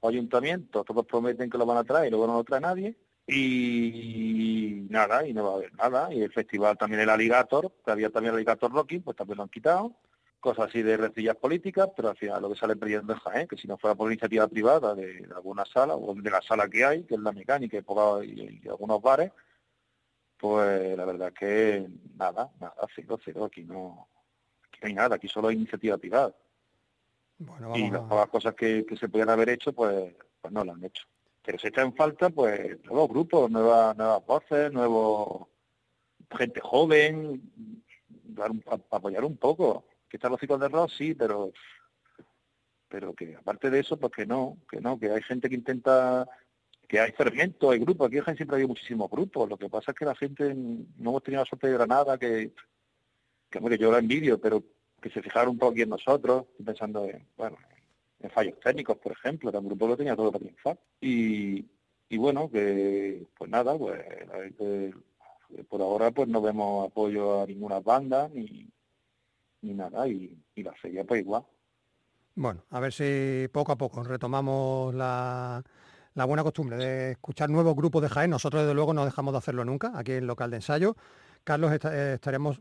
los 0.00 0.10
ayuntamientos, 0.12 0.84
todos 0.84 1.06
prometen 1.06 1.48
que 1.48 1.56
lo 1.56 1.66
van 1.66 1.78
a 1.78 1.84
traer 1.84 2.08
y 2.08 2.10
luego 2.10 2.26
no 2.26 2.34
lo 2.34 2.44
trae 2.44 2.60
nadie. 2.60 2.96
Y 3.26 4.86
nada, 4.90 5.26
y 5.26 5.32
no 5.32 5.44
va 5.44 5.50
a 5.52 5.54
haber 5.54 5.74
nada. 5.74 6.12
Y 6.12 6.20
el 6.22 6.32
festival 6.32 6.76
también 6.76 7.00
el 7.02 7.08
Alligator, 7.10 7.72
que 7.84 7.90
había 7.90 8.10
también 8.10 8.30
el 8.34 8.36
Alligator 8.38 8.70
Rocking, 8.72 9.02
pues 9.02 9.16
también 9.16 9.38
lo 9.38 9.44
han 9.44 9.48
quitado. 9.48 9.92
Cosas 10.44 10.68
así 10.68 10.82
de 10.82 10.98
rencillas 10.98 11.36
políticas, 11.36 11.88
pero 11.96 12.10
al 12.10 12.16
final 12.18 12.42
lo 12.42 12.50
que 12.50 12.56
sale 12.56 12.76
perdiendo 12.76 13.14
es 13.14 13.18
Jaén, 13.20 13.48
que 13.48 13.56
si 13.56 13.66
no 13.66 13.78
fuera 13.78 13.94
por 13.94 14.10
iniciativa 14.12 14.46
privada 14.46 14.94
de, 14.94 15.20
de 15.22 15.34
alguna 15.34 15.64
sala, 15.64 15.96
o 15.96 16.14
de 16.14 16.30
la 16.30 16.42
sala 16.42 16.68
que 16.68 16.84
hay, 16.84 17.04
que 17.04 17.14
es 17.14 17.20
la 17.20 17.32
mecánica 17.32 17.78
y, 17.78 17.80
poca- 17.80 18.22
y- 18.22 18.60
y 18.62 18.68
algunos 18.68 19.00
bares, 19.00 19.32
pues 20.36 20.96
la 20.98 21.04
verdad 21.06 21.28
es 21.28 21.34
que 21.34 21.88
nada, 22.16 22.50
nada, 22.60 22.74
cero, 22.94 23.18
cero, 23.24 23.44
aquí 23.46 23.64
no, 23.64 24.06
aquí 24.68 24.80
no 24.82 24.88
hay 24.88 24.92
nada, 24.94 25.16
aquí 25.16 25.28
solo 25.28 25.48
hay 25.48 25.56
iniciativa 25.56 25.96
privada. 25.96 26.34
Bueno, 27.38 27.74
y 27.78 27.90
las 27.90 28.02
a- 28.02 28.08
pocas 28.08 28.28
cosas 28.28 28.54
que, 28.54 28.84
que 28.84 28.96
se 28.98 29.08
podían 29.08 29.30
haber 29.30 29.48
hecho, 29.48 29.72
pues, 29.72 30.14
pues 30.42 30.52
no 30.52 30.62
las 30.62 30.76
han 30.76 30.84
hecho. 30.84 31.04
Pero 31.42 31.58
se 31.58 31.68
echa 31.68 31.80
en 31.80 31.94
falta, 31.94 32.28
pues, 32.28 32.84
nuevos 32.84 33.08
grupos, 33.08 33.50
nuevas, 33.50 33.96
nuevas 33.96 34.26
voces, 34.26 34.70
nuevos 34.70 35.46
gente 36.36 36.60
joven, 36.60 37.82
dar 38.24 38.50
un- 38.50 38.62
a- 38.66 38.96
apoyar 38.96 39.24
un 39.24 39.38
poco. 39.38 39.86
Que 40.14 40.18
están 40.18 40.30
los 40.30 40.38
ciclos 40.38 40.60
de 40.60 40.68
rock, 40.68 40.90
sí, 40.90 41.12
pero 41.12 41.50
pero 42.88 43.14
que 43.14 43.34
aparte 43.34 43.68
de 43.68 43.80
eso, 43.80 43.98
pues 43.98 44.12
que 44.12 44.24
no, 44.24 44.58
que 44.70 44.80
no, 44.80 44.96
que 44.96 45.10
hay 45.10 45.20
gente 45.22 45.48
que 45.48 45.56
intenta, 45.56 46.24
que 46.86 47.00
hay 47.00 47.10
fermento, 47.10 47.72
hay 47.72 47.80
grupos, 47.80 48.06
aquí 48.06 48.18
en 48.18 48.36
siempre 48.36 48.58
hay 48.58 48.64
muchísimos 48.68 49.10
grupos, 49.10 49.48
lo 49.48 49.56
que 49.56 49.68
pasa 49.68 49.90
es 49.90 49.98
que 49.98 50.04
la 50.04 50.14
gente 50.14 50.54
no 50.54 51.10
hemos 51.10 51.22
tenido 51.24 51.42
la 51.42 51.46
suerte 51.46 51.66
de 51.66 51.72
Granada, 51.72 52.16
que, 52.16 52.52
que 53.50 53.58
hombre, 53.58 53.76
yo 53.76 53.90
la 53.90 53.98
envidio, 53.98 54.40
pero 54.40 54.62
que 55.02 55.10
se 55.10 55.20
fijaron 55.20 55.54
un 55.54 55.58
poco 55.58 55.72
aquí 55.72 55.82
en 55.82 55.88
nosotros, 55.88 56.44
pensando 56.64 57.06
en, 57.06 57.26
bueno, 57.36 57.56
en 58.20 58.30
fallos 58.30 58.60
técnicos, 58.60 58.98
por 58.98 59.10
ejemplo, 59.10 59.50
que 59.50 59.58
el 59.58 59.64
grupo 59.64 59.88
lo 59.88 59.96
tenía 59.96 60.14
todo 60.14 60.30
para 60.30 60.44
triunfar. 60.44 60.78
Y, 61.00 61.66
y 62.08 62.16
bueno, 62.18 62.48
que 62.48 63.26
pues 63.36 63.50
nada, 63.50 63.76
pues 63.76 64.00
que, 64.56 64.94
eh, 65.56 65.64
por 65.68 65.82
ahora 65.82 66.12
pues 66.12 66.28
no 66.28 66.40
vemos 66.40 66.88
apoyo 66.88 67.42
a 67.42 67.46
ninguna 67.48 67.80
banda 67.80 68.30
ni, 68.32 68.72
ni 69.64 69.74
nada, 69.74 70.06
y, 70.06 70.36
y 70.54 70.62
la 70.62 70.72
feria 70.74 71.04
pues 71.04 71.20
igual. 71.20 71.44
Bueno, 72.36 72.64
a 72.70 72.80
ver 72.80 72.92
si 72.92 73.48
poco 73.52 73.72
a 73.72 73.76
poco 73.76 74.02
retomamos 74.02 74.92
la, 74.94 75.62
la 76.14 76.24
buena 76.24 76.42
costumbre 76.42 76.76
de 76.76 77.12
escuchar 77.12 77.48
nuevos 77.50 77.76
grupos 77.76 78.02
de 78.02 78.08
Jaén. 78.08 78.30
Nosotros, 78.30 78.62
desde 78.62 78.74
luego, 78.74 78.92
no 78.92 79.04
dejamos 79.04 79.32
de 79.32 79.38
hacerlo 79.38 79.64
nunca 79.64 79.92
aquí 79.94 80.12
en 80.12 80.26
local 80.26 80.50
de 80.50 80.56
ensayo. 80.56 80.96
Carlos, 81.44 81.72
eh, 81.72 82.14
estaremos 82.14 82.60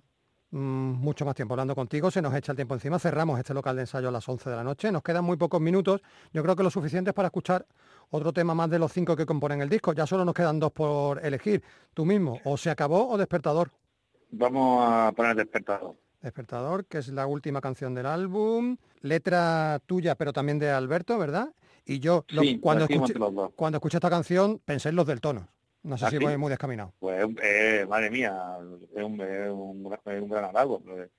mm, 0.52 0.58
mucho 0.58 1.26
más 1.26 1.34
tiempo 1.36 1.54
hablando 1.54 1.74
contigo. 1.74 2.12
Se 2.12 2.22
nos 2.22 2.36
echa 2.36 2.52
el 2.52 2.56
tiempo 2.56 2.76
encima. 2.76 3.00
Cerramos 3.00 3.40
este 3.40 3.54
local 3.54 3.76
de 3.76 3.84
ensayo 3.84 4.10
a 4.10 4.12
las 4.12 4.28
11 4.28 4.50
de 4.50 4.56
la 4.56 4.64
noche. 4.64 4.92
Nos 4.92 5.02
quedan 5.02 5.24
muy 5.24 5.38
pocos 5.38 5.60
minutos. 5.60 6.02
Yo 6.32 6.44
creo 6.44 6.56
que 6.56 6.64
lo 6.64 6.70
suficientes 6.70 7.14
para 7.14 7.28
escuchar 7.28 7.66
otro 8.12 8.32
tema 8.32 8.54
más 8.54 8.70
de 8.70 8.78
los 8.78 8.92
cinco 8.92 9.16
que 9.16 9.26
componen 9.26 9.62
el 9.62 9.70
disco. 9.70 9.94
Ya 9.94 10.06
solo 10.06 10.24
nos 10.24 10.36
quedan 10.36 10.60
dos 10.60 10.72
por 10.72 11.24
elegir. 11.26 11.64
Tú 11.96 12.06
mismo, 12.06 12.40
o 12.44 12.58
se 12.58 12.70
acabó 12.70 13.10
o 13.10 13.18
despertador. 13.18 13.72
Vamos 14.30 14.84
a 14.88 15.12
poner 15.16 15.36
despertador. 15.36 15.96
Despertador, 16.24 16.86
que 16.86 17.00
es 17.00 17.10
la 17.10 17.28
última 17.28 17.60
canción 17.60 17.94
del 17.94 18.06
álbum, 18.06 18.78
letra 19.02 19.82
tuya, 19.86 20.16
pero 20.16 20.32
también 20.32 20.58
de 20.58 20.70
Alberto, 20.72 21.18
¿verdad? 21.20 21.50
Y 21.86 22.00
yo, 22.00 22.24
lo- 22.30 22.42
Sí, 22.44 22.60
cuando, 22.60 22.86
escuché, 22.86 23.14
cuando 23.58 23.82
esta 23.84 24.10
canción, 24.10 24.62
pensé 24.64 24.90
en 24.90 24.96
los 24.96 25.06
del 25.06 25.20
tono. 25.20 25.50
No 25.84 25.98
sé 25.98 26.06
¿Ah, 26.06 26.10
si 26.10 26.18
voy 26.18 26.38
muy 26.38 26.50
descaminado. 26.50 26.94
Pues, 27.00 27.28
eh, 27.44 27.86
madre 27.90 28.10
mía, 28.10 28.58
es 28.96 29.04
un, 29.04 29.20
es 29.20 29.50
un, 29.52 29.84
gran- 29.84 30.00
es 30.06 30.22
un 30.22 30.30
gran 30.30 30.46
halago. 30.46 30.80
pues, 30.80 31.10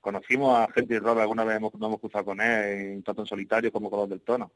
conocimos 0.00 0.58
a 0.58 0.72
gente 0.72 0.94
de 0.94 1.00
rock, 1.00 1.18
alguna 1.18 1.44
vez 1.44 1.56
hemos, 1.58 1.74
nos 1.74 1.86
hemos 1.88 2.00
cruzado 2.00 2.24
con 2.24 2.40
él, 2.40 3.02
tanto 3.04 3.20
en 3.20 3.26
solitario 3.26 3.70
como 3.70 3.90
con 3.90 4.00
los 4.00 4.08
del 4.08 4.22
tono. 4.22 4.50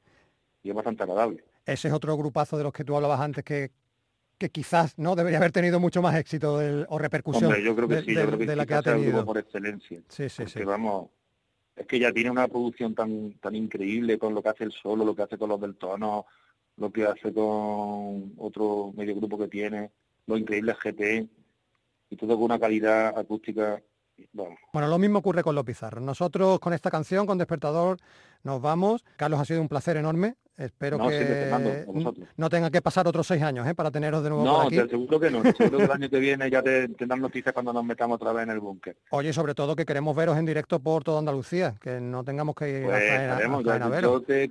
Y 0.62 0.70
es 0.70 0.74
bastante 0.74 1.02
agradable. 1.02 1.44
Ese 1.66 1.88
es 1.88 1.94
otro 1.94 2.16
grupazo 2.16 2.56
de 2.56 2.64
los 2.64 2.72
que 2.72 2.82
tú 2.82 2.96
hablabas 2.96 3.20
antes 3.20 3.44
que, 3.44 3.70
que 4.39 4.51
quizás 4.51 4.97
no 4.99 5.16
debería 5.16 5.39
haber 5.39 5.53
tenido 5.53 5.80
mucho 5.80 6.01
más 6.01 6.14
éxito 6.16 6.59
del- 6.59 6.86
o 6.89 6.99
repercusión 6.99 7.47
Hombre, 7.47 7.62
yo 7.64 7.74
creo 7.74 7.89
que 7.89 7.97
de, 7.97 8.03
sí, 8.03 8.14
de- 8.14 8.20
yo 8.20 8.26
creo 8.26 8.39
que 8.39 8.47
de 8.47 8.57
la 8.57 8.66
que 8.66 8.74
ha 8.74 8.82
tenido. 8.82 9.24
por 9.24 9.36
excelencia. 9.39 10.01
Sí, 10.09 10.28
sí, 10.28 10.47
sí. 10.47 10.62
vamos, 10.62 11.11
es 11.76 11.86
que 11.86 11.99
ya 11.99 12.12
tiene 12.12 12.30
una 12.30 12.47
producción 12.49 12.95
tan 12.95 13.32
tan 13.41 13.55
increíble 13.57 14.18
con 14.18 14.34
lo 14.34 14.43
que 14.43 14.49
hace 14.49 14.64
el 14.64 14.72
solo, 14.72 15.05
lo 15.05 15.14
que 15.14 15.22
hace 15.22 15.36
con 15.36 15.49
los 15.49 15.61
del 15.61 15.74
tono, 15.76 16.26
lo 16.76 16.93
que 16.93 17.05
hace 17.05 17.32
con 17.32 18.32
otro 18.39 18.93
medio 18.97 19.16
grupo 19.16 19.36
que 19.39 19.49
tiene, 19.49 19.91
los 20.26 20.39
increíbles 20.39 20.76
GT, 20.82 21.28
y 22.11 22.16
todo 22.16 22.36
con 22.36 22.45
una 22.45 22.59
calidad 22.59 23.18
acústica, 23.18 23.82
vamos, 24.32 24.58
Bueno, 24.72 24.88
lo 24.88 24.98
mismo 24.98 25.18
ocurre 25.18 25.42
con 25.42 25.54
los 25.54 25.64
pizarros. 25.64 26.02
Nosotros 26.02 26.58
con 26.60 26.72
esta 26.72 26.90
canción, 26.90 27.26
con 27.26 27.38
Despertador, 27.38 27.98
nos 28.42 28.60
vamos. 28.60 29.04
Carlos, 29.16 29.40
ha 29.40 29.44
sido 29.44 29.60
un 29.60 29.68
placer 29.68 29.96
enorme. 29.96 30.36
Espero 30.56 30.98
No, 30.98 31.08
que 31.08 31.18
Fernando, 31.20 32.14
no 32.36 32.50
tenga 32.50 32.68
que 32.68 32.82
pasar 32.82 33.06
otros 33.06 33.28
seis 33.28 33.40
años 33.42 33.64
¿eh? 33.68 33.76
para 33.76 33.92
teneros 33.92 34.24
de 34.24 34.30
nuevo 34.30 34.44
por 34.44 34.52
No, 34.54 34.60
aquí. 34.62 34.76
te 34.76 34.88
seguro 34.88 35.20
que 35.20 35.30
no. 35.30 35.42
Seguro 35.52 35.78
que 35.78 35.84
el 35.84 35.90
año 35.92 36.10
que 36.10 36.18
viene 36.18 36.50
ya 36.50 36.60
te 36.62 36.88
tendrán 36.88 37.20
noticias 37.20 37.52
cuando 37.52 37.72
nos 37.72 37.84
metamos 37.84 38.16
otra 38.16 38.32
vez 38.32 38.42
en 38.42 38.50
el 38.50 38.58
búnker. 38.58 38.96
Oye, 39.10 39.32
sobre 39.32 39.54
todo 39.54 39.76
que 39.76 39.84
queremos 39.86 40.16
veros 40.16 40.36
en 40.36 40.46
directo 40.46 40.80
por 40.80 41.04
toda 41.04 41.20
Andalucía, 41.20 41.76
que 41.80 42.00
no 42.00 42.24
tengamos 42.24 42.56
que 42.56 42.80
ir 42.80 42.84
Pues 42.86 42.96
a 42.96 42.98
Jaén 42.98 43.30
a- 43.30 43.34
a 43.34 43.86
a 43.86 43.88
veros. 43.88 44.26
te 44.26 44.50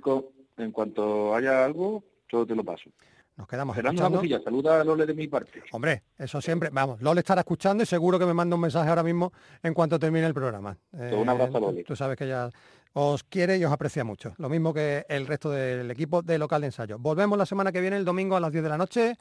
en 0.56 0.72
cuanto 0.72 1.34
haya 1.34 1.62
algo, 1.64 2.02
yo 2.30 2.46
te 2.46 2.54
lo 2.54 2.64
paso. 2.64 2.88
Nos 3.38 3.46
quedamos 3.46 3.76
Fernando, 3.76 4.02
escuchando. 4.02 4.42
saluda 4.42 4.80
a 4.80 4.84
Lole 4.84 5.06
de 5.06 5.14
mi 5.14 5.28
parte. 5.28 5.62
Hombre, 5.70 6.02
eso 6.18 6.40
siempre, 6.40 6.70
vamos, 6.72 7.00
Lole 7.00 7.20
estará 7.20 7.42
escuchando 7.42 7.84
y 7.84 7.86
seguro 7.86 8.18
que 8.18 8.26
me 8.26 8.34
manda 8.34 8.56
un 8.56 8.62
mensaje 8.62 8.88
ahora 8.90 9.04
mismo 9.04 9.32
en 9.62 9.74
cuanto 9.74 9.96
termine 9.96 10.26
el 10.26 10.34
programa. 10.34 10.76
Eh, 10.92 11.14
un 11.16 11.28
abrazo 11.28 11.60
Lole. 11.60 11.84
Tú 11.84 11.94
sabes 11.94 12.16
que 12.16 12.24
ella 12.24 12.50
os 12.94 13.22
quiere 13.22 13.56
y 13.56 13.64
os 13.64 13.70
aprecia 13.70 14.02
mucho, 14.02 14.34
lo 14.38 14.48
mismo 14.48 14.74
que 14.74 15.06
el 15.08 15.28
resto 15.28 15.50
del 15.50 15.88
equipo 15.88 16.20
de 16.20 16.36
local 16.36 16.62
de 16.62 16.66
ensayo. 16.66 16.98
Volvemos 16.98 17.38
la 17.38 17.46
semana 17.46 17.70
que 17.70 17.80
viene, 17.80 17.96
el 17.96 18.04
domingo 18.04 18.34
a 18.34 18.40
las 18.40 18.50
10 18.50 18.64
de 18.64 18.68
la 18.70 18.76
noche, 18.76 19.16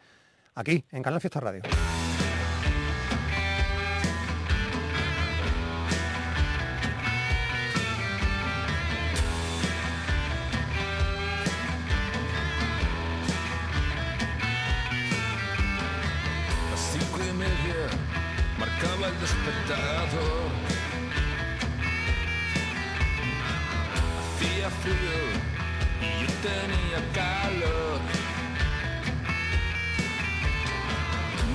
aquí, 0.55 0.84
en 0.91 1.03
Canal 1.03 1.22
Fiesta 1.22 1.39
Radio. 1.39 1.61
Marcaba 18.78 19.07
el 19.07 19.19
despertador. 19.19 20.51
Hacía 24.19 24.69
frío 24.69 25.17
y 26.01 26.21
yo 26.21 26.28
tenía 26.43 26.99
calor. 27.13 27.99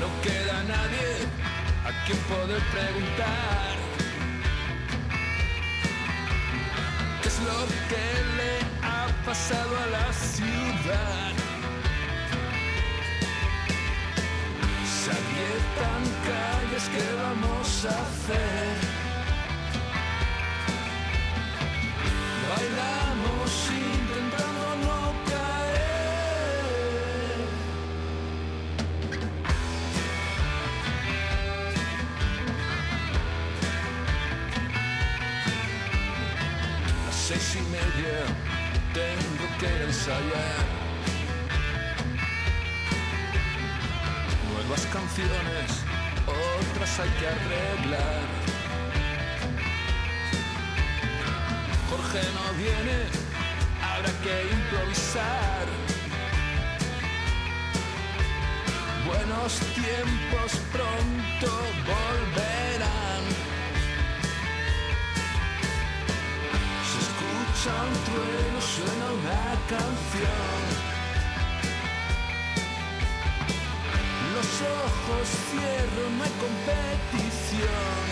No 0.00 0.08
queda 0.22 0.62
nadie 0.64 1.26
a 1.84 2.04
quien 2.04 2.18
poder 2.18 2.62
preguntar. 2.72 3.76
¿Qué 7.22 7.28
es 7.28 7.38
lo 7.40 7.66
que 7.88 8.04
le 8.36 8.86
ha 8.86 9.06
pasado 9.24 9.76
a 9.78 9.86
la 9.86 10.12
ciudad? 10.12 11.51
calle 15.42 15.58
tan 15.76 16.02
calles 16.26 16.84
que 16.88 17.04
vamos 17.22 17.84
a 17.84 17.88
hacer. 17.88 18.76
Bailamos 22.48 23.52
intentando 23.70 24.66
no 24.84 25.00
caer. 25.30 25.82
A 36.94 37.06
las 37.06 37.16
seis 37.16 37.56
y 37.56 37.62
media 37.70 38.18
tengo 38.94 39.46
que 39.58 39.70
ensayar. 39.84 40.81
Canciones, 44.72 45.84
otras 46.26 47.00
hay 47.00 47.10
que 47.20 47.26
arreglar. 47.26 48.22
Jorge 51.90 52.20
no 52.34 52.52
viene, 52.56 53.04
habrá 53.82 54.10
que 54.22 54.34
improvisar. 54.50 55.66
Buenos 59.06 59.58
tiempos 59.74 60.52
pronto 60.72 61.50
volverán. 61.86 63.24
Se 66.88 66.98
escucha 67.06 67.72
un 67.88 67.96
trueno, 68.04 68.60
suena 68.60 69.06
una 69.20 69.42
canción. 69.68 70.91
Ojos 74.84 75.28
cierro, 75.50 76.10
no 76.16 76.24
hay 76.24 76.34
competición. 76.46 78.02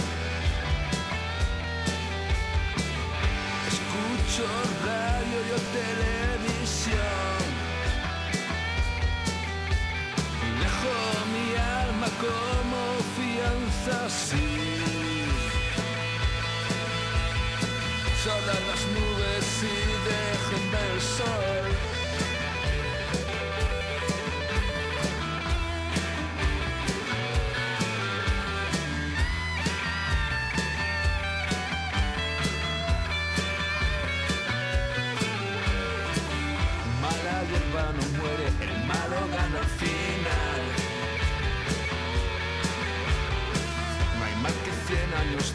Escucho 3.73 4.47
radio 4.85 5.39
y 5.47 5.61
televisión. 5.79 7.43
Dejo 10.61 10.97
mi 11.35 11.57
alma 11.57 12.09
como 12.25 12.81
fianza, 13.17 14.09
sí. 14.09 14.49
Sodan 18.23 18.63
las 18.69 18.83
nubes 18.95 19.47
y 19.63 19.77
dejen 20.11 20.67
el 20.85 21.01
sol. 21.01 22.00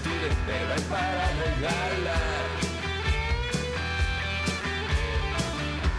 Tire, 0.03 0.29
pero 0.47 0.73
hay 0.73 0.81
para 0.81 1.25
regalar. 1.45 2.45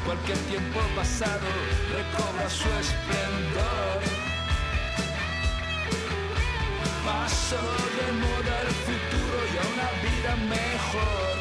Cualquier 0.04 0.38
tiempo 0.38 0.80
pasado 0.94 1.48
recobra 1.92 2.48
su 2.48 2.68
esplendor. 2.84 3.98
Paso 7.04 7.62
de 7.96 8.06
moda 8.22 8.54
al 8.60 8.72
futuro 8.86 9.38
y 9.52 9.56
a 9.58 9.64
una 9.74 9.88
vida 10.06 10.32
mejor. 10.56 11.36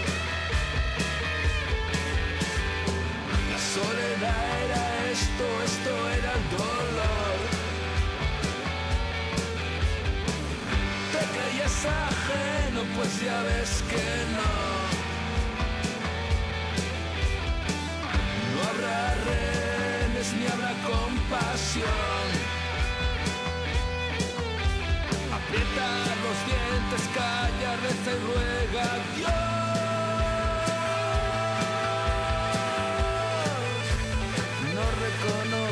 La 3.52 3.60
soledad 3.76 4.46
era 4.66 5.12
esto, 5.12 5.46
esto 5.64 5.92
era 6.18 6.32
el 6.34 6.44
dolor. 6.58 7.38
Te 11.12 11.22
creías 11.34 11.86
ajeno, 11.86 12.15
pues 12.96 13.22
ya 13.22 13.42
ves 13.44 13.84
que 13.90 14.06
no. 14.36 14.52
No 18.54 18.60
habrá 18.70 19.16
renes 19.30 20.28
ni 20.34 20.46
habrá 20.48 20.74
compasión. 20.94 22.28
Aprieta 25.38 25.88
los 26.24 26.38
dientes, 26.50 27.04
calla, 27.14 27.72
reza 27.84 28.12
y 28.12 28.20
ruega 28.28 28.88
Dios. 29.16 29.56
No 34.76 34.86
reconoce. 35.06 35.65